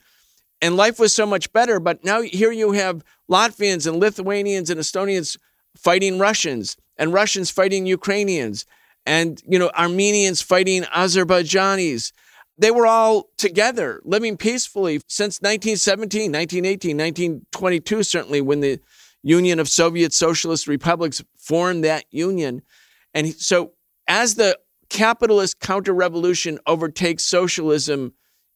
And 0.61 0.77
life 0.77 1.01
was 1.01 1.13
so 1.13 1.27
much 1.27 1.53
better. 1.53 1.81
But 1.81 2.05
now 2.05 2.21
here 2.23 2.53
you 2.53 2.71
have 2.71 3.03
Latvians 3.29 3.85
and 3.85 3.97
Lithuanians 3.99 4.71
and 4.71 4.79
Estonians 4.79 5.37
fighting 5.77 6.21
Russians 6.21 6.77
and 6.97 7.13
Russians 7.13 7.51
fighting 7.51 7.85
Ukrainians 7.85 8.65
and 9.05 9.43
you 9.45 9.59
know 9.59 9.73
Armenians 9.77 10.41
fighting 10.41 10.83
Azerbaijanis. 10.85 12.13
They 12.59 12.71
were 12.71 12.87
all 12.87 13.29
together 13.39 14.01
living 14.05 14.37
peacefully 14.37 15.01
since 15.07 15.41
1917, 15.41 16.31
1918, 16.33 16.97
1922 16.97 18.03
certainly 18.03 18.41
when 18.41 18.61
the 18.61 18.79
Union 19.23 19.59
of 19.59 19.69
Soviet 19.69 20.13
Socialist 20.13 20.67
Republics 20.67 21.23
formed 21.39 21.85
that 21.85 22.05
union. 22.11 22.63
And 23.15 23.35
so 23.35 23.73
as 24.09 24.35
the 24.35 24.59
capitalist 24.89 25.61
counter-revolution 25.61 26.59
overtakes 26.67 27.25
socialism 27.25 28.13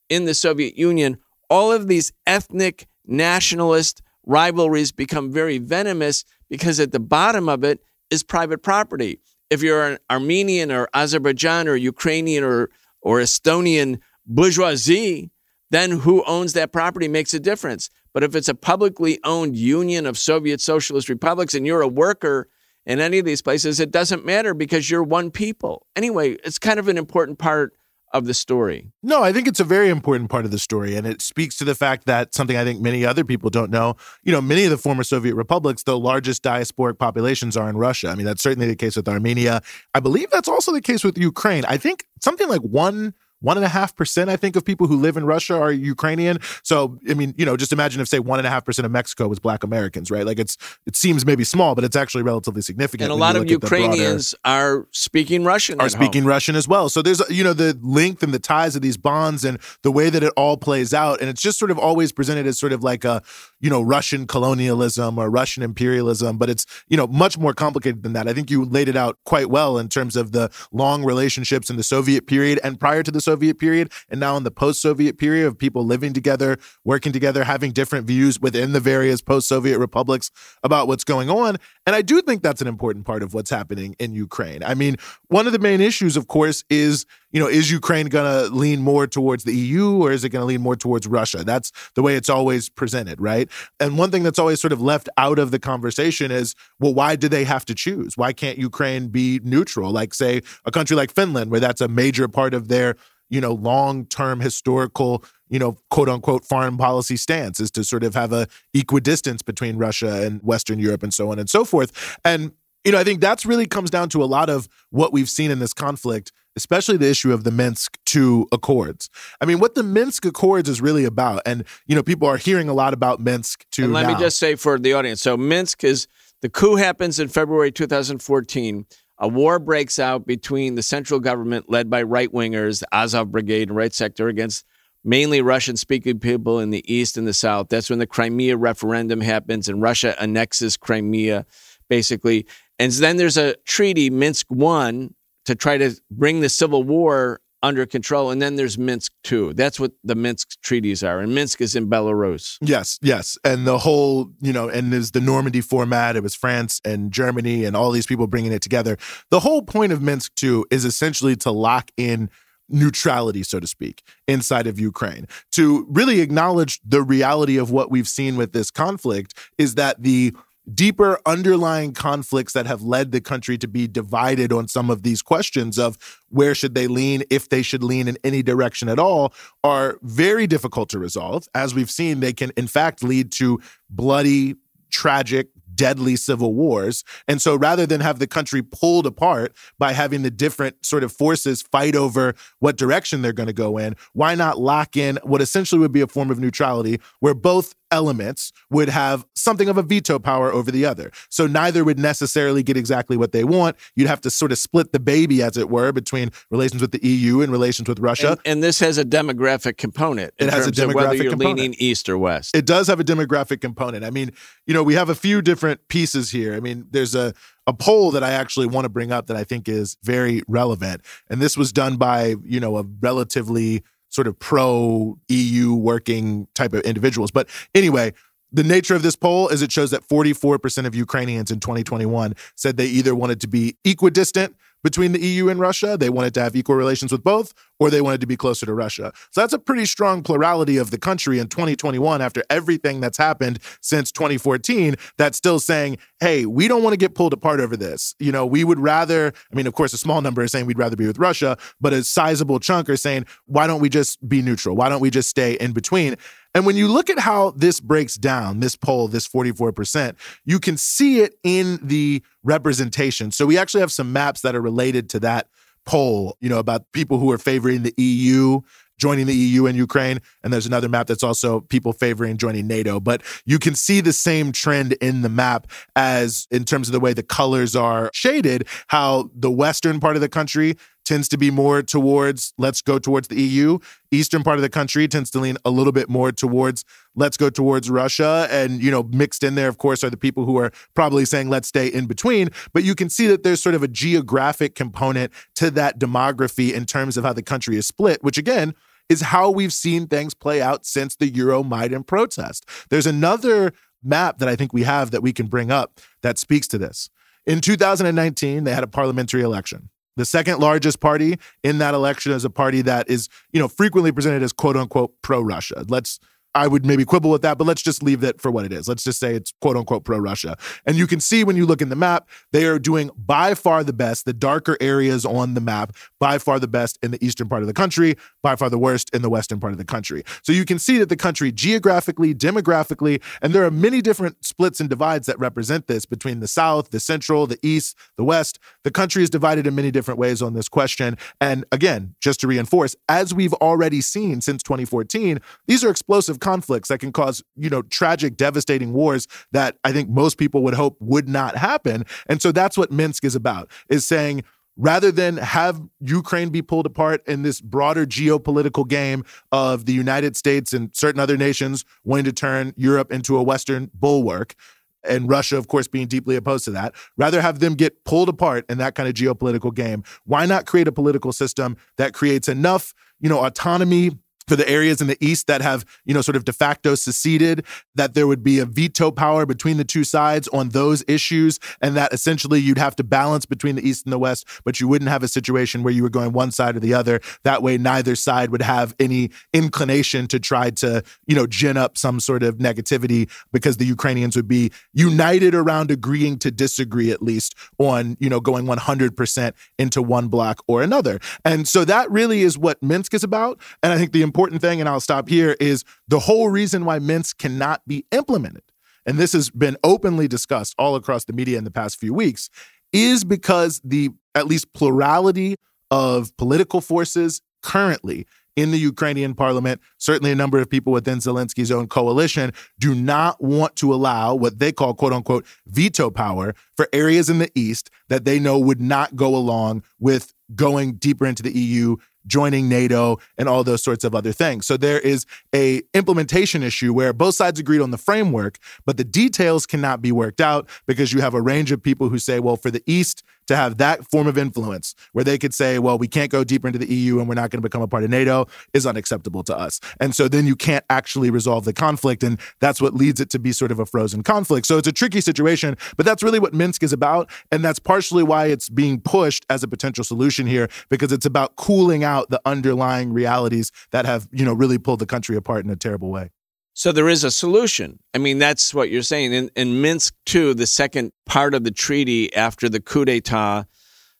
in 0.09 0.25
the 0.25 0.35
Soviet 0.35 0.77
Union, 0.77 1.19
all 1.49 1.73
of 1.73 1.89
these 1.89 2.13
ethnic 2.27 2.87
nationalist 3.07 4.03
rivalries 4.27 4.93
become 4.93 5.33
very 5.33 5.59
venomous 5.59 6.25
because 6.51 6.81
at 6.81 6.93
the 6.93 7.01
bottom 7.01 7.49
of 7.49 7.65
it 7.65 7.81
is 8.11 8.23
private 8.23 8.63
property. 8.63 9.21
If 9.51 9.63
you're 9.63 9.87
an 9.87 9.99
Armenian 10.11 10.73
or 10.73 10.89
Azerbaijan 10.93 11.69
or 11.69 11.77
Ukrainian 11.77 12.45
or, 12.45 12.71
or 13.07 13.21
Estonian 13.21 14.01
bourgeoisie, 14.27 15.31
then 15.71 15.93
who 15.93 16.25
owns 16.25 16.55
that 16.55 16.73
property 16.73 17.07
makes 17.07 17.33
a 17.33 17.39
difference. 17.39 17.89
But 18.13 18.25
if 18.25 18.35
it's 18.35 18.49
a 18.49 18.55
publicly 18.55 19.21
owned 19.23 19.57
union 19.57 20.07
of 20.07 20.19
Soviet 20.19 20.61
socialist 20.61 21.09
republics 21.09 21.55
and 21.55 21.65
you're 21.65 21.83
a 21.83 21.89
worker 21.89 22.49
in 22.85 22.99
any 22.99 23.21
of 23.21 23.25
these 23.25 23.43
places, 23.43 23.79
it 23.79 23.93
doesn't 23.93 24.27
matter 24.27 24.55
because 24.55 24.91
you're 24.91 25.05
one 25.05 25.31
people. 25.31 25.87
Anyway, 25.95 26.33
it's 26.43 26.59
kind 26.59 26.81
of 26.81 26.89
an 26.89 26.99
important 26.99 27.39
part 27.39 27.77
of 28.17 28.27
the 28.27 28.35
story. 28.35 28.91
No, 29.03 29.23
I 29.23 29.33
think 29.33 29.47
it's 29.47 29.61
a 29.61 29.65
very 29.65 29.89
important 29.89 30.31
part 30.31 30.45
of 30.45 30.51
the 30.51 30.59
story. 30.59 30.97
And 30.97 31.07
it 31.07 31.21
speaks 31.23 31.57
to 31.59 31.65
the 31.65 31.75
fact 31.75 32.07
that 32.07 32.35
something 32.35 32.57
I 32.57 32.65
think 32.65 32.81
many 32.81 33.05
other 33.05 33.25
people 33.25 33.51
don't 33.51 33.71
know, 33.71 33.97
you 34.23 34.33
know, 34.33 34.41
many 34.41 34.65
of 34.65 34.71
the 34.71 34.79
former 34.79 35.05
Soviet 35.05 35.35
republics, 35.35 35.83
the 35.83 35.99
largest 35.99 36.43
diasporic 36.43 36.99
populations 36.99 37.57
are 37.57 37.69
in 37.69 37.77
Russia. 37.77 38.09
I 38.09 38.15
mean, 38.15 38.27
that's 38.27 38.43
certainly 38.43 38.67
the 38.67 38.77
case 38.77 38.97
with 38.97 39.09
Armenia. 39.09 39.63
I 39.95 40.01
believe 40.01 40.31
that's 40.31 40.49
also 40.49 40.73
the 40.73 40.81
case 40.81 41.05
with 41.05 41.19
Ukraine. 41.19 41.65
I 41.67 41.77
think 41.77 42.05
something 42.21 42.49
like 42.49 42.63
one 42.63 43.15
one 43.41 43.57
and 43.57 43.65
a 43.65 43.69
half 43.69 43.95
percent, 43.95 44.31
I 44.31 44.37
think, 44.37 44.57
of 44.57 44.65
people 44.65 44.87
who 44.87 44.97
live 44.97 45.17
in 45.17 45.25
Russia 45.25 45.61
are 45.61 45.71
Ukrainian. 45.71 46.39
So, 46.63 46.99
I 47.09 47.15
mean, 47.15 47.35
you 47.37 47.45
know, 47.45 47.57
just 47.57 47.73
imagine 47.73 48.01
if, 48.01 48.09
say, 48.09 48.19
one 48.19 48.39
and 48.39 48.47
a 48.47 48.51
half 48.51 48.65
percent 48.65 48.87
of 48.87 48.93
Mexico 48.93 49.29
was 49.29 49.39
Black 49.39 49.63
Americans, 49.63 50.11
right? 50.11 50.25
Like 50.25 50.39
it's 50.39 50.57
it 50.87 50.97
seems 50.97 51.27
maybe 51.27 51.45
small, 51.45 51.75
but 51.75 51.85
it's 51.85 51.97
actually 51.97 52.23
relatively 52.23 52.63
significant. 52.63 53.11
And 53.11 53.13
a 53.13 53.23
lot 53.23 53.37
of 53.37 53.49
Ukrainians 53.51 54.35
broader, 54.43 54.57
are 54.57 54.89
speaking 54.91 55.45
Russian. 55.45 55.81
Are 55.81 55.89
speaking 55.89 56.23
home. 56.23 56.31
Russian 56.31 56.57
as 56.57 56.67
well. 56.67 56.89
So 56.89 57.03
there's 57.03 57.23
you 57.31 57.45
know 57.45 57.53
the 57.53 57.79
length 57.83 58.23
and 58.23 58.33
the 58.33 58.39
ties 58.39 58.75
of 58.77 58.83
these 58.83 58.97
bonds 58.97 59.45
and 59.45 59.59
the 59.83 59.93
way 59.93 60.11
that 60.11 60.23
it 60.23 60.33
all 60.37 60.57
plays 60.57 60.95
out, 60.95 61.21
and 61.21 61.29
it's 61.29 61.43
just 61.43 61.59
sort 61.59 61.71
of 61.71 61.79
always 61.79 62.13
presented 62.13 62.47
as 62.47 62.59
sort 62.59 62.73
of 62.73 62.83
like 62.83 63.05
a 63.05 63.23
you 63.61 63.71
know 63.71 63.83
Russian 63.83 64.27
colonialism 64.27 65.19
or 65.19 65.31
Russian 65.31 65.63
imperialism, 65.63 66.39
but 66.39 66.49
it's 66.49 66.67
you 66.89 66.97
know 66.97 67.07
much 67.07 67.37
more 67.39 67.53
complicated 67.53 68.03
than 68.03 68.15
that. 68.15 68.29
I 68.29 68.33
think 68.33 68.51
you 68.51 68.65
laid 68.65 68.89
it 68.89 68.97
out 68.97 69.19
quite 69.25 69.51
well 69.51 69.79
in 69.79 69.89
terms 69.89 70.17
of 70.17 70.33
the 70.33 70.51
long 70.73 71.05
relationships 71.05 71.71
in 71.71 71.77
the 71.77 71.83
Soviet 71.83 72.27
period 72.27 72.61
and 72.65 72.81
prior 72.81 73.03
to 73.03 73.11
the 73.11 73.21
Soviet 73.27 73.59
period 73.59 73.93
and 74.09 74.19
now 74.19 74.39
in 74.39 74.45
the 74.45 74.51
post 74.51 74.81
Soviet 74.81 75.19
period 75.19 75.47
of 75.47 75.59
people 75.59 75.85
living 75.85 76.15
together, 76.15 76.57
working 76.85 77.13
together, 77.13 77.45
having 77.45 77.73
different 77.73 78.07
views 78.07 78.41
within 78.41 78.73
the 78.73 78.81
various 78.81 79.21
post 79.21 79.47
Soviet 79.49 79.79
republics 79.79 80.31
about 80.63 80.89
what's 80.89 81.05
going 81.05 81.29
on. 81.29 81.59
And 81.85 81.95
I 81.95 82.03
do 82.03 82.23
think 82.23 82.43
that's 82.43 82.63
an 82.63 82.69
important 82.69 83.05
part 83.05 83.23
of 83.23 83.35
what's 83.35 83.51
happening 83.51 83.95
in 83.99 84.15
Ukraine. 84.15 84.63
I 84.63 84.75
mean, 84.75 84.97
one 85.29 85.47
of 85.47 85.53
the 85.53 85.59
main 85.59 85.81
issues, 85.81 86.17
of 86.17 86.29
course, 86.29 86.65
is, 86.71 87.05
you 87.31 87.41
know, 87.41 87.49
is 87.49 87.71
Ukraine 87.71 88.07
going 88.07 88.49
to 88.49 88.55
lean 88.55 88.81
more 88.81 89.07
towards 89.07 89.45
the 89.45 89.55
EU 89.55 90.03
or 90.03 90.11
is 90.11 90.25
it 90.25 90.31
going 90.31 90.43
to 90.43 90.47
lean 90.47 90.63
more 90.63 90.77
towards 90.77 91.07
Russia? 91.07 91.45
That's 91.45 91.71
the 91.95 92.03
way 92.03 92.17
it's 92.17 92.31
always 92.31 92.69
presented, 92.69 93.21
right? 93.21 93.49
And 93.79 93.99
one 93.99 94.11
thing 94.11 94.23
that's 94.23 94.39
always 94.39 94.61
sort 94.61 94.73
of 94.73 94.81
left 94.81 95.09
out 95.19 95.39
of 95.39 95.51
the 95.51 95.59
conversation 95.59 96.31
is, 96.31 96.55
well, 96.81 96.95
why 96.95 97.17
do 97.17 97.29
they 97.29 97.45
have 97.45 97.65
to 97.67 97.75
choose? 97.75 98.17
Why 98.17 98.33
can't 98.33 98.59
Ukraine 98.59 99.09
be 99.09 99.41
neutral? 99.45 99.91
Like, 99.91 100.15
say, 100.15 100.43
a 100.65 100.71
country 100.71 100.97
like 100.97 101.13
Finland, 101.13 101.51
where 101.51 101.61
that's 101.61 101.81
a 101.81 101.89
major 101.89 102.29
part 102.29 102.55
of 102.55 102.69
their 102.69 102.97
you 103.29 103.41
know, 103.41 103.53
long 103.53 104.07
term 104.07 104.41
historical, 104.41 105.25
you 105.49 105.59
know, 105.59 105.79
quote 105.91 106.09
unquote 106.09 106.45
foreign 106.45 106.77
policy 106.77 107.17
stance 107.17 107.61
is 107.61 107.71
to 107.73 107.85
sort 107.85 108.05
of 108.05 108.15
have 108.15 108.33
a 108.33 108.47
equidistance 108.75 109.43
between 109.43 109.77
Russia 109.77 110.23
and 110.23 110.43
Western 110.43 110.79
Europe 110.79 111.03
and 111.03 111.13
so 111.13 111.31
on 111.31 111.39
and 111.39 111.49
so 111.49 111.65
forth. 111.65 112.19
And, 112.25 112.53
you 112.85 112.93
know, 112.93 112.99
I 112.99 113.05
think 113.05 113.21
that's 113.21 113.45
really 113.45 113.67
comes 113.67 113.91
down 113.91 114.09
to 114.11 114.23
a 114.23 114.27
lot 114.27 114.49
of 114.49 114.69
what 114.91 115.13
we've 115.13 115.29
seen 115.29 115.51
in 115.51 115.59
this 115.59 115.75
conflict, 115.75 116.31
especially 116.55 116.97
the 116.97 117.11
issue 117.11 117.33
of 117.33 117.45
the 117.45 117.51
Minsk 117.51 117.99
II 118.15 118.45
Accords. 118.53 119.11
I 119.41 119.45
mean, 119.45 119.59
what 119.59 119.75
the 119.75 119.83
Minsk 119.83 120.25
Accords 120.25 120.69
is 120.69 120.81
really 120.81 121.05
about, 121.05 121.43
and, 121.45 121.65
you 121.87 121.97
know, 121.97 122.03
people 122.03 122.29
are 122.29 122.37
hearing 122.37 122.69
a 122.69 122.75
lot 122.75 122.95
about 122.95 123.21
Minsk 123.21 123.67
II. 123.77 123.87
And 123.87 123.95
let 123.95 124.03
now. 124.03 124.15
me 124.15 124.21
just 124.21 124.39
say 124.39 124.55
for 124.55 124.79
the 124.79 124.93
audience 124.93 125.21
so 125.21 125.37
Minsk 125.37 125.83
is 125.83 126.07
the 126.43 126.49
coup 126.49 126.77
happens 126.77 127.19
in 127.19 127.29
February 127.29 127.73
2014 127.73 128.87
a 129.19 129.29
war 129.29 129.59
breaks 129.59 129.99
out 129.99 130.27
between 130.27 130.75
the 130.75 130.83
central 130.83 131.21
government 131.21 131.71
led 131.71 131.89
by 131.89 132.03
right 132.03 132.31
wingers, 132.31 132.81
the 132.81 132.95
Azov 132.95 133.31
Brigade 133.31 133.69
and 133.69 133.77
right 133.77 133.93
sector 133.93 134.29
against 134.29 134.65
mainly 135.05 135.41
Russian 135.41 135.77
speaking 135.77 136.19
people 136.19 136.59
in 136.61 136.71
the 136.71 136.85
east 136.93 137.17
and 137.17 137.27
the 137.27 137.33
south. 137.33 137.69
That's 137.69 137.89
when 137.89 138.01
the 138.01 138.07
Crimea 138.07 138.57
referendum 138.57 139.21
happens 139.21 139.69
and 139.69 139.81
Russia 139.81 140.21
annexes 140.21 140.77
Crimea, 140.77 141.47
basically. 141.89 142.47
And 142.79 142.93
then 142.93 143.17
there's 143.17 143.39
a 143.39 143.55
treaty, 143.65 144.11
Minsk 144.11 144.47
One, 144.49 145.15
to 145.47 145.55
try 145.55 145.79
to 145.79 145.95
bring 146.11 146.41
the 146.41 146.49
civil 146.49 146.83
war 146.83 147.41
under 147.63 147.87
control. 147.87 148.31
And 148.31 148.41
then 148.41 148.57
there's 148.57 148.79
Minsk 148.79 149.13
II. 149.31 149.53
That's 149.53 149.81
what 149.81 149.93
the 150.05 150.15
Minsk 150.15 150.61
treaties 150.63 151.03
are. 151.03 151.21
And 151.21 151.35
Minsk 151.35 151.61
is 151.61 151.75
in 151.75 151.89
Belarus. 151.89 152.59
Yes, 152.61 152.99
yes. 153.03 153.39
And 153.45 153.67
the 153.67 153.79
whole, 153.79 154.31
you 154.41 154.53
know, 154.53 154.69
and 154.69 154.93
there's 154.93 155.13
the 155.13 155.21
Normandy 155.21 155.61
format. 155.61 156.17
It 156.17 156.23
was 156.23 156.35
France 156.35 156.81
and 156.85 157.11
Germany 157.11 157.65
and 157.65 157.77
all 157.77 157.91
these 157.91 158.07
people 158.07 158.27
bringing 158.27 158.53
it 158.53 158.63
together. 158.63 158.97
The 159.31 159.41
whole 159.41 159.63
point 159.63 159.93
of 159.93 160.03
Minsk 160.03 160.33
II 160.43 160.65
is 160.71 160.85
essentially 160.85 161.37
to 161.37 161.51
lock 161.51 161.91
in 161.97 162.31
neutrality, 162.69 163.43
so 163.43 163.61
to 163.61 163.67
speak, 163.67 164.03
inside 164.27 164.67
of 164.67 164.79
Ukraine. 164.79 165.27
To 165.53 165.87
really 165.89 166.21
acknowledge 166.21 166.81
the 166.85 167.03
reality 167.03 167.57
of 167.57 167.71
what 167.71 167.91
we've 167.91 168.09
seen 168.09 168.37
with 168.37 168.53
this 168.53 168.71
conflict 168.71 169.35
is 169.57 169.77
that 169.77 170.03
the 170.03 170.35
deeper 170.75 171.21
underlying 171.27 171.93
conflicts 171.93 172.53
that 172.53 172.67
have 172.67 172.83
led 172.83 173.13
the 173.13 173.21
country 173.21 173.57
to 173.59 173.69
be 173.69 173.87
divided 173.87 174.53
on 174.53 174.69
some 174.69 174.91
of 174.91 175.03
these 175.03 175.23
questions 175.23 175.79
of 175.79 175.97
where 176.31 176.55
should 176.55 176.75
they 176.75 176.87
lean, 176.87 177.23
if 177.31 177.49
they 177.49 177.63
should 177.63 177.83
lean 177.83 178.09
in 178.09 178.19
any 178.25 178.43
direction 178.43 178.89
at 178.89 178.99
all, 178.99 179.33
are 179.63 179.99
very 180.03 180.47
difficult 180.47 180.89
to 180.89 180.99
resolve. 180.99 181.47
As 181.55 181.75
we've 181.75 181.91
seen, 181.91 182.21
they 182.21 182.33
can, 182.33 182.51
in 182.57 182.67
fact, 182.67 183.03
lead 183.03 183.31
to 183.33 183.61
bloody, 183.91 184.57
tragic, 184.91 185.49
deadly 185.77 186.17
civil 186.17 186.55
wars. 186.55 187.05
And 187.29 187.41
so 187.41 187.55
rather 187.55 187.87
than 187.87 188.01
have 188.01 188.19
the 188.19 188.27
country 188.27 188.63
pulled 188.63 189.07
apart 189.07 189.55
by 189.79 189.93
having 189.93 190.23
the 190.23 190.31
different 190.31 190.85
sort 190.85 191.05
of 191.05 191.13
forces 191.13 191.63
fight 191.63 191.95
over 191.95 192.35
what 192.59 192.77
direction 192.77 193.23
they're 193.23 193.33
going 193.33 193.47
to 193.47 193.53
go 193.53 193.77
in, 193.77 193.95
why 194.15 194.35
not 194.35 194.59
lock 194.59 194.97
in 194.97 195.19
what 195.23 195.43
essentially 195.43 195.79
would 195.79 195.93
be 195.93 196.01
a 196.01 196.07
form 196.07 196.31
of 196.31 196.41
neutrality 196.41 196.99
where 197.21 197.35
both 197.35 197.75
elements 197.97 198.53
would 198.69 198.91
have 198.91 199.25
something 199.35 199.71
of 199.71 199.79
a 199.79 199.83
veto 199.83 200.19
power 200.19 200.53
over 200.53 200.71
the 200.71 200.85
other. 200.85 201.11
So 201.31 201.47
neither 201.47 201.83
would 201.83 201.99
necessarily 201.99 202.63
get 202.63 202.77
exactly 202.77 203.17
what 203.17 203.33
they 203.33 203.43
want. 203.43 203.77
You'd 203.95 204.09
have 204.09 204.21
to 204.21 204.31
sort 204.31 204.53
of 204.53 204.59
split 204.59 204.93
the 204.93 205.01
baby, 205.01 205.43
as 205.43 205.57
it 205.57 205.71
were, 205.71 205.93
between 205.93 206.31
relations 206.51 206.83
with 206.83 206.93
the 206.93 207.01
EU 207.03 207.41
and 207.41 207.51
relations 207.51 207.89
with 207.89 207.99
Russia. 207.99 208.33
And, 208.33 208.41
and 208.45 208.63
this 208.63 208.81
has 208.81 208.99
a 208.99 209.05
demographic 209.05 209.79
component. 209.79 210.35
it 210.37 210.51
has 210.51 210.67
a 210.67 210.71
demographic 210.71 210.95
whether 210.95 211.15
you're 211.15 211.31
component. 211.31 211.59
leaning 211.59 211.77
east 211.79 212.11
or 212.11 212.19
west. 212.19 212.55
It 212.55 212.67
does 212.67 212.87
have 212.89 213.01
a 213.01 213.05
demographic 213.05 213.63
component. 213.63 214.05
I 214.05 214.11
mean, 214.11 214.33
you 214.67 214.75
know, 214.75 214.83
we 214.83 214.95
have 214.95 215.09
a 215.09 215.15
few 215.15 215.41
different 215.41 215.89
pieces 215.89 216.31
here. 216.31 216.53
I 216.53 216.61
mean, 216.61 216.87
there's 216.91 217.15
a 217.15 217.33
a 217.67 217.73
poll 217.73 218.13
that 218.13 218.23
I 218.23 218.31
actually 218.31 218.69
want 218.69 218.85
to 218.85 218.89
bring 218.89 219.11
up 219.11 219.27
that 219.27 219.37
I 219.37 219.43
think 219.43 219.69
is 219.69 219.97
very 220.05 220.43
relevant. 220.47 221.03
And 221.29 221.43
this 221.43 221.57
was 221.57 221.73
done 221.73 221.97
by, 221.97 222.37
you 222.45 222.61
know, 222.61 222.77
a 222.77 222.85
relatively 223.01 223.83
sort 224.09 224.27
of 224.27 224.39
pro 224.39 225.19
EU 225.29 225.75
working 225.75 226.49
type 226.55 226.73
of 226.73 226.83
individuals. 226.83 227.31
But 227.31 227.49
anyway, 227.75 228.13
the 228.53 228.65
nature 228.65 228.95
of 228.95 229.03
this 229.03 229.17
poll 229.17 229.49
is 229.49 229.63
it 229.63 229.73
shows 229.73 229.91
that 229.91 230.07
44% 230.07 230.87
of 230.87 230.95
Ukrainians 230.95 231.51
in 231.51 231.61
2021 231.61 232.35
said 232.55 232.77
they 232.77 232.87
either 232.87 233.15
wanted 233.15 233.41
to 233.43 233.49
be 233.49 233.77
equidistant 233.85 234.57
between 234.83 235.13
the 235.13 235.21
EU 235.21 235.49
and 235.49 235.59
Russia, 235.59 235.97
they 235.99 236.11
wanted 236.11 236.35
to 236.35 236.41
have 236.41 236.55
equal 236.55 236.77
relations 236.77 237.13
with 237.13 237.25
both, 237.25 237.53
or 237.79 237.91
they 237.91 238.01
wanted 238.01 238.21
to 238.21 238.27
be 238.27 238.37
closer 238.37 238.67
to 238.67 238.75
Russia. 238.75 239.13
So 239.31 239.41
that's 239.41 239.53
a 239.53 239.59
pretty 239.59 239.85
strong 239.85 240.23
plurality 240.23 240.77
of 240.77 240.91
the 240.91 240.99
country 240.99 241.39
in 241.39 241.49
2021 241.49 242.23
after 242.23 242.43
everything 242.51 243.01
that's 243.01 243.19
happened 243.19 243.59
since 243.81 244.13
2014 244.13 244.95
that's 245.19 245.37
still 245.37 245.61
saying, 245.61 245.99
hey, 246.21 246.47
we 246.47 246.69
don't 246.69 246.83
want 246.83 246.93
to 246.93 246.99
get 246.99 247.15
pulled 247.15 247.33
apart 247.33 247.61
over 247.61 247.77
this. 247.77 248.15
You 248.19 248.33
know, 248.33 248.47
we 248.47 248.65
would 248.65 248.79
rather, 248.79 249.33
I 249.53 249.55
mean, 249.55 249.67
of 249.67 249.75
course, 249.75 249.93
a 249.93 249.99
small 249.99 250.23
number 250.23 250.43
is 250.43 250.53
saying 250.53 250.67
we'd 250.67 250.79
rather 250.79 250.97
be 250.97 251.07
with 251.07 251.19
Russia, 251.19 251.59
but 251.81 251.93
a 251.93 252.05
sizable 252.05 252.61
chunk 252.61 252.89
are 252.89 252.97
saying, 252.97 253.27
why 253.47 253.67
don't 253.67 253.81
we 253.81 253.89
just 253.89 254.27
be 254.29 254.41
neutral? 254.41 254.77
Why 254.77 254.89
don't 254.89 255.01
we 255.01 255.11
just 255.11 255.29
stay 255.29 255.55
in 255.55 255.73
between? 255.73 256.17
And 256.57 256.65
when 256.65 256.75
you 256.75 256.89
look 256.89 257.11
at 257.11 257.19
how 257.19 257.51
this 257.51 257.81
breaks 257.81 258.15
down, 258.15 258.61
this 258.61 258.77
poll, 258.77 259.09
this 259.09 259.29
44%, 259.29 260.15
you 260.47 260.59
can 260.59 260.79
see 260.79 261.21
it 261.21 261.35
in 261.45 261.79
the 261.83 262.23
representation. 262.45 263.31
So 263.31 263.45
we 263.45 263.59
actually 263.59 263.83
have 263.83 263.93
some 263.93 264.11
maps 264.11 264.41
that 264.41 264.57
are 264.57 264.63
related 264.63 265.11
to 265.11 265.21
that 265.21 265.49
poll, 265.85 266.39
you 266.41 266.49
know, 266.49 266.59
about 266.59 266.91
people 266.93 267.19
who 267.19 267.31
are 267.31 267.37
favoring 267.37 267.83
the 267.83 267.93
EU 267.99 268.63
joining 268.99 269.27
the 269.27 269.35
EU 269.35 269.67
and 269.67 269.77
Ukraine. 269.77 270.19
And 270.43 270.51
there's 270.51 270.65
another 270.65 270.89
map 270.89 271.09
that's 271.09 271.23
also 271.23 271.61
people 271.61 271.93
favoring 271.93 272.39
joining 272.39 272.67
NATO. 272.67 273.01
But 273.01 273.23
you 273.45 273.59
can 273.59 273.75
see 273.75 274.01
the 274.01 274.15
same 274.15 274.51
trend 274.51 274.93
in 274.95 275.21
the 275.21 275.29
map 275.29 275.67
as 275.95 276.49
in 276.51 276.65
terms 276.65 276.89
of 276.89 276.93
the 276.93 277.01
way 277.01 277.13
the 277.13 277.23
colors 277.23 277.77
are 277.77 278.11
shaded, 278.15 278.67
how 278.87 279.29
the 279.35 279.51
western 279.51 280.01
part 280.01 280.17
of 280.17 280.23
the 280.23 280.29
country 280.31 280.79
tends 281.07 281.29
to 281.29 281.39
be 281.39 281.51
more 281.51 281.83
towards 281.83 282.53
let's 282.59 282.83
go 282.83 282.99
towards 282.99 283.29
the 283.29 283.41
EU. 283.41 283.79
Eastern 284.11 284.43
part 284.43 284.59
of 284.59 284.63
the 284.63 284.69
country 284.69 285.09
tends 285.09 285.31
to 285.31 285.39
lean 285.39 285.57
a 285.65 285.71
little 285.71 285.93
bit 285.93 286.11
more 286.11 286.33
towards 286.33 286.85
let's 287.15 287.37
go 287.37 287.49
towards 287.49 287.89
Russia. 287.89 288.47
And, 288.51 288.83
you 288.83 288.91
know, 288.91 289.05
mixed 289.05 289.43
in 289.43 289.55
there, 289.55 289.69
of 289.69 289.79
course, 289.79 290.05
are 290.05 290.11
the 290.11 290.17
people 290.17 290.45
who 290.45 290.59
are 290.59 290.71
probably 290.95 291.25
saying 291.25 291.49
let's 291.49 291.69
stay 291.69 291.87
in 291.87 292.07
between. 292.07 292.51
But 292.75 292.85
you 292.85 292.95
can 292.95 293.09
see 293.09 293.27
that 293.29 293.43
there's 293.43 293.63
sort 293.63 293.75
of 293.75 293.83
a 293.83 293.89
geographic 293.89 294.75
component 294.75 295.33
to 295.55 295.71
that 295.71 295.99
demography 295.99 296.75
in 296.75 296.85
terms 296.85 297.17
of 297.17 297.25
how 297.25 297.33
the 297.33 297.43
country 297.43 297.77
is 297.77 297.87
split, 297.87 298.23
which 298.23 298.37
again, 298.37 298.75
is 299.09 299.21
how 299.21 299.49
we've 299.49 299.73
seen 299.73 300.09
things 300.09 300.35
play 300.35 300.61
out 300.61 300.85
since 300.85 301.15
the 301.15 301.31
Euromaidan 301.31 302.05
protest. 302.05 302.67
There's 302.91 303.07
another 303.07 303.73
map 304.03 304.39
that 304.39 304.49
I 304.49 304.57
think 304.57 304.73
we 304.73 304.83
have 304.83 305.13
that 305.13 305.23
we 305.23 305.33
can 305.33 305.47
bring 305.47 305.71
up 305.71 306.01
that 306.23 306.39
speaks 306.39 306.67
to 306.69 306.79
this. 306.79 307.09
In 307.47 307.61
2019, 307.61 308.65
they 308.65 308.75
had 308.75 308.83
a 308.83 308.89
parliamentary 308.89 309.43
election. 309.43 309.91
The 310.17 310.25
second 310.25 310.59
largest 310.59 311.01
party 311.01 311.39
in 311.63 311.79
that 311.79 311.95
election 311.95 312.33
is 312.33 312.45
a 312.45 312.51
party 312.51 312.83
that 312.83 313.09
is, 313.09 313.29
you 313.53 313.61
know, 313.61 313.69
frequently 313.69 314.13
presented 314.13 314.43
as 314.43 314.53
quote 314.53 314.77
unquote 314.77 315.13
pro 315.23 315.41
Russia. 315.41 315.85
Let's 315.89 316.19
I 316.57 316.67
would 316.67 316.87
maybe 316.87 317.05
quibble 317.05 317.31
with 317.31 317.43
that, 317.43 317.59
but 317.59 317.67
let's 317.67 317.83
just 317.83 318.03
leave 318.03 318.23
that 318.23 318.41
for 318.41 318.51
what 318.51 318.65
it 318.65 318.73
is. 318.73 318.89
Let's 318.89 319.05
just 319.05 319.21
say 319.21 319.35
it's 319.35 319.53
quote 319.61 319.77
unquote 319.77 320.05
pro 320.05 320.17
Russia. 320.17 320.57
And 320.87 320.97
you 320.97 321.07
can 321.07 321.21
see 321.21 321.45
when 321.45 321.55
you 321.55 321.67
look 321.67 321.83
in 321.83 321.91
the 321.91 321.97
map, 321.97 322.31
they 322.53 322.65
are 322.65 322.79
doing 322.79 323.11
by 323.15 323.53
far 323.53 323.85
the 323.85 323.93
best, 323.93 324.25
the 324.25 324.33
darker 324.33 324.79
areas 324.81 325.27
on 325.27 325.53
the 325.53 325.61
map, 325.61 325.95
by 326.19 326.39
far 326.39 326.59
the 326.59 326.67
best 326.67 326.99
in 327.03 327.11
the 327.11 327.23
eastern 327.23 327.47
part 327.47 327.61
of 327.61 327.67
the 327.69 327.75
country, 327.75 328.17
by 328.43 328.57
far 328.57 328.71
the 328.71 328.79
worst 328.79 329.11
in 329.11 329.21
the 329.21 329.29
western 329.29 329.61
part 329.61 329.73
of 329.73 329.79
the 329.79 329.85
country. 329.85 330.23
So 330.43 330.51
you 330.51 330.65
can 330.65 330.79
see 330.79 330.97
that 330.97 331.11
the 331.11 331.17
country 331.17 331.53
geographically, 331.53 332.35
demographically, 332.35 333.23
and 333.43 333.53
there 333.53 333.65
are 333.65 333.71
many 333.71 334.01
different 334.01 334.43
splits 334.43 334.81
and 334.81 334.89
divides 334.89 335.27
that 335.27 335.39
represent 335.39 335.89
this 335.89 336.07
between 336.07 336.41
the 336.41 336.49
south, 336.49 336.89
the 336.89 337.01
central, 337.01 337.47
the 337.47 337.59
east, 337.63 337.99
the 338.17 338.25
west. 338.25 338.59
The 338.83 338.91
country 338.91 339.23
is 339.23 339.29
divided 339.29 339.67
in 339.67 339.75
many 339.75 339.91
different 339.91 340.19
ways 340.19 340.41
on 340.41 340.55
this 340.55 340.71
question. 340.71 341.19
And 341.39 341.67
again, 341.71 342.15
just 342.19 342.41
to 342.41 342.47
reinforce, 342.47 342.97
as 343.11 343.35
we've 343.35 343.55
already 343.55 344.01
seen 344.01 344.41
since 344.41 344.63
2014, 344.63 345.39
these 345.67 345.85
are 345.85 345.91
explosive 345.91 346.41
conflicts 346.47 346.89
that 346.91 346.99
can 347.01 347.11
cause, 347.11 347.43
you 347.57 347.69
know, 347.69 347.83
tragic, 347.83 348.37
devastating 348.37 348.93
wars 348.93 349.27
that 349.51 349.79
I 349.83 349.91
think 349.91 350.09
most 350.09 350.39
people 350.39 350.63
would 350.63 350.75
hope 350.75 350.97
would 351.01 351.29
not 351.29 351.57
happen. 351.57 352.05
And 352.29 352.41
so 352.41 352.53
that's 352.53 352.79
what 352.79 352.93
Minsk 352.93 353.25
is 353.25 353.35
about, 353.35 353.69
is 353.89 354.07
saying, 354.07 354.45
rather 354.77 355.11
than 355.11 355.39
have 355.39 355.81
Ukraine 356.01 356.51
be 356.51 356.63
pulled 356.63 356.87
apart 356.87 357.27
in 357.27 357.43
this 357.43 357.61
broader 357.61 358.07
geopolitical 358.07 358.87
game 358.87 359.25
of 359.51 359.87
the 359.87 359.93
United 359.93 360.37
States 360.37 360.73
and 360.73 360.95
certain 360.95 361.19
other 361.19 361.37
nations 361.37 361.85
wanting 362.05 362.27
to 362.27 362.33
turn 362.33 362.73
Europe 362.77 363.11
into 363.11 363.37
a 363.37 363.43
Western 363.43 363.91
bulwark, 363.93 364.55
and 365.03 365.29
Russia, 365.29 365.57
of 365.57 365.67
course, 365.67 365.89
being 365.89 366.07
deeply 366.07 366.37
opposed 366.37 366.65
to 366.67 366.71
that, 366.73 366.95
rather 367.17 367.41
have 367.41 367.59
them 367.59 367.75
get 367.75 368.05
pulled 368.05 368.29
apart 368.29 368.65
in 368.69 368.79
that 368.79 368.95
kind 368.95 369.09
of 369.09 369.15
geopolitical 369.15 369.75
game. 369.75 370.05
Why 370.25 370.47
not 370.47 370.67
create 370.67 370.87
a 370.87 370.93
political 370.93 371.33
system 371.33 371.77
that 371.97 372.13
creates 372.13 372.49
enough, 372.49 372.95
you 373.19 373.29
know, 373.29 373.45
autonomy 373.45 374.11
for 374.49 374.57
the 374.57 374.69
areas 374.69 375.01
in 375.01 375.07
the 375.07 375.17
east 375.21 375.47
that 375.47 375.61
have, 375.61 375.85
you 376.05 376.15
know, 376.15 376.23
sort 376.23 376.37
of 376.37 376.45
de 376.45 376.53
facto 376.53 376.95
seceded, 376.95 377.65
that 377.95 378.15
there 378.15 378.27
would 378.27 378.43
be 378.43 378.59
a 378.59 378.65
veto 378.67 379.11
power 379.11 379.45
between 379.47 379.77
the 379.77 379.85
two 379.85 380.05
sides 380.05 380.49
on 380.49 380.71
those 380.71 381.05
issues, 381.09 381.59
and 381.81 381.97
that 381.97 382.13
essentially 382.13 382.61
you'd 382.61 382.79
have 382.79 382.97
to 382.97 383.05
balance 383.05 383.47
between 383.47 383.77
the 383.77 383.89
east 383.89 384.07
and 384.07 384.13
the 384.13 384.19
west, 384.19 384.47
but 384.65 384.81
you 384.81 384.89
wouldn't 384.89 385.11
have 385.11 385.23
a 385.23 385.29
situation 385.29 385.83
where 385.83 385.93
you 385.93 386.03
were 386.03 386.11
going 386.11 386.33
one 386.33 386.51
side 386.51 386.77
or 386.77 386.81
the 386.81 386.95
other. 386.95 387.21
That 387.45 387.63
way, 387.63 387.79
neither 387.79 388.15
side 388.15 388.51
would 388.51 388.63
have 388.63 388.95
any 389.01 389.31
inclination 389.53 390.27
to 390.29 390.39
try 390.39 390.71
to, 390.71 391.03
you 391.27 391.35
know, 391.35 391.47
gin 391.47 391.77
up 391.77 391.99
some 391.99 392.21
sort 392.21 392.43
of 392.43 392.59
negativity 392.59 393.31
because 393.53 393.77
the 393.79 393.85
Ukrainians 393.87 394.37
would 394.37 394.49
be 394.49 394.71
united 394.93 395.55
around 395.55 395.91
agreeing 395.91 396.39
to 396.39 396.51
disagree, 396.51 397.11
at 397.11 397.23
least 397.23 397.55
on, 397.79 398.17
you 398.21 398.29
know, 398.29 398.41
going 398.41 398.67
100% 398.67 399.53
into 399.79 400.03
one 400.03 400.29
bloc 400.29 400.63
or 400.69 400.83
another. 400.83 401.19
And 401.45 401.67
so 401.67 401.85
that 401.85 402.11
really 402.11 402.43
is 402.43 402.57
what 402.59 402.83
Minsk 402.83 403.15
is 403.15 403.25
about. 403.25 403.61
And 403.83 403.93
I 403.93 403.99
think 403.99 404.13
the 404.13 404.23
important 404.37 404.61
thing, 404.61 404.81
and 404.81 404.89
I'll 404.89 405.01
stop 405.01 405.31
here, 405.31 405.57
is 405.61 405.83
the 406.09 406.19
whole 406.19 406.51
reason 406.51 406.85
why 406.85 406.99
Minsk 406.99 407.39
cannot 407.39 407.81
be 407.87 408.05
implemented, 408.13 408.65
and 409.07 409.17
this 409.17 409.33
has 409.33 409.49
been 409.49 409.79
openly 409.83 410.29
discussed 410.29 410.75
all 410.79 410.95
across 410.95 411.25
the 411.25 411.33
media 411.33 411.57
in 411.57 411.65
the 411.65 411.71
past 411.71 411.99
few 411.99 412.13
weeks, 412.13 412.51
is 412.93 413.25
because 413.25 413.81
the 413.83 414.11
at 414.35 414.47
least 414.47 414.75
plurality 414.75 415.57
of 415.91 416.37
political 416.37 416.83
forces 416.83 417.41
currently 417.63 418.27
in 418.57 418.73
the 418.73 418.79
Ukrainian 418.79 419.35
parliament, 419.35 419.81
certainly 419.97 420.33
a 420.33 420.35
number 420.35 420.59
of 420.59 420.69
people 420.69 420.93
within 420.93 421.19
Zelensky's 421.19 421.71
own 421.71 421.87
coalition, 421.89 422.53
do 422.79 422.95
not 422.95 423.43
want 423.43 423.75
to 423.77 423.95
allow 423.95 424.35
what 424.35 424.59
they 424.59 424.71
call 424.71 424.93
quote 424.93 425.15
unquote 425.15 425.47
veto 425.67 426.11
power 426.11 426.55
for 426.77 426.91
areas 426.93 427.31
in 427.31 427.39
the 427.39 427.51
East 427.55 427.89
that 428.09 428.27
they 428.27 428.39
know 428.39 428.59
would 428.59 428.83
not 428.83 429.17
go 429.17 429.35
along 429.35 429.83
with 429.99 430.35
going 430.55 430.93
deeper 430.97 431.25
into 431.25 431.43
the 431.43 431.57
EU 431.57 431.97
joining 432.27 432.69
NATO 432.69 433.19
and 433.39 433.49
all 433.49 433.65
those 433.65 433.83
sorts 433.83 434.05
of 434.05 434.15
other 434.15 434.33
things. 434.33 434.67
So 434.67 434.77
there 434.77 435.01
is 435.01 435.27
a 435.55 435.83
implementation 435.95 436.63
issue 436.63 436.93
where 436.93 437.13
both 437.13 437.35
sides 437.35 437.61
agreed 437.61 437.81
on 437.81 437.91
the 437.91 437.99
framework, 437.99 438.59
but 438.85 438.97
the 438.97 439.05
details 439.05 439.67
cannot 439.67 440.03
be 440.03 440.13
worked 440.13 440.41
out 440.41 440.69
because 440.87 441.13
you 441.13 441.21
have 441.21 441.35
a 441.35 441.41
range 441.41 441.73
of 441.73 441.83
people 441.83 442.09
who 442.09 442.19
say, 442.19 442.41
well, 442.41 442.57
for 442.57 442.71
the 442.71 442.83
East 442.87 443.23
to 443.47 443.57
have 443.57 443.79
that 443.79 444.09
form 444.11 444.27
of 444.27 444.39
influence 444.39 444.95
where 445.13 445.25
they 445.25 445.39
could 445.39 445.55
say, 445.55 445.79
well, 445.79 445.99
we 445.99 446.09
can't 446.09 446.31
go 446.31 446.45
deeper 446.45 446.67
into 446.67 446.79
the 446.79 446.93
EU 446.93 447.19
and 447.19 447.29
we're 447.29 447.35
not 447.35 447.51
going 447.51 447.59
to 447.59 447.67
become 447.67 447.83
a 447.83 447.89
part 447.89 448.05
of 448.05 448.11
NATO 448.11 448.47
is 448.73 448.87
unacceptable 448.87 449.43
to 449.45 449.57
us. 449.57 449.81
And 450.01 450.15
so 450.15 450.29
then 450.29 450.47
you 450.47 450.57
can't 450.57 450.85
actually 450.91 451.31
resolve 451.31 451.65
the 451.65 451.73
conflict. 451.73 452.23
And 452.23 452.41
that's 452.61 452.81
what 452.81 452.95
leads 452.95 453.21
it 453.21 453.31
to 453.31 453.39
be 453.39 453.53
sort 453.53 453.71
of 453.71 453.79
a 453.79 453.87
frozen 453.87 454.23
conflict. 454.23 454.67
So 454.67 454.79
it's 454.79 454.89
a 454.89 454.93
tricky 454.93 455.21
situation, 455.21 455.77
but 455.97 456.07
that's 456.07 456.23
really 456.23 456.39
what 456.39 456.55
Minsk 456.55 456.83
is 456.83 456.93
about. 456.93 457.31
And 457.51 457.65
that's 457.65 457.79
partially 457.79 458.23
why 458.23 458.47
it's 458.47 458.69
being 458.69 459.01
pushed 459.01 459.47
as 459.51 459.63
a 459.63 459.69
potential 459.69 460.05
solution 460.05 460.47
here 460.47 460.69
because 460.89 461.13
it's 461.13 461.27
about 461.27 461.57
cooling 461.57 462.05
out 462.05 462.31
the 462.31 462.41
underlying 462.45 463.13
realities 463.13 463.73
that 463.91 464.07
have, 464.07 464.29
you 464.33 464.45
know, 464.45 464.53
really 464.53 464.79
pulled 464.79 465.01
the 465.01 465.07
country 465.07 465.37
apart 465.37 465.65
in 465.65 465.71
a 465.71 465.77
terrible 465.77 466.11
way. 466.11 466.31
So 466.79 466.93
there 466.93 467.09
is 467.09 467.25
a 467.25 467.31
solution. 467.31 468.01
I 468.13 468.19
mean, 468.19 468.39
that's 468.39 468.75
what 468.75 468.91
you're 468.91 469.01
saying. 469.01 469.33
In, 469.33 469.51
in 469.57 469.81
Minsk 469.81 470.15
II, 470.33 470.53
the 470.53 470.67
second 470.67 471.13
part 471.25 471.55
of 471.55 471.65
the 471.65 471.71
treaty 471.71 472.33
after 472.37 472.69
the 472.69 472.81
coup 472.81 473.07
d'etat 473.07 473.65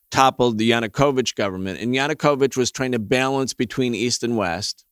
toppled 0.09 0.57
the 0.57 0.71
Yanukovych 0.71 1.35
government, 1.35 1.79
and 1.79 1.93
Yanukovych 1.93 2.57
was 2.57 2.71
trying 2.71 2.93
to 2.93 2.99
balance 2.99 3.53
between 3.53 3.93
East 3.93 4.23
and 4.23 4.35
West. 4.37 4.85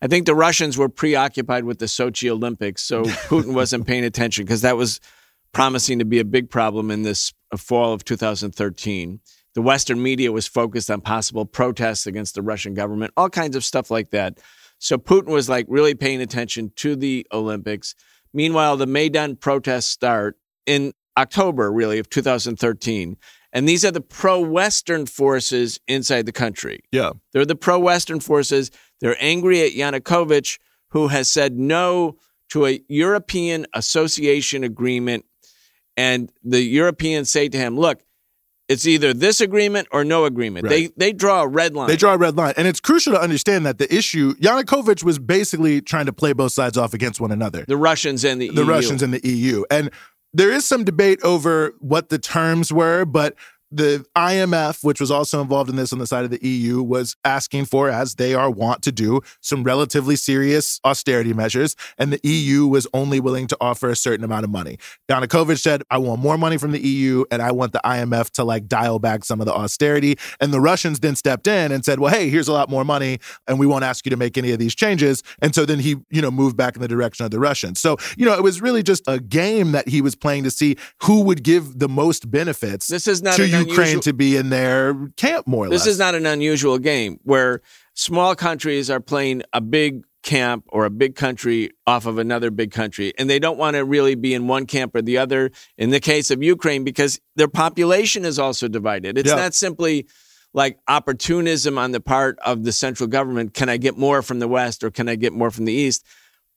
I 0.00 0.06
think 0.06 0.24
the 0.24 0.34
Russians 0.34 0.78
were 0.78 0.88
preoccupied 0.88 1.64
with 1.64 1.78
the 1.78 1.86
Sochi 1.86 2.30
Olympics, 2.30 2.82
so 2.82 3.02
Putin 3.28 3.52
wasn't 3.52 3.86
paying 3.86 4.04
attention 4.04 4.46
because 4.46 4.62
that 4.62 4.78
was 4.78 4.98
promising 5.52 5.98
to 5.98 6.06
be 6.06 6.20
a 6.20 6.24
big 6.24 6.48
problem 6.48 6.90
in 6.90 7.02
this 7.02 7.34
uh, 7.52 7.58
fall 7.58 7.92
of 7.92 8.06
2013. 8.06 9.20
The 9.52 9.62
Western 9.62 10.02
media 10.02 10.32
was 10.32 10.46
focused 10.46 10.90
on 10.90 11.02
possible 11.02 11.44
protests 11.44 12.06
against 12.06 12.34
the 12.34 12.40
Russian 12.40 12.72
government, 12.72 13.12
all 13.14 13.28
kinds 13.28 13.56
of 13.56 13.62
stuff 13.62 13.90
like 13.90 14.08
that. 14.10 14.38
So 14.84 14.98
Putin 14.98 15.28
was 15.28 15.48
like 15.48 15.64
really 15.66 15.94
paying 15.94 16.20
attention 16.20 16.70
to 16.76 16.94
the 16.94 17.26
Olympics. 17.32 17.94
Meanwhile, 18.34 18.76
the 18.76 18.86
Maidan 18.86 19.36
protests 19.36 19.86
start 19.86 20.36
in 20.66 20.92
October, 21.16 21.72
really, 21.72 21.98
of 21.98 22.10
2013. 22.10 23.16
And 23.54 23.66
these 23.66 23.82
are 23.82 23.90
the 23.90 24.02
pro 24.02 24.40
Western 24.40 25.06
forces 25.06 25.80
inside 25.88 26.26
the 26.26 26.32
country. 26.32 26.80
Yeah. 26.92 27.12
They're 27.32 27.46
the 27.46 27.56
pro 27.56 27.78
Western 27.78 28.20
forces. 28.20 28.70
They're 29.00 29.16
angry 29.20 29.62
at 29.62 29.72
Yanukovych, 29.72 30.58
who 30.88 31.08
has 31.08 31.32
said 31.32 31.58
no 31.58 32.18
to 32.50 32.66
a 32.66 32.82
European 32.86 33.66
association 33.72 34.64
agreement. 34.64 35.24
And 35.96 36.30
the 36.42 36.60
Europeans 36.60 37.30
say 37.30 37.48
to 37.48 37.56
him, 37.56 37.78
look, 37.78 38.02
it's 38.68 38.86
either 38.86 39.12
this 39.12 39.40
agreement 39.40 39.88
or 39.92 40.04
no 40.04 40.24
agreement. 40.24 40.64
Right. 40.64 40.92
They 40.96 41.06
they 41.08 41.12
draw 41.12 41.42
a 41.42 41.48
red 41.48 41.74
line. 41.74 41.88
They 41.88 41.96
draw 41.96 42.14
a 42.14 42.18
red 42.18 42.36
line. 42.36 42.54
And 42.56 42.66
it's 42.66 42.80
crucial 42.80 43.12
to 43.12 43.20
understand 43.20 43.66
that 43.66 43.78
the 43.78 43.92
issue, 43.94 44.34
Yanukovych 44.36 45.04
was 45.04 45.18
basically 45.18 45.80
trying 45.80 46.06
to 46.06 46.12
play 46.12 46.32
both 46.32 46.52
sides 46.52 46.78
off 46.78 46.94
against 46.94 47.20
one 47.20 47.30
another. 47.32 47.64
the 47.68 47.76
Russians 47.76 48.24
and 48.24 48.40
the 48.40 48.48
the 48.48 48.62
EU. 48.62 48.68
Russians 48.68 49.02
and 49.02 49.12
the 49.12 49.26
EU. 49.28 49.64
And 49.70 49.90
there 50.32 50.50
is 50.50 50.66
some 50.66 50.84
debate 50.84 51.20
over 51.22 51.74
what 51.78 52.08
the 52.08 52.18
terms 52.18 52.72
were, 52.72 53.04
but 53.04 53.36
the 53.76 54.04
IMF, 54.16 54.84
which 54.84 55.00
was 55.00 55.10
also 55.10 55.40
involved 55.40 55.70
in 55.70 55.76
this 55.76 55.92
on 55.92 55.98
the 55.98 56.06
side 56.06 56.24
of 56.24 56.30
the 56.30 56.44
EU, 56.46 56.82
was 56.82 57.16
asking 57.24 57.64
for, 57.64 57.88
as 57.88 58.14
they 58.16 58.34
are 58.34 58.50
wont 58.50 58.82
to 58.82 58.92
do, 58.92 59.20
some 59.40 59.64
relatively 59.64 60.16
serious 60.16 60.80
austerity 60.84 61.32
measures. 61.32 61.74
And 61.98 62.12
the 62.12 62.20
EU 62.22 62.66
was 62.66 62.86
only 62.94 63.20
willing 63.20 63.46
to 63.48 63.56
offer 63.60 63.90
a 63.90 63.96
certain 63.96 64.24
amount 64.24 64.44
of 64.44 64.50
money. 64.50 64.78
Yanukovych 65.08 65.58
said, 65.58 65.82
I 65.90 65.98
want 65.98 66.20
more 66.20 66.38
money 66.38 66.56
from 66.56 66.72
the 66.72 66.80
EU 66.80 67.24
and 67.30 67.42
I 67.42 67.52
want 67.52 67.72
the 67.72 67.80
IMF 67.84 68.30
to 68.32 68.44
like 68.44 68.66
dial 68.66 68.98
back 68.98 69.24
some 69.24 69.40
of 69.40 69.46
the 69.46 69.54
austerity. 69.54 70.16
And 70.40 70.52
the 70.52 70.60
Russians 70.60 71.00
then 71.00 71.16
stepped 71.16 71.46
in 71.46 71.72
and 71.72 71.84
said, 71.84 71.98
well, 71.98 72.12
hey, 72.12 72.28
here's 72.28 72.48
a 72.48 72.52
lot 72.52 72.70
more 72.70 72.84
money 72.84 73.18
and 73.48 73.58
we 73.58 73.66
won't 73.66 73.84
ask 73.84 74.06
you 74.06 74.10
to 74.10 74.16
make 74.16 74.38
any 74.38 74.52
of 74.52 74.58
these 74.58 74.74
changes. 74.74 75.22
And 75.40 75.54
so 75.54 75.66
then 75.66 75.80
he, 75.80 75.96
you 76.10 76.22
know, 76.22 76.30
moved 76.30 76.56
back 76.56 76.76
in 76.76 76.82
the 76.82 76.88
direction 76.88 77.24
of 77.24 77.30
the 77.30 77.40
Russians. 77.40 77.80
So, 77.80 77.96
you 78.16 78.24
know, 78.24 78.34
it 78.34 78.42
was 78.42 78.60
really 78.60 78.82
just 78.82 79.02
a 79.06 79.18
game 79.18 79.72
that 79.72 79.88
he 79.88 80.00
was 80.00 80.14
playing 80.14 80.44
to 80.44 80.50
see 80.50 80.76
who 81.02 81.22
would 81.22 81.42
give 81.42 81.78
the 81.78 81.88
most 81.88 82.30
benefits 82.30 82.88
This 82.88 83.06
is 83.06 83.22
not 83.22 83.36
to 83.36 83.63
Ukraine 83.68 83.86
unusual- 83.88 84.02
to 84.02 84.12
be 84.12 84.36
in 84.36 84.50
their 84.50 84.94
camp 85.16 85.46
more 85.46 85.66
or 85.66 85.68
This 85.70 85.82
less. 85.82 85.88
is 85.94 85.98
not 85.98 86.14
an 86.14 86.26
unusual 86.26 86.78
game 86.78 87.18
where 87.24 87.60
small 87.94 88.34
countries 88.34 88.90
are 88.90 89.00
playing 89.00 89.42
a 89.52 89.60
big 89.60 90.04
camp 90.22 90.64
or 90.68 90.86
a 90.86 90.90
big 90.90 91.14
country 91.16 91.70
off 91.86 92.06
of 92.06 92.16
another 92.18 92.50
big 92.50 92.70
country, 92.70 93.12
and 93.18 93.28
they 93.28 93.38
don't 93.38 93.58
want 93.58 93.74
to 93.76 93.84
really 93.84 94.14
be 94.14 94.32
in 94.32 94.46
one 94.46 94.64
camp 94.64 94.94
or 94.94 95.02
the 95.02 95.18
other. 95.18 95.50
In 95.76 95.90
the 95.90 96.00
case 96.00 96.30
of 96.30 96.42
Ukraine, 96.42 96.82
because 96.82 97.20
their 97.36 97.48
population 97.48 98.24
is 98.24 98.38
also 98.38 98.66
divided, 98.66 99.18
it's 99.18 99.28
Yeah. 99.28 99.36
not 99.36 99.54
simply 99.54 100.06
like 100.54 100.78
opportunism 100.88 101.76
on 101.78 101.90
the 101.92 102.00
part 102.00 102.38
of 102.44 102.64
the 102.64 102.72
central 102.72 103.06
government. 103.06 103.54
Can 103.54 103.68
I 103.68 103.76
get 103.76 103.98
more 103.98 104.22
from 104.22 104.38
the 104.38 104.48
West 104.48 104.82
or 104.82 104.90
can 104.90 105.08
I 105.08 105.16
get 105.16 105.32
more 105.32 105.50
from 105.50 105.64
the 105.66 105.72
East? 105.72 106.04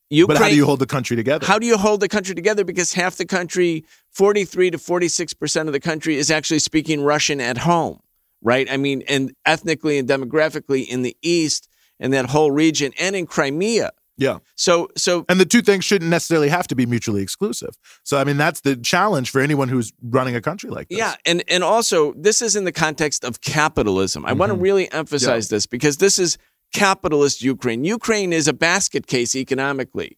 Ukraine, 0.10 0.38
but 0.38 0.42
how 0.44 0.50
do 0.50 0.56
you 0.56 0.66
hold 0.66 0.80
the 0.80 0.86
country 0.86 1.18
together? 1.18 1.46
how 1.46 1.60
do 1.60 1.66
you 1.68 1.78
hold 1.78 2.00
the 2.00 2.08
country 2.08 2.34
together? 2.34 2.64
Because 2.64 2.94
half 2.94 3.18
the 3.18 3.26
country, 3.26 3.84
43 4.18 4.72
to 4.72 4.78
46% 4.80 5.68
of 5.68 5.74
the 5.74 5.80
country, 5.80 6.16
is 6.16 6.32
actually 6.32 6.58
speaking 6.58 7.04
Russian 7.04 7.40
at 7.40 7.60
home, 7.60 8.00
right? 8.42 8.68
I 8.70 8.76
mean, 8.76 9.04
and 9.08 9.32
ethnically 9.46 10.00
and 10.00 10.10
demographically 10.10 10.88
in 10.88 11.04
the 11.04 11.16
East 11.22 11.70
and 12.00 12.12
that 12.14 12.26
whole 12.26 12.50
region 12.50 12.94
and 13.00 13.16
in 13.16 13.28
Crimea. 13.28 13.92
yeah. 14.18 14.40
So, 14.56 14.90
so 14.98 15.24
And 15.30 15.40
the 15.40 15.46
two 15.46 15.62
things 15.62 15.86
shouldn't 15.86 16.10
necessarily 16.10 16.50
have 16.50 16.68
to 16.70 16.76
be 16.76 16.88
mutually 16.88 17.22
exclusive. 17.22 17.78
So, 18.04 18.18
I 18.18 18.24
mean, 18.24 18.38
that's 18.38 18.62
the 18.62 18.76
challenge 18.76 19.30
for 19.30 19.40
anyone 19.40 19.70
who's 19.70 19.94
running 20.02 20.36
a 20.36 20.42
country 20.42 20.72
like 20.72 20.90
this. 20.90 20.98
Yeah, 20.98 21.14
and 21.28 21.44
and 21.48 21.64
also 21.64 22.14
this 22.14 22.42
is 22.42 22.56
in 22.56 22.64
the 22.64 22.72
context 22.72 23.24
of 23.24 23.42
capitalism. 23.42 24.26
I 24.26 24.34
want 24.34 24.50
to 24.50 24.56
mm-hmm. 24.56 24.64
really 24.64 24.92
emphasize 24.92 25.50
this 25.50 25.68
because 25.68 25.98
this 25.98 26.18
is 26.18 26.40
capitalist 26.74 27.44
Ukraine. 27.44 27.84
Ukraine 27.84 28.34
is 28.34 28.48
a 28.48 28.54
basket 28.54 29.06
case 29.06 29.36
economically. 29.36 30.18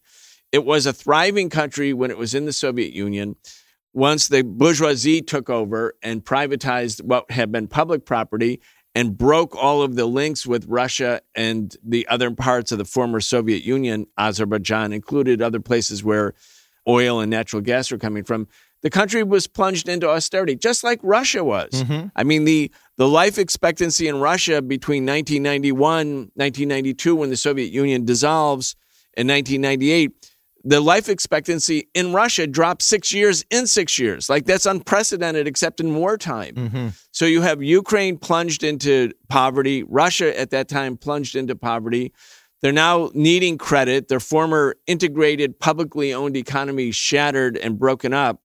It 0.53 0.63
was 0.63 0.85
a 0.85 0.93
thriving 0.93 1.49
country 1.49 1.91
when 1.91 2.11
it 2.11 2.17
was 2.17 2.33
in 2.33 2.45
the 2.45 2.53
Soviet 2.53 2.93
Union. 2.93 3.35
Once 3.93 4.27
the 4.27 4.43
bourgeoisie 4.43 5.21
took 5.21 5.49
over 5.49 5.93
and 6.03 6.23
privatized 6.23 7.01
what 7.03 7.29
had 7.31 7.51
been 7.51 7.67
public 7.67 8.05
property 8.05 8.59
and 8.95 9.17
broke 9.17 9.55
all 9.55 9.81
of 9.81 9.95
the 9.95 10.05
links 10.05 10.45
with 10.45 10.65
Russia 10.67 11.21
and 11.35 11.75
the 11.83 12.07
other 12.07 12.31
parts 12.31 12.71
of 12.71 12.77
the 12.77 12.85
former 12.85 13.19
Soviet 13.19 13.63
Union, 13.63 14.05
Azerbaijan 14.17 14.93
included, 14.93 15.41
other 15.41 15.59
places 15.59 16.03
where 16.03 16.33
oil 16.87 17.19
and 17.19 17.29
natural 17.29 17.61
gas 17.61 17.91
were 17.91 17.97
coming 17.97 18.23
from, 18.23 18.47
the 18.81 18.89
country 18.89 19.23
was 19.23 19.45
plunged 19.45 19.89
into 19.89 20.09
austerity, 20.09 20.55
just 20.55 20.83
like 20.83 20.99
Russia 21.03 21.43
was. 21.43 21.69
Mhm. 21.71 22.11
I 22.15 22.23
mean, 22.23 22.45
the 22.45 22.71
the 22.97 23.07
life 23.07 23.37
expectancy 23.37 24.07
in 24.07 24.19
Russia 24.19 24.61
between 24.61 25.05
1991, 25.05 26.31
1992, 26.35 27.15
when 27.15 27.29
the 27.29 27.37
Soviet 27.37 27.71
Union 27.71 28.05
dissolves, 28.05 28.75
and 29.15 29.27
1998, 29.27 30.28
the 30.63 30.81
life 30.81 31.07
expectancy 31.07 31.89
in 31.93 32.13
Russia 32.13 32.45
dropped 32.45 32.81
six 32.81 33.13
years 33.13 33.45
in 33.49 33.65
six 33.67 33.97
years. 33.97 34.29
Like 34.29 34.45
that's 34.45 34.65
unprecedented, 34.65 35.47
except 35.47 35.79
in 35.79 35.95
wartime. 35.95 36.55
Mhm. 36.55 36.93
So 37.11 37.25
you 37.25 37.41
have 37.41 37.63
Ukraine 37.63 38.17
plunged 38.17 38.63
into 38.63 39.13
poverty, 39.29 39.83
Russia 39.83 40.37
at 40.37 40.49
that 40.51 40.67
time 40.67 40.97
plunged 40.97 41.35
into 41.35 41.55
poverty. 41.55 42.11
They're 42.61 42.71
now 42.73 43.09
needing 43.13 43.57
credit. 43.57 44.09
Their 44.09 44.19
former 44.19 44.75
integrated, 44.85 45.59
publicly 45.59 46.13
owned 46.13 46.35
economy 46.35 46.91
shattered 46.91 47.55
and 47.57 47.79
broken 47.79 48.13
up. 48.13 48.41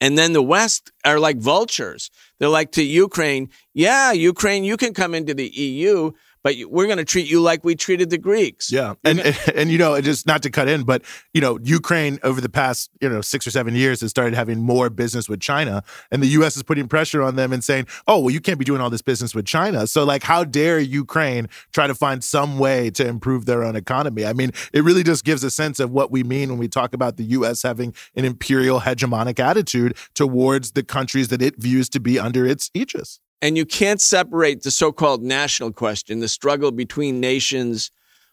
And 0.00 0.18
then 0.18 0.32
the 0.32 0.42
West 0.42 0.90
are 1.04 1.20
like 1.20 1.38
vultures. 1.38 2.10
They're 2.38 2.48
like 2.48 2.72
to 2.72 2.82
Ukraine, 2.82 3.48
yeah, 3.72 4.12
Ukraine, 4.12 4.64
you 4.64 4.76
can 4.76 4.92
come 4.92 5.14
into 5.14 5.34
the 5.34 5.48
EU, 5.48 6.10
but 6.44 6.54
we're 6.68 6.84
going 6.86 6.98
to 6.98 7.04
treat 7.04 7.28
you 7.28 7.40
like 7.40 7.64
we 7.64 7.74
treated 7.74 8.10
the 8.10 8.18
Greeks. 8.18 8.70
Yeah, 8.70 8.94
and, 9.02 9.18
and 9.18 9.36
and 9.56 9.70
you 9.72 9.78
know, 9.78 10.00
just 10.00 10.26
not 10.26 10.42
to 10.42 10.50
cut 10.50 10.68
in, 10.68 10.84
but 10.84 11.02
you 11.32 11.40
know, 11.40 11.58
Ukraine 11.62 12.20
over 12.22 12.40
the 12.40 12.48
past 12.48 12.90
you 13.00 13.08
know 13.08 13.22
six 13.22 13.46
or 13.46 13.50
seven 13.50 13.74
years 13.74 14.02
has 14.02 14.10
started 14.10 14.34
having 14.34 14.60
more 14.60 14.90
business 14.90 15.28
with 15.28 15.40
China, 15.40 15.82
and 16.12 16.22
the 16.22 16.28
U.S. 16.28 16.56
is 16.56 16.62
putting 16.62 16.86
pressure 16.86 17.22
on 17.22 17.34
them 17.34 17.52
and 17.52 17.64
saying, 17.64 17.88
"Oh, 18.06 18.20
well, 18.20 18.30
you 18.30 18.40
can't 18.40 18.58
be 18.58 18.64
doing 18.64 18.80
all 18.80 18.90
this 18.90 19.02
business 19.02 19.34
with 19.34 19.46
China." 19.46 19.86
So, 19.86 20.04
like, 20.04 20.22
how 20.22 20.44
dare 20.44 20.78
Ukraine 20.78 21.48
try 21.72 21.86
to 21.86 21.94
find 21.94 22.22
some 22.22 22.58
way 22.58 22.90
to 22.90 23.06
improve 23.06 23.46
their 23.46 23.64
own 23.64 23.74
economy? 23.74 24.26
I 24.26 24.34
mean, 24.34 24.52
it 24.72 24.84
really 24.84 25.02
just 25.02 25.24
gives 25.24 25.42
a 25.42 25.50
sense 25.50 25.80
of 25.80 25.90
what 25.90 26.10
we 26.10 26.22
mean 26.22 26.50
when 26.50 26.58
we 26.58 26.68
talk 26.68 26.92
about 26.92 27.16
the 27.16 27.24
U.S. 27.24 27.62
having 27.62 27.94
an 28.14 28.26
imperial 28.26 28.80
hegemonic 28.80 29.40
attitude 29.40 29.96
towards 30.14 30.72
the 30.72 30.82
countries 30.82 31.28
that 31.28 31.40
it 31.40 31.56
views 31.56 31.88
to 31.88 32.00
be 32.00 32.18
under 32.18 32.46
its 32.46 32.70
aegis. 32.74 33.20
And 33.42 33.56
you 33.56 33.66
can't 33.66 34.00
separate 34.00 34.62
the 34.62 34.70
so 34.70 34.92
called 34.92 35.22
national 35.22 35.72
question, 35.72 36.20
the 36.20 36.28
struggle 36.28 36.72
between 36.72 37.20
nations 37.20 37.90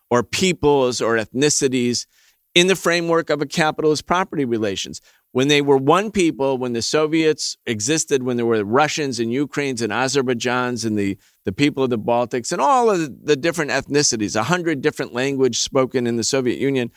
or 0.10 0.24
peoples 0.24 1.02
or 1.02 1.16
ethnicities, 1.16 2.06
in 2.54 2.68
the 2.68 2.76
framework 2.76 3.30
of 3.30 3.42
a 3.42 3.46
capitalist 3.46 4.06
property 4.06 4.46
relations. 4.46 5.02
When 5.32 5.48
they 5.48 5.62
were 5.62 5.78
one 5.78 6.12
people, 6.12 6.58
when 6.58 6.74
the 6.74 6.82
Soviets 6.82 7.56
existed, 7.66 8.24
when 8.24 8.36
there 8.36 8.46
were 8.46 8.66
Russians 8.66 9.20
and 9.20 9.32
Ukrainians 9.32 9.82
and 9.82 9.94
Azerbaijans 9.94 10.86
and 10.86 11.00
the, 11.00 11.18
the 11.46 11.54
people 11.54 11.86
of 11.86 11.90
the 11.90 11.98
Baltics 11.98 12.52
and 12.52 12.62
all 12.62 12.90
of 12.90 13.26
the 13.26 13.38
different 13.38 13.72
ethnicities, 13.72 14.36
a 14.36 14.44
hundred 14.44 14.82
different 14.82 15.14
language 15.14 15.60
spoken 15.60 16.06
in 16.06 16.18
the 16.18 16.26
Soviet 16.26 16.60
Union, 16.60 16.92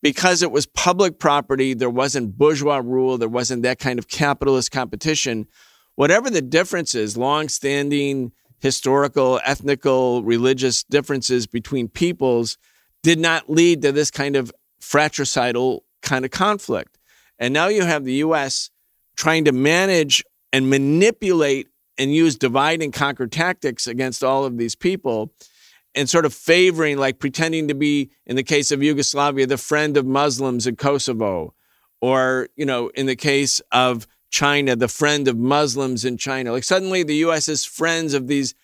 because 0.00 0.42
it 0.42 0.52
was 0.52 0.66
public 0.66 1.18
property, 1.18 1.74
there 1.74 1.90
wasn't 1.90 2.38
bourgeois 2.38 2.80
rule, 2.84 3.18
there 3.18 3.28
wasn't 3.28 3.62
that 3.64 3.80
kind 3.80 3.98
of 3.98 4.06
capitalist 4.06 4.70
competition 4.70 5.48
whatever 5.96 6.30
the 6.30 6.42
differences, 6.42 7.16
long-standing 7.16 8.32
historical, 8.60 9.40
ethnical, 9.44 10.22
religious 10.22 10.84
differences 10.84 11.46
between 11.46 11.88
peoples 11.88 12.56
did 13.02 13.18
not 13.18 13.50
lead 13.50 13.82
to 13.82 13.92
this 13.92 14.10
kind 14.10 14.36
of 14.36 14.52
fratricidal 14.80 15.82
kind 16.00 16.24
of 16.24 16.30
conflict. 16.30 16.98
And 17.38 17.52
now 17.52 17.66
you 17.68 17.82
have 17.82 18.04
the 18.04 18.14
US 18.14 18.70
trying 19.16 19.44
to 19.46 19.52
manage 19.52 20.22
and 20.52 20.70
manipulate 20.70 21.66
and 21.98 22.14
use 22.14 22.36
divide 22.36 22.82
and 22.82 22.92
conquer 22.92 23.26
tactics 23.26 23.86
against 23.86 24.22
all 24.22 24.44
of 24.44 24.58
these 24.58 24.74
people 24.74 25.32
and 25.94 26.08
sort 26.08 26.24
of 26.24 26.32
favoring, 26.32 26.96
like 26.98 27.18
pretending 27.18 27.68
to 27.68 27.74
be, 27.74 28.10
in 28.26 28.36
the 28.36 28.42
case 28.42 28.70
of 28.70 28.82
Yugoslavia, 28.82 29.46
the 29.46 29.58
friend 29.58 29.96
of 29.96 30.06
Muslims 30.06 30.66
in 30.66 30.76
Kosovo, 30.76 31.52
or, 32.00 32.48
you 32.56 32.64
know, 32.64 32.88
in 32.94 33.06
the 33.06 33.16
case 33.16 33.60
of 33.72 34.06
China, 34.36 34.74
the 34.74 34.88
friend 34.88 35.28
of 35.28 35.36
Muslims 35.38 36.04
in 36.04 36.16
China. 36.16 36.50
Like 36.50 36.64
suddenly 36.64 37.04
the 37.04 37.16
US 37.26 37.48
is 37.48 37.64
friends 37.64 38.14
of 38.14 38.26
these 38.26 38.54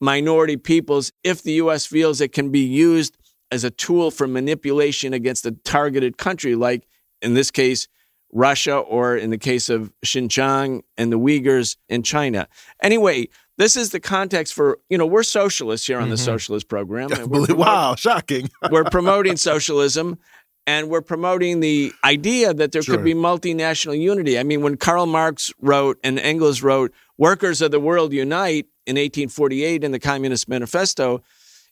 minority 0.00 0.56
peoples 0.56 1.12
if 1.24 1.42
the 1.42 1.52
US 1.54 1.86
feels 1.86 2.20
it 2.20 2.32
can 2.32 2.50
be 2.50 2.60
used 2.60 3.16
as 3.50 3.64
a 3.64 3.70
tool 3.70 4.10
for 4.10 4.26
manipulation 4.26 5.14
against 5.14 5.46
a 5.46 5.52
targeted 5.52 6.18
country, 6.18 6.54
like 6.56 6.86
in 7.22 7.34
this 7.34 7.50
case, 7.50 7.86
Russia, 8.32 8.76
or 8.78 9.16
in 9.16 9.30
the 9.30 9.38
case 9.38 9.68
of 9.68 9.92
Xinjiang 10.04 10.82
and 10.96 11.12
the 11.12 11.18
Uyghurs 11.18 11.76
in 11.88 12.02
China. 12.02 12.48
Anyway, 12.82 13.28
this 13.58 13.76
is 13.76 13.90
the 13.90 14.00
context 14.00 14.54
for, 14.54 14.78
you 14.88 14.96
know, 14.98 15.04
we're 15.06 15.22
socialists 15.22 15.86
here 15.86 15.98
on 16.00 16.08
the 16.08 16.16
Mhm. 16.16 16.24
socialist 16.24 16.66
program. 16.66 17.10
Yeah, 17.10 17.18
and 17.20 17.26
we're 17.30 17.46
believe- 17.46 17.56
wow, 17.66 17.94
shocking. 17.94 18.50
we're 18.70 18.84
promoting 18.84 19.36
socialism 19.36 20.18
and 20.66 20.88
we're 20.88 21.00
promoting 21.02 21.60
the 21.60 21.92
idea 22.04 22.54
that 22.54 22.72
there 22.72 22.82
Sure. 22.82 22.96
could 22.96 23.04
be 23.04 23.14
multinational 23.14 23.98
unity. 23.98 24.38
I 24.38 24.42
mean, 24.42 24.62
when 24.62 24.76
Karl 24.76 25.06
Marx 25.06 25.52
wrote 25.60 25.98
and 26.04 26.18
Engels 26.18 26.62
wrote, 26.62 26.92
Workers 27.18 27.60
of 27.60 27.70
the 27.70 27.80
World 27.80 28.12
Unite 28.12 28.66
in 28.86 28.96
1848 28.96 29.84
in 29.84 29.92
the 29.92 29.98
Communist 29.98 30.48
Manifesto, 30.48 31.22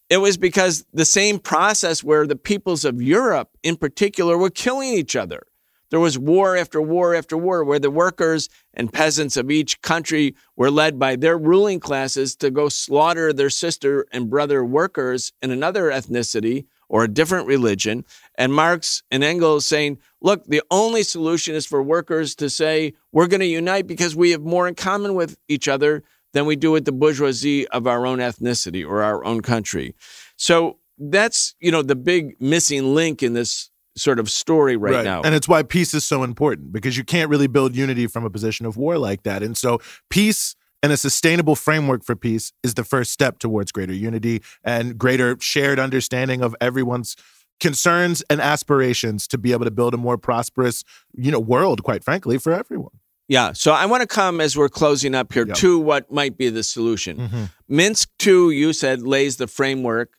it 0.08 0.18
was 0.18 0.36
because 0.36 0.84
the 0.92 1.04
same 1.04 1.38
process 1.38 2.02
where 2.02 2.26
the 2.26 2.36
peoples 2.36 2.84
of 2.84 3.00
Europe 3.00 3.50
in 3.62 3.76
particular 3.76 4.36
were 4.36 4.50
killing 4.50 4.92
each 4.92 5.14
other. 5.14 5.42
There 5.90 6.00
was 6.00 6.18
war 6.18 6.56
after 6.56 6.80
war 6.80 7.14
after 7.14 7.36
war 7.36 7.64
where 7.64 7.80
the 7.80 7.90
workers 7.90 8.48
and 8.74 8.92
peasants 8.92 9.36
of 9.36 9.50
each 9.50 9.82
country 9.82 10.36
were 10.56 10.70
led 10.70 10.98
by 10.98 11.16
their 11.16 11.36
ruling 11.36 11.80
classes 11.80 12.36
to 12.36 12.50
go 12.50 12.68
slaughter 12.68 13.32
their 13.32 13.50
sister 13.50 14.06
and 14.12 14.30
brother 14.30 14.64
workers 14.64 15.32
in 15.42 15.50
another 15.50 15.90
ethnicity 15.90 16.66
or 16.90 17.04
a 17.04 17.08
different 17.08 17.46
religion. 17.46 18.04
And 18.34 18.52
Marx 18.52 19.02
and 19.10 19.24
Engels 19.24 19.64
saying, 19.64 19.98
look, 20.20 20.44
the 20.44 20.60
only 20.70 21.02
solution 21.02 21.54
is 21.54 21.64
for 21.64 21.82
workers 21.82 22.34
to 22.34 22.50
say, 22.50 22.92
we're 23.12 23.28
going 23.28 23.40
to 23.40 23.46
unite 23.46 23.86
because 23.86 24.14
we 24.14 24.32
have 24.32 24.42
more 24.42 24.68
in 24.68 24.74
common 24.74 25.14
with 25.14 25.38
each 25.48 25.68
other 25.68 26.02
than 26.32 26.46
we 26.46 26.56
do 26.56 26.72
with 26.72 26.84
the 26.84 26.92
bourgeoisie 26.92 27.66
of 27.68 27.86
our 27.86 28.04
own 28.06 28.18
ethnicity 28.18 28.86
or 28.86 29.02
our 29.02 29.24
own 29.24 29.40
country. 29.40 29.94
So 30.36 30.76
that's, 30.98 31.54
you 31.60 31.70
know, 31.70 31.82
the 31.82 31.96
big 31.96 32.40
missing 32.40 32.94
link 32.94 33.22
in 33.22 33.32
this 33.32 33.70
sort 33.96 34.18
of 34.18 34.28
story 34.28 34.76
right, 34.76 35.04
now. 35.04 35.22
And 35.22 35.34
it's 35.34 35.48
why 35.48 35.62
peace 35.62 35.94
is 35.94 36.04
so 36.04 36.24
important 36.24 36.72
because 36.72 36.96
you 36.96 37.04
can't 37.04 37.30
really 37.30 37.46
build 37.46 37.76
unity 37.76 38.06
from 38.08 38.24
a 38.24 38.30
position 38.30 38.66
of 38.66 38.76
war 38.76 38.98
like 38.98 39.22
that. 39.22 39.42
And 39.42 39.56
so 39.56 39.80
peace 40.08 40.56
and 40.82 40.92
a 40.92 40.96
sustainable 40.96 41.56
framework 41.56 42.04
for 42.04 42.16
peace 42.16 42.52
is 42.62 42.74
the 42.74 42.84
first 42.84 43.12
step 43.12 43.38
towards 43.38 43.72
greater 43.72 43.92
unity 43.92 44.42
and 44.64 44.96
greater 44.98 45.36
shared 45.40 45.78
understanding 45.78 46.42
of 46.42 46.56
everyone's 46.60 47.16
concerns 47.60 48.22
and 48.30 48.40
aspirations 48.40 49.28
to 49.28 49.36
be 49.38 49.52
able 49.52 49.64
to 49.66 49.70
build 49.70 49.92
a 49.92 49.98
more 49.98 50.16
prosperous, 50.16 50.82
you 51.14 51.30
know, 51.30 51.38
world, 51.40 51.82
quite 51.82 52.02
frankly, 52.02 52.38
for 52.38 52.52
everyone. 52.52 52.92
Yeah. 53.28 53.52
So 53.52 53.72
I 53.72 53.86
want 53.86 54.00
to 54.00 54.06
come 54.08 54.40
as 54.40 54.56
we're 54.56 54.70
closing 54.70 55.14
up 55.14 55.32
here 55.32 55.46
Yep. 55.46 55.56
to 55.58 55.78
what 55.78 56.10
might 56.10 56.36
be 56.36 56.48
the 56.48 56.62
solution. 56.64 57.18
Mm-hmm. 57.18 57.44
Minsk 57.68 58.10
2, 58.18 58.50
you 58.50 58.72
said, 58.72 59.02
lays 59.02 59.36
the 59.36 59.46
framework 59.46 60.14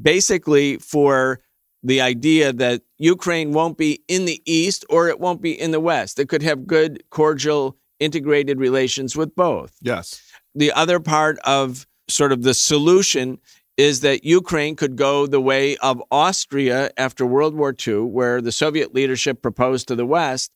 basically 0.00 0.76
for 0.78 1.40
the 1.82 2.00
idea 2.00 2.52
that 2.52 2.82
Ukraine 2.96 3.52
won't 3.52 3.78
be 3.78 4.02
in 4.08 4.24
the 4.24 4.42
East 4.44 4.84
or 4.88 5.08
it 5.08 5.20
won't 5.20 5.40
be 5.40 5.52
in 5.52 5.70
the 5.70 5.78
West. 5.80 6.18
It 6.18 6.28
could 6.28 6.42
have 6.42 6.66
good, 6.66 7.04
cordial, 7.10 7.76
integrated 8.00 8.58
relations 8.58 9.16
with 9.16 9.34
both. 9.34 9.72
Yes. 9.80 10.20
The 10.54 10.72
other 10.72 11.00
part 11.00 11.38
of 11.44 11.86
sort 12.08 12.32
of 12.32 12.42
the 12.42 12.54
solution 12.54 13.38
is 13.76 14.00
that 14.00 14.24
Ukraine 14.24 14.74
could 14.74 14.96
go 14.96 15.26
the 15.26 15.40
way 15.40 15.76
of 15.76 16.02
Austria 16.10 16.90
after 16.96 17.24
World 17.24 17.54
War 17.54 17.74
II, 17.86 18.00
where 18.00 18.40
the 18.40 18.50
Soviet 18.52 18.94
leadership 18.94 19.40
proposed 19.40 19.86
to 19.88 19.94
the 19.94 20.06
West 20.06 20.50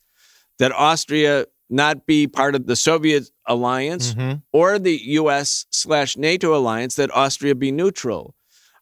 that 0.59 0.73
Austria 0.73 1.47
not 1.71 2.05
be 2.05 2.27
part 2.27 2.55
of 2.55 2.67
the 2.67 2.77
Soviet 2.77 3.31
alliance 3.47 4.15
Mhm. 4.15 4.43
or 4.53 4.79
the 4.79 5.01
US 5.21 5.67
slash 5.71 6.17
NATO 6.17 6.55
alliance, 6.55 6.97
that 6.97 7.11
Austria 7.15 7.55
be 7.55 7.71
neutral. 7.71 8.35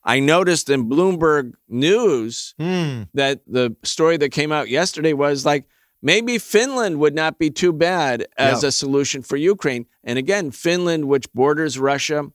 I 0.03 0.19
noticed 0.21 0.71
in 0.71 0.89
Bloomberg 0.89 1.53
News 1.69 2.55
Hmm. 2.59 3.03
that 3.15 3.43
the 3.47 3.77
story 3.83 4.17
that 4.17 4.31
came 4.31 4.51
out 4.53 4.69
yesterday 4.71 5.13
was 5.13 5.45
like 5.45 5.65
maybe 6.03 6.38
Finland 6.38 6.98
would 6.98 7.14
not 7.14 7.38
be 7.38 7.51
too 7.51 7.72
bad 7.72 8.26
as 8.36 8.64
a 8.64 8.72
solution 8.72 9.22
for 9.22 9.36
Ukraine. 9.36 9.86
And 10.05 10.18
again, 10.18 10.51
Finland, 10.51 11.07
which 11.07 11.32
borders 11.32 11.78
Russia, 11.78 12.30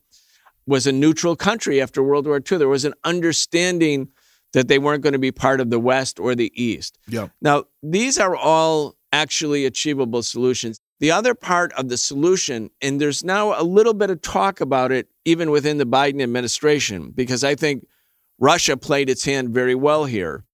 was 0.66 0.86
a 0.86 0.92
neutral 0.92 1.36
country 1.36 1.80
after 1.80 2.02
World 2.02 2.26
War 2.26 2.40
II. 2.40 2.58
There 2.58 2.68
was 2.68 2.84
an 2.84 2.94
understanding 3.04 4.08
that 4.52 4.68
they 4.68 4.78
weren't 4.78 5.02
going 5.02 5.12
to 5.12 5.18
be 5.18 5.32
part 5.32 5.60
of 5.60 5.70
the 5.70 5.78
West 5.78 6.18
or 6.18 6.34
the 6.34 6.52
East. 6.60 6.98
Yeah. 7.06 7.28
Now, 7.40 7.64
these 7.82 8.18
are 8.18 8.34
all 8.34 8.96
actually 9.12 9.64
achievable 9.64 10.22
solutions. 10.22 10.78
The 10.98 11.10
other 11.10 11.34
part 11.34 11.72
of 11.74 11.88
the 11.88 11.96
solution, 11.96 12.70
and 12.80 13.00
there's 13.00 13.22
now 13.22 13.60
a 13.60 13.62
little 13.62 13.94
bit 13.94 14.10
of 14.10 14.22
talk 14.22 14.60
about 14.60 14.92
it 14.92 15.08
even 15.24 15.50
within 15.50 15.78
the 15.78 15.86
Biden 15.86 16.22
administration, 16.22 17.10
because 17.10 17.44
I 17.44 17.54
think 17.54 17.86
Russia 18.38 18.76
played 18.76 19.10
its 19.10 19.24
hand 19.24 19.50
very 19.50 19.74
well 19.74 20.04
here. 20.06 20.44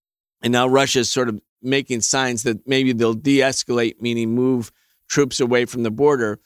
And 0.43 0.53
now 0.53 0.67
Russia's 0.67 1.11
sort 1.11 1.29
of 1.29 1.41
making 1.63 2.01
signs 2.01 2.43
that 2.43 2.67
maybe 2.67 2.93
they'll 2.93 3.15
de 3.15 3.39
escalate, 3.39 4.01
meaning 4.01 4.35
move 4.35 4.73
troops 5.09 5.41
away 5.41 5.65
from 5.65 5.83
the 5.83 5.91
border. 5.91 6.39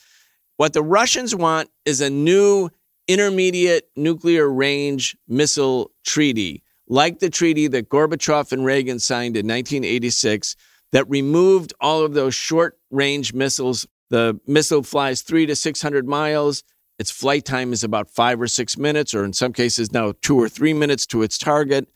What 0.56 0.72
the 0.72 0.82
Russians 0.82 1.34
want 1.34 1.70
is 1.84 2.00
a 2.00 2.10
new 2.10 2.70
intermediate 3.08 3.88
nuclear 3.94 4.48
range 4.48 5.16
missile 5.28 5.90
treaty, 6.04 6.62
like 6.88 7.18
the 7.18 7.30
treaty 7.30 7.68
that 7.68 7.88
Gorbachev 7.88 8.52
and 8.52 8.64
Reagan 8.64 8.98
signed 8.98 9.36
in 9.36 9.46
1986, 9.46 10.56
that 10.92 11.08
removed 11.08 11.74
all 11.80 12.04
of 12.04 12.14
those 12.14 12.34
short 12.34 12.78
range 12.90 13.34
missiles. 13.34 13.86
The 14.08 14.40
missile 14.46 14.82
flies 14.82 15.22
three 15.22 15.46
to 15.46 15.56
600 15.56 16.06
miles. 16.06 16.62
Its 16.98 17.10
flight 17.10 17.44
time 17.44 17.72
is 17.72 17.84
about 17.84 18.08
five 18.08 18.40
or 18.40 18.46
six 18.46 18.78
minutes, 18.78 19.14
or 19.14 19.24
in 19.24 19.32
some 19.32 19.52
cases 19.52 19.92
now 19.92 20.14
two 20.22 20.40
or 20.40 20.48
three 20.48 20.72
minutes 20.72 21.04
to 21.06 21.22
its 21.22 21.36
target. 21.36 21.88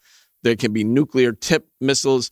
There 0.43 0.57
can 0.57 0.73
be 0.73 0.85
nuclear 0.85 1.33
tip 1.33 1.69
missiles. 1.81 2.31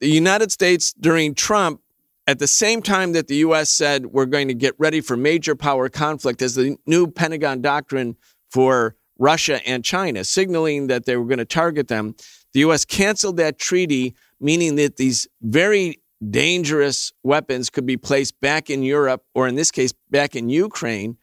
The 0.00 0.08
United 0.08 0.52
States, 0.52 0.92
during 0.92 1.34
Trump, 1.34 1.80
at 2.26 2.38
the 2.38 2.46
same 2.46 2.82
time 2.82 3.12
that 3.12 3.26
the 3.26 3.36
U.S. 3.36 3.70
said 3.70 4.06
we're 4.06 4.26
going 4.26 4.48
to 4.48 4.54
get 4.54 4.74
ready 4.78 5.00
for 5.00 5.16
major 5.16 5.56
power 5.56 5.88
conflict 5.88 6.42
as 6.42 6.54
the 6.54 6.76
new 6.86 7.06
Pentagon 7.06 7.62
doctrine 7.62 8.16
for 8.50 8.94
Russia 9.18 9.66
and 9.66 9.84
China, 9.84 10.24
signaling 10.24 10.86
that 10.86 11.04
they 11.04 11.16
were 11.16 11.24
going 11.24 11.38
to 11.38 11.44
target 11.44 11.88
them, 11.88 12.14
the 12.52 12.60
U.S. 12.60 12.84
canceled 12.84 13.38
that 13.38 13.58
treaty, 13.58 14.14
meaning 14.40 14.76
that 14.76 14.96
these 14.96 15.26
very 15.42 16.00
dangerous 16.30 17.12
weapons 17.22 17.70
could 17.70 17.86
be 17.86 17.96
placed 17.96 18.40
back 18.40 18.70
in 18.70 18.82
Europe, 18.82 19.24
or 19.34 19.48
in 19.48 19.54
this 19.54 19.70
case, 19.70 19.92
back 20.10 20.36
in 20.36 20.48
Ukraine. 20.48 21.16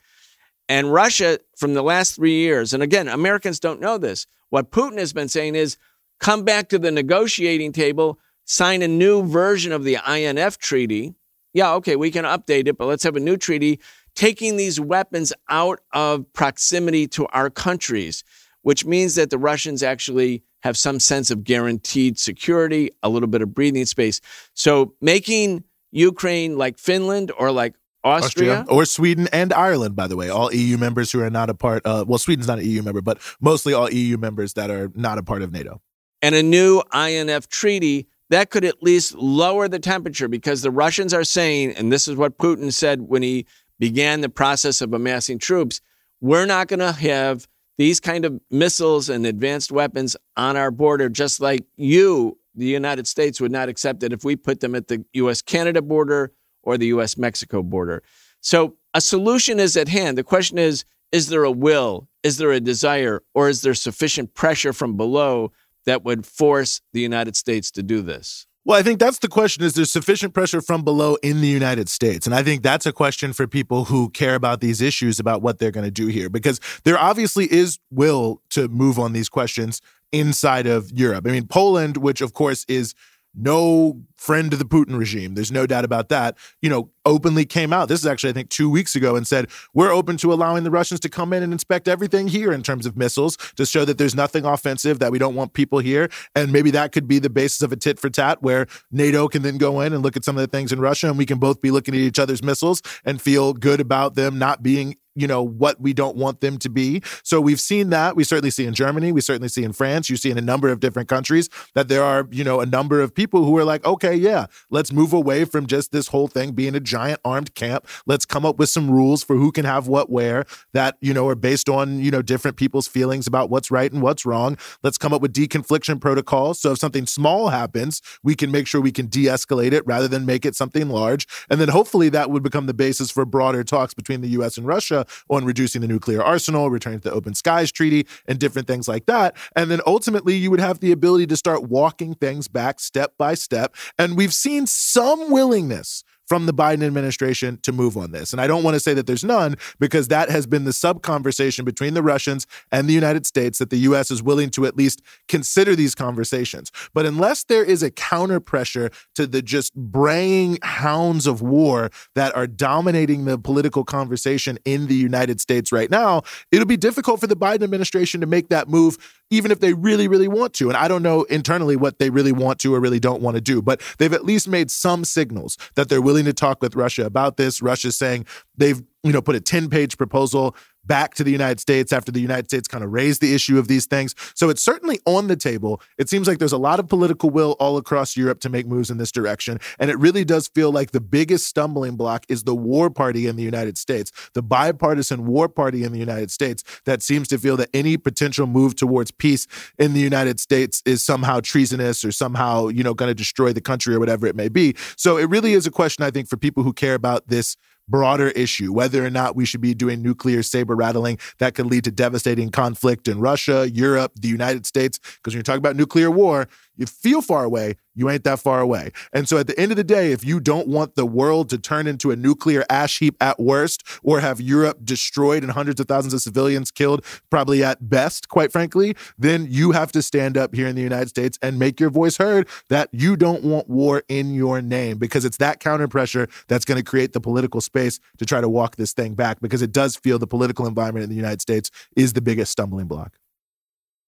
And 0.68 0.92
Russia, 0.92 1.40
from 1.58 1.74
the 1.74 1.84
last 1.84 2.16
three 2.16 2.40
years, 2.40 2.74
and 2.74 2.82
again, 2.82 3.08
Americans 3.08 3.60
don't 3.60 3.80
know 3.80 3.98
this, 3.98 4.28
what 4.50 4.72
Putin 4.72 4.98
has 4.98 5.14
been 5.14 5.30
saying 5.30 5.56
is 5.56 5.78
come 6.20 6.44
back 6.44 6.70
to 6.70 6.80
the 6.80 6.92
negotiating 6.92 7.72
table, 7.72 8.20
sign 8.46 8.82
a 8.82 8.88
new 8.88 9.24
version 9.24 9.72
of 9.72 9.84
the 9.84 9.98
INF 10.08 10.58
treaty. 10.58 11.16
Yeah, 11.54 11.74
okay, 11.74 11.96
we 11.96 12.12
can 12.12 12.26
update 12.26 12.68
it, 12.68 12.78
but 12.78 12.86
let's 12.86 13.04
have 13.04 13.16
a 13.16 13.20
new 13.20 13.38
treaty 13.38 13.80
taking 14.16 14.56
these 14.58 14.80
weapons 14.80 15.34
out 15.50 15.80
of 15.92 16.32
proximity 16.34 17.08
to 17.08 17.28
our 17.28 17.50
countries, 17.50 18.24
which 18.62 18.86
means 18.86 19.16
that 19.16 19.30
the 19.30 19.38
Russians 19.38 19.84
actually 19.84 20.42
have 20.64 20.78
some 20.78 21.00
sense 21.00 21.30
of 21.32 21.44
guaranteed 21.44 22.18
security, 22.18 22.92
a 23.04 23.10
little 23.10 23.28
bit 23.28 23.42
of 23.42 23.54
breathing 23.54 23.86
space. 23.86 24.22
So 24.54 24.94
making 25.02 25.64
Ukraine 25.92 26.58
like 26.58 26.78
Finland 26.78 27.32
or 27.38 27.52
like 27.52 27.76
Austria, 28.04 28.66
or 28.70 28.86
Sweden 28.86 29.28
and 29.34 29.52
Ireland, 29.52 29.96
by 29.96 30.08
the 30.08 30.16
way, 30.16 30.30
all 30.30 30.54
EU 30.54 30.78
members 30.78 31.12
who 31.12 31.22
are 31.22 31.30
not 31.32 31.50
a 31.50 31.56
part. 31.56 31.84
Uh, 31.86 32.06
well, 32.08 32.20
Sweden's 32.20 32.48
not 32.48 32.60
an 32.60 32.66
EU 32.66 32.84
member, 32.84 33.02
but 33.02 33.18
mostly 33.42 33.74
all 33.74 33.90
EU 33.90 34.18
members 34.18 34.54
that 34.54 34.70
are 34.70 34.92
not 34.94 35.18
a 35.18 35.24
part 35.24 35.42
of 35.42 35.52
NATO. 35.52 35.82
and 36.22 36.36
a 36.36 36.44
new 36.44 36.82
INF 36.94 37.50
treaty 37.50 38.08
that 38.30 38.50
could 38.50 38.66
at 38.66 38.82
least 38.82 39.16
lower 39.16 39.68
the 39.68 39.80
temperature 39.80 40.28
because 40.28 40.62
the 40.62 40.72
Russians 40.72 41.14
are 41.14 41.24
saying, 41.24 41.72
and 41.76 41.92
this 41.92 42.08
is 42.08 42.16
what 42.16 42.38
Putin 42.38 42.74
said 42.74 43.02
when 43.02 43.22
he 43.22 43.46
began 43.80 44.22
the 44.22 44.30
process 44.30 44.82
of 44.82 44.94
amassing 44.94 45.38
troops, 45.38 45.82
we're 46.22 46.46
not 46.46 46.68
going 46.68 46.80
to 46.80 46.92
have 46.92 47.48
these 47.78 48.00
kind 48.00 48.26
of 48.26 48.40
missiles 48.50 49.10
and 49.10 49.26
advanced 49.26 49.72
weapons 49.72 50.16
on 50.38 50.56
our 50.56 50.72
border, 50.72 51.10
just 51.10 51.42
like 51.42 51.66
you, 51.76 52.38
the 52.56 52.66
United 52.66 53.06
States, 53.06 53.42
would 53.42 53.52
not 53.52 53.70
accept 53.70 54.02
it 54.02 54.14
if 54.14 54.24
we 54.24 54.36
put 54.36 54.62
them 54.62 54.76
at 54.76 54.88
the 54.88 55.04
US 55.14 55.42
Canada 55.42 55.82
border 55.82 56.32
or 56.64 56.78
the 56.78 56.88
US 56.88 57.18
Mexico 57.18 57.62
border. 57.62 58.02
So 58.42 58.76
a 58.94 59.02
solution 59.02 59.60
is 59.60 59.76
at 59.76 59.90
hand. 59.90 60.18
The 60.18 60.24
question 60.24 60.58
is 60.58 60.86
is 61.12 61.30
there 61.30 61.44
a 61.44 61.52
will, 61.52 62.10
is 62.24 62.38
there 62.38 62.52
a 62.52 62.60
desire, 62.60 63.22
or 63.34 63.48
is 63.48 63.62
there 63.62 63.74
sufficient 63.74 64.34
pressure 64.34 64.74
from 64.74 64.98
below 64.98 65.52
that 65.86 66.04
would 66.04 66.26
force 66.26 66.82
the 66.94 67.02
United 67.02 67.36
States 67.36 67.72
to 67.72 67.84
do 67.84 68.02
this? 68.02 68.48
Well, 68.66 68.80
I 68.80 68.82
think 68.82 69.00
that's 69.00 69.20
the 69.20 69.28
question 69.28 69.64
is 69.64 69.76
there 69.76 69.86
sufficient 69.86 70.34
pressure 70.34 70.60
from 70.60 70.84
below 70.84 71.18
in 71.22 71.42
the 71.42 71.48
United 71.48 71.88
States? 71.88 72.26
And 72.26 72.34
I 72.34 72.42
think 72.42 72.64
that's 72.64 72.88
a 72.88 72.92
question 72.92 73.32
for 73.32 73.46
people 73.46 73.86
who 73.86 74.10
care 74.10 74.34
about 74.34 74.60
these 74.60 74.82
issues 74.82 75.20
about 75.20 75.44
what 75.44 75.60
they're 75.60 75.70
going 75.70 75.86
to 75.86 75.92
do 75.92 76.08
here 76.08 76.30
because 76.30 76.60
there 76.84 76.98
obviously 76.98 77.46
is 77.52 77.78
will 77.92 78.42
to 78.50 78.68
move 78.68 78.98
on 78.98 79.14
these 79.14 79.30
questions 79.30 79.82
inside 80.12 80.66
of 80.66 80.92
Europe. 80.92 81.28
I 81.28 81.32
mean, 81.32 81.46
Poland, 81.46 81.98
which 81.98 82.22
of 82.22 82.34
course 82.34 82.66
is 82.68 82.96
no 83.38 84.02
friend 84.18 84.50
to 84.50 84.58
the 84.58 84.66
Putin 84.66 84.98
regime. 84.98 85.36
There's 85.36 85.52
no 85.52 85.68
doubt 85.68 85.86
about 85.86 86.10
that. 86.10 86.38
You 86.62 86.70
know, 86.70 86.90
openly 87.06 87.46
came 87.46 87.72
out. 87.72 87.90
This 87.90 88.00
is 88.00 88.08
actually, 88.08 88.32
I 88.32 88.34
think, 88.34 88.50
two 88.50 88.70
weeks 88.70 88.96
ago 88.96 89.16
and 89.16 89.28
said, 89.28 89.50
we're 89.74 89.92
open 89.92 90.18
to 90.18 90.34
allowing 90.34 90.64
the 90.64 90.72
Russians 90.72 91.00
to 91.02 91.10
come 91.10 91.32
in 91.34 91.44
and 91.44 91.54
inspect 91.54 91.88
everything 91.88 92.28
here 92.28 92.52
in 92.52 92.64
terms 92.64 92.86
of 92.86 92.98
missiles 92.98 93.38
to 93.56 93.66
show 93.66 93.86
that 93.86 93.98
there's 93.98 94.16
nothing 94.16 94.46
offensive, 94.46 95.00
that 95.00 95.12
we 95.12 95.20
don't 95.20 95.36
want 95.36 95.54
people 95.54 95.80
here. 95.80 96.10
And 96.36 96.52
maybe 96.52 96.72
that 96.72 96.92
could 96.92 97.08
be 97.08 97.20
the 97.20 97.30
basis 97.30 97.62
of 97.62 97.72
a 97.72 97.76
tit 97.76 98.00
for 98.00 98.10
tat 98.10 98.42
where 98.42 98.68
NATO 98.92 99.28
can 99.28 99.44
then 99.44 99.58
go 99.58 99.82
in 99.82 99.94
and 99.94 100.02
look 100.02 100.18
at 100.18 100.26
some 100.26 100.38
of 100.38 100.42
the 100.42 100.48
things 100.48 100.72
in 100.72 100.80
Russia 100.80 101.08
and 101.08 101.18
we 101.18 101.26
can 101.26 101.38
both 101.38 101.62
be 101.62 101.72
looking 101.72 101.94
at 101.94 102.00
each 102.00 102.20
other's 102.20 102.42
missiles 102.42 102.82
and 103.04 103.22
feel 103.22 103.54
good 103.54 103.80
about 103.80 104.16
them 104.16 104.40
not 104.40 104.64
being 104.64 104.96
you 105.16 105.28
know 105.28 105.42
what 105.42 105.80
we 105.82 105.94
don't 105.94 106.16
want 106.16 106.42
them 106.42 106.58
to 106.60 106.70
be. 106.70 107.02
So 107.24 107.42
we've 107.42 107.60
seen 107.60 107.90
that. 107.90 108.16
We 108.16 108.24
certainly 108.24 108.52
see 108.52 108.66
in 108.66 108.74
germany. 108.74 109.12
We 109.12 109.22
certainly 109.22 109.50
see 109.50 109.64
in 109.64 109.74
france. 109.74 110.10
You 110.10 110.18
see 110.18 110.32
in 110.32 110.38
a 110.38 110.42
number 110.42 110.70
of 110.70 110.80
different 110.80 111.10
countries 111.10 111.50
that 111.74 111.88
there 111.88 112.04
are 112.04 112.28
you 112.32 112.44
know 112.44 112.60
a 112.60 112.66
number 112.66 113.02
of 113.02 113.14
people 113.14 113.46
who 113.46 113.58
are 113.58 113.66
like 113.66 113.86
okay 113.86 114.16
yeah 114.16 114.46
let's 114.70 114.92
move 114.92 115.14
away 115.14 115.46
from 115.46 115.66
just 115.68 115.92
this 115.92 116.08
whole 116.08 116.28
thing 116.28 116.52
being 116.52 116.76
a 116.76 116.80
giant 116.80 117.20
armed 117.26 117.56
camp. 117.56 117.88
Let's 118.06 118.26
come 118.26 118.46
up 118.46 118.58
with 118.58 118.70
some 118.70 118.90
rules 118.90 119.24
for 119.24 119.36
who 119.36 119.52
can 119.52 119.66
have 119.66 119.88
what 119.88 120.10
where 120.10 120.46
that 120.74 120.98
you 121.02 121.14
know 121.14 121.28
are 121.28 121.36
based 121.36 121.70
on 121.70 122.00
you 122.00 122.12
know 122.12 122.22
different 122.22 122.58
people's 122.58 122.88
feelings 122.88 123.28
about 123.28 123.50
what's 123.50 123.72
right 123.72 123.92
and 123.92 124.02
what's 124.02 124.26
wrong. 124.26 124.58
Let's 124.84 124.98
come 124.98 125.14
up 125.14 125.22
with 125.22 125.34
deconfliction 125.34 126.00
protocols. 126.00 126.60
So 126.60 126.72
if 126.74 126.80
something 126.80 127.06
small 127.06 127.50
happens 127.50 128.02
we 128.24 128.36
can 128.36 128.52
make 128.52 128.68
sure 128.68 128.82
we 128.82 128.92
can 128.92 129.08
de-escalate 129.08 129.72
it 129.72 129.84
rather 129.86 130.08
than 130.08 130.26
make 130.26 130.46
it 130.46 130.56
something 130.56 130.90
large. 130.90 131.28
And 131.50 131.60
then 131.60 131.70
hopefully 131.70 132.10
that 132.10 132.30
would 132.30 132.44
become 132.44 132.66
the 132.66 132.74
basis 132.74 133.12
for 133.12 133.26
broader 133.26 133.64
talks 133.64 133.94
between 133.94 134.22
the 134.22 134.30
US 134.30 134.58
and 134.58 134.66
Russia 134.66 135.05
on 135.30 135.46
reducing 135.46 135.82
the 135.82 135.88
nuclear 135.88 136.24
arsenal, 136.24 136.70
returning 136.70 137.00
to 137.00 137.10
the 137.10 137.16
Open 137.16 137.34
Skies 137.34 137.72
Treaty, 137.72 138.08
and 138.28 138.40
different 138.40 138.68
things 138.68 138.88
like 138.88 139.06
that. 139.06 139.36
And 139.56 139.70
then 139.70 139.82
ultimately, 139.86 140.36
you 140.36 140.52
would 140.52 140.60
have 140.60 140.80
the 140.80 140.92
ability 140.92 141.28
to 141.28 141.38
start 141.38 141.64
walking 141.64 142.16
things 142.16 142.48
back 142.48 142.80
step 142.80 143.14
by 143.18 143.34
step. 143.34 143.76
And 143.98 144.18
we've 144.18 144.34
seen 144.34 144.68
some 144.68 145.32
willingness 145.32 146.04
from 146.28 146.46
the 146.46 146.54
Biden 146.54 146.84
administration 146.84 147.60
to 147.64 147.72
move 147.72 147.98
on 147.98 148.12
this. 148.12 148.32
And 148.32 148.42
I 148.42 148.48
don't 148.48 148.64
want 148.64 148.76
to 148.76 148.80
say 148.80 148.94
that 148.94 149.08
there's 149.08 149.24
none 149.24 149.56
because 149.80 150.08
that 150.08 150.30
has 150.30 150.48
been 150.48 150.64
the 150.64 150.74
sub 150.74 151.02
conversation 151.02 151.66
between 151.66 151.94
the 151.94 152.02
Russians 152.02 152.48
and 152.72 152.88
the 152.88 152.94
United 152.94 153.26
States 153.26 153.60
that 153.60 153.70
the 153.70 153.78
US 153.78 154.12
is 154.12 154.24
willing 154.24 154.50
to 154.52 154.66
at 154.66 154.76
least 154.76 155.02
consider 155.28 155.76
these 155.76 155.96
conversations. 155.96 156.72
But 156.94 157.06
unless 157.06 157.44
there 157.44 157.64
is 157.64 157.84
a 157.84 157.92
counter 157.92 158.40
pressure 158.40 158.90
to 159.16 159.28
the 159.28 159.42
just 159.42 159.74
braying 159.76 160.60
hounds 160.64 161.28
of 161.28 161.42
war 161.42 161.90
that 162.16 162.36
are 162.36 162.48
dominating 162.48 163.26
the 163.26 163.38
political 163.38 163.84
conversation 163.84 164.58
in 164.66 164.88
the 164.88 164.96
United 164.96 165.40
States 165.40 165.72
right 165.72 165.90
now, 165.90 166.24
it'll 166.52 166.66
be 166.66 166.78
difficult 166.78 167.20
for 167.20 167.28
the 167.28 167.36
Biden 167.36 167.64
administration 167.64 168.22
to 168.22 168.28
make 168.28 168.50
that 168.50 168.68
move 168.68 168.98
even 169.32 169.52
if 169.52 169.60
they 169.60 169.74
really, 169.74 170.08
really 170.08 170.28
want 170.28 170.54
to. 170.54 170.70
And 170.70 170.78
I 170.78 170.88
don't 170.88 171.02
know 171.02 171.24
internally 171.24 171.76
what 171.76 172.00
they 172.00 172.10
really 172.10 172.32
want 172.32 172.60
to 172.60 172.76
or 172.76 172.80
really 172.80 173.00
don't 173.00 173.22
want 173.22 173.36
to 173.36 173.42
do, 173.42 173.62
but 173.62 173.82
they've 173.98 174.14
at 174.14 174.24
least 174.24 174.48
made 174.48 174.70
some 174.70 175.04
signals 175.04 175.58
that 175.76 175.90
they're 175.90 176.02
willing 176.02 176.15
to 176.24 176.34
talk 176.34 176.62
with 176.62 176.76
Russia 176.76 177.06
about 177.06 177.38
this. 177.38 177.62
Russia's 177.62 177.98
saying 177.98 178.26
they've, 178.56 178.82
you 179.04 179.12
know, 179.12 179.22
put 179.22 179.36
a 179.36 179.42
10 179.42 179.70
page 179.70 179.98
proposal 179.98 180.56
back 180.88 181.16
to 181.16 181.24
the 181.24 181.32
United 181.32 181.60
States 181.60 181.92
after 181.92 182.12
the 182.12 182.20
United 182.20 182.46
States 182.46 182.68
kind 182.68 182.84
of 182.84 182.92
raised 182.92 183.22
the 183.22 183.34
issue 183.34 183.58
of 183.58 183.68
these 183.68 183.86
things. 183.86 184.16
So 184.34 184.50
it's 184.50 184.64
certainly 184.64 185.00
on 185.06 185.28
the 185.28 185.36
table. 185.36 185.82
It 185.98 186.10
seems 186.10 186.28
like 186.28 186.40
there's 186.40 186.52
a 186.52 186.58
lot 186.58 186.80
of 186.80 186.88
political 186.88 187.30
will 187.30 187.54
all 187.60 187.78
across 187.78 188.18
Europe 188.18 188.40
to 188.42 188.50
make 188.50 188.68
moves 188.68 188.90
in 188.90 188.98
this 188.98 189.12
direction. 189.12 189.60
And 189.80 189.90
it 189.90 189.98
really 189.98 190.26
does 190.26 190.48
feel 190.48 190.72
like 190.72 190.92
the 190.92 191.02
biggest 191.02 191.48
stumbling 191.48 191.96
block 191.96 192.26
is 192.30 192.44
the 192.44 192.56
war 192.56 192.90
party 192.90 193.28
in 193.28 193.36
the 193.36 193.44
United 193.44 193.78
States, 193.78 194.12
the 194.34 194.42
bipartisan 194.42 195.26
war 195.26 195.50
party 195.50 195.84
in 195.84 195.92
the 195.92 196.00
United 196.00 196.32
States 196.32 196.64
that 196.86 197.02
seems 197.02 197.28
to 197.30 197.38
feel 197.38 197.58
that 197.58 197.70
any 197.74 197.98
potential 197.98 198.48
move 198.48 198.76
towards 198.76 199.12
peace 199.12 199.48
in 199.78 199.94
the 199.94 200.00
United 200.00 200.40
States 200.40 200.82
is 200.86 201.04
somehow 201.04 201.40
treasonous 201.40 202.04
or 202.04 202.12
somehow, 202.12 202.68
you 202.68 202.84
know, 202.84 202.94
going 202.94 203.10
to 203.10 203.16
destroy 203.16 203.54
the 203.54 203.62
country 203.62 203.94
or 203.94 204.00
whatever 204.00 204.28
it 204.28 204.36
may 204.36 204.50
be. 204.50 204.76
So 204.98 205.18
it 205.18 205.30
really 205.30 205.54
is 205.54 205.66
a 205.66 205.72
question, 205.72 206.04
I 206.04 206.12
think, 206.12 206.28
for 206.30 206.38
people 206.38 206.64
who 206.64 206.74
care 206.74 206.96
about 206.96 207.28
this 207.28 207.58
broader 207.88 208.30
issue, 208.30 208.74
whether 208.74 209.06
or 209.06 209.10
not 209.10 209.36
we 209.36 209.46
should 209.46 209.62
be 209.62 209.74
doing 209.74 210.02
nuclear 210.02 210.44
saber 210.44 210.76
rattling 210.76 211.18
that 211.40 211.56
could 211.56 211.66
lead 211.68 211.84
to 211.84 211.92
devastating 211.92 212.50
conflict 212.50 213.08
in 213.08 213.20
Russia, 213.20 213.70
Europe, 213.70 214.14
the 214.16 214.28
United 214.28 214.66
States. 214.66 214.98
Because 214.98 215.34
when 215.34 215.40
you 215.40 215.44
talk 215.44 215.58
about 215.58 215.76
nuclear 215.76 216.10
war, 216.10 216.48
you 216.78 216.86
feel 216.86 217.22
far 217.22 217.44
away, 217.44 217.76
you 217.96 218.10
ain't 218.10 218.24
that 218.26 218.40
far 218.40 218.60
away. 218.60 218.92
And 219.14 219.28
so 219.28 219.38
at 219.38 219.48
the 219.48 219.58
end 219.60 219.72
of 219.72 219.78
the 219.78 219.84
day, 219.84 220.12
if 220.12 220.24
you 220.26 220.40
don't 220.40 220.68
want 220.68 220.96
the 220.96 221.06
world 221.06 221.50
to 221.50 221.58
turn 221.58 221.88
into 221.88 222.12
a 222.12 222.16
nuclear 222.16 222.66
ash 222.70 223.00
heap 223.00 223.16
at 223.22 223.40
worst, 223.40 223.84
or 224.04 224.20
have 224.20 224.42
Europe 224.42 224.80
destroyed 224.84 225.44
and 225.44 225.52
hundreds 225.52 225.80
of 225.80 225.88
thousands 225.88 226.14
of 226.14 226.22
civilians 226.22 226.72
killed, 226.72 227.04
probably 227.30 227.64
at 227.64 227.90
best, 227.90 228.28
quite 228.30 228.52
frankly, 228.52 228.96
then 229.18 229.48
you 229.50 229.72
have 229.72 229.92
to 229.94 230.02
stand 230.02 230.38
up 230.38 230.54
here 230.54 230.68
in 230.68 230.76
the 230.76 230.82
United 230.82 231.10
States 231.10 231.40
and 231.42 231.58
make 231.58 231.80
your 231.80 231.90
voice 231.90 232.18
heard 232.18 232.48
that 232.70 232.90
you 232.92 233.16
don't 233.16 233.44
want 233.44 233.70
war 233.70 234.04
in 234.10 234.34
your 234.34 234.62
name 234.62 234.98
because 234.98 235.26
it's 235.26 235.38
that 235.38 235.60
counter 235.60 235.88
pressure 235.88 236.28
that's 236.48 236.66
going 236.66 236.78
to 236.78 236.84
create 236.84 237.14
the 237.14 237.22
political 237.22 237.62
space 237.62 238.00
to 238.18 238.26
try 238.26 238.42
to 238.42 238.50
walk 238.50 238.76
this 238.76 238.94
thing 238.94 239.14
back 239.14 239.40
because 239.40 239.62
it 239.62 239.72
does 239.72 239.96
feel 239.96 240.20
the 240.20 240.28
political 240.28 240.68
environment 240.68 241.04
in 241.04 241.10
the 241.10 241.16
United 241.16 241.42
States 241.42 241.72
is 241.96 242.14
the 242.14 242.22
biggest 242.22 242.52
stumbling 242.52 242.88
block. 242.88 243.18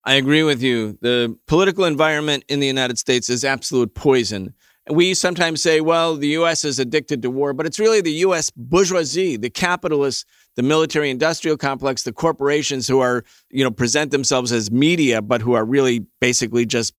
I 0.04 0.16
agree 0.16 0.44
with 0.44 0.62
you. 0.62 0.98
The 1.02 1.38
political 1.48 1.84
environment 1.84 2.46
in 2.48 2.60
the 2.60 2.68
United 2.68 2.98
States 2.98 3.30
is 3.30 3.44
absolute 3.44 3.94
poison. 3.94 4.54
We 4.90 5.14
sometimes 5.14 5.62
say, 5.62 5.82
well, 5.82 6.16
the 6.16 6.30
U.S. 6.30 6.64
is 6.64 6.80
addicted 6.80 7.22
to 7.24 7.30
war, 7.30 7.52
but 7.52 7.66
it's 7.66 7.78
really 7.78 8.00
the 8.00 8.12
U.S. 8.12 8.50
bourgeoisie, 8.52 9.36
the 9.36 9.50
capitalists, 9.50 10.24
the 10.56 10.64
military 10.64 11.10
industrial 11.10 11.58
complex, 11.58 12.04
the 12.04 12.14
corporations 12.14 12.88
who 12.88 13.02
are, 13.02 13.26
you 13.50 13.66
know, 13.66 13.72
present 13.72 14.12
themselves 14.12 14.54
as 14.54 14.72
media, 14.72 15.22
but 15.22 15.42
who 15.42 15.54
are 15.54 15.66
really 15.66 16.06
basically 16.22 16.66
just, 16.66 16.94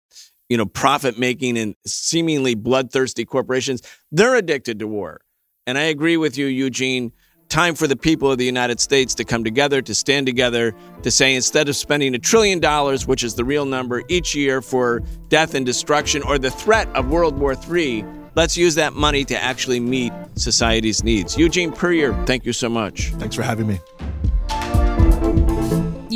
you 0.50 0.58
know, 0.58 0.66
profit 0.66 1.18
making 1.18 1.56
and 1.56 1.74
seemingly 1.86 2.54
bloodthirsty 2.54 3.24
corporations. 3.24 3.80
They're 4.12 4.36
addicted 4.36 4.78
to 4.80 4.86
war. 4.86 5.22
And 5.66 5.78
I 5.78 5.82
agree 5.82 6.18
with 6.18 6.36
you, 6.36 6.46
Eugene 6.46 7.12
time 7.48 7.74
for 7.74 7.86
the 7.86 7.96
people 7.96 8.30
of 8.30 8.38
the 8.38 8.44
United 8.44 8.80
States 8.80 9.14
to 9.14 9.24
come 9.24 9.44
together, 9.44 9.80
to 9.82 9.94
stand 9.94 10.26
together, 10.26 10.74
to 11.02 11.10
say 11.10 11.34
instead 11.34 11.68
of 11.68 11.76
spending 11.76 12.14
a 12.14 12.18
trillion 12.18 12.60
dollars, 12.60 13.06
which 13.06 13.24
is 13.24 13.34
the 13.34 13.44
real 13.44 13.64
number 13.64 14.02
each 14.08 14.34
year 14.34 14.60
for 14.60 15.02
death 15.28 15.54
and 15.54 15.64
destruction 15.64 16.22
or 16.22 16.38
the 16.38 16.50
threat 16.50 16.88
of 16.94 17.08
World 17.08 17.38
War 17.38 17.54
III, 17.70 18.04
let's 18.34 18.56
use 18.56 18.74
that 18.74 18.92
money 18.92 19.24
to 19.24 19.42
actually 19.42 19.80
meet 19.80 20.12
society's 20.34 21.02
needs. 21.02 21.36
Eugene 21.36 21.72
Puryear, 21.72 22.12
thank 22.26 22.44
you 22.44 22.52
so 22.52 22.68
much. 22.68 23.10
Thanks 23.14 23.34
for 23.34 23.42
having 23.42 23.66
me. 23.66 23.80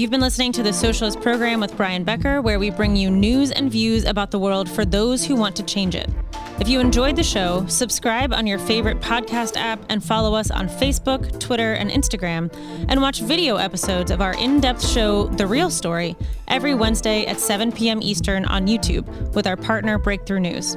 You've 0.03 0.11
been 0.11 0.21
listening 0.21 0.51
to 0.55 0.65
the 0.65 0.73
Socialist 0.73 1.21
Program 1.21 1.61
with 1.61 1.77
Brian 1.77 2.03
Becker, 2.03 2.43
where 2.43 2.59
we 2.59 2.71
bring 2.71 2.97
you 2.97 3.09
news 3.09 3.53
and 3.53 3.71
views 3.71 4.05
about 4.05 4.33
the 4.33 4.39
world 4.41 4.69
for 4.69 4.85
those 4.85 5.25
who 5.25 5.37
want 5.37 5.55
to 5.55 5.63
change 5.63 5.95
it. 5.95 6.11
If 6.59 6.69
you 6.69 6.81
enjoyed 6.81 7.15
the 7.15 7.23
show, 7.23 7.65
subscribe 7.67 8.33
on 8.33 8.45
your 8.45 8.59
favorite 8.59 9.01
podcast 9.01 9.57
app 9.57 9.79
and 9.89 10.03
follow 10.03 10.35
us 10.35 10.51
on 10.51 10.67
Facebook, 10.67 11.39
Twitter, 11.39 11.75
and 11.75 11.89
Instagram, 11.89 12.53
and 12.89 13.01
watch 13.01 13.21
video 13.21 13.59
episodes 13.59 14.11
of 14.11 14.21
our 14.21 14.35
in 14.35 14.59
depth 14.59 14.85
show, 14.85 15.29
The 15.29 15.47
Real 15.47 15.71
Story, 15.71 16.17
every 16.49 16.75
Wednesday 16.75 17.25
at 17.27 17.39
7 17.39 17.71
p.m. 17.71 18.03
Eastern 18.03 18.45
on 18.47 18.67
YouTube 18.67 19.07
with 19.37 19.47
our 19.47 19.57
partner 19.57 19.99
Breakthrough 19.99 20.41
News. 20.41 20.77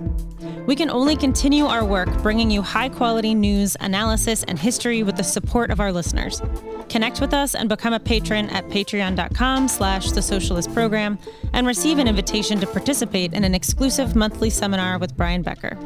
We 0.67 0.75
can 0.75 0.89
only 0.89 1.15
continue 1.15 1.65
our 1.65 1.83
work 1.83 2.09
bringing 2.21 2.49
you 2.49 2.61
high 2.61 2.89
quality 2.89 3.35
news, 3.35 3.75
analysis, 3.79 4.43
and 4.43 4.57
history 4.57 5.03
with 5.03 5.17
the 5.17 5.23
support 5.23 5.69
of 5.71 5.79
our 5.79 5.91
listeners. 5.91 6.41
Connect 6.89 7.21
with 7.21 7.33
us 7.33 7.55
and 7.55 7.67
become 7.67 7.93
a 7.93 7.99
patron 7.99 8.49
at 8.49 8.69
patreon.com 9.15 9.67
slash 9.67 10.11
the 10.11 10.21
socialist 10.21 10.73
program 10.73 11.17
and 11.53 11.67
receive 11.67 11.99
an 11.99 12.07
invitation 12.07 12.59
to 12.59 12.67
participate 12.67 13.33
in 13.33 13.43
an 13.43 13.55
exclusive 13.55 14.15
monthly 14.15 14.49
seminar 14.49 14.97
with 14.99 15.15
Brian 15.15 15.41
Becker. 15.41 15.77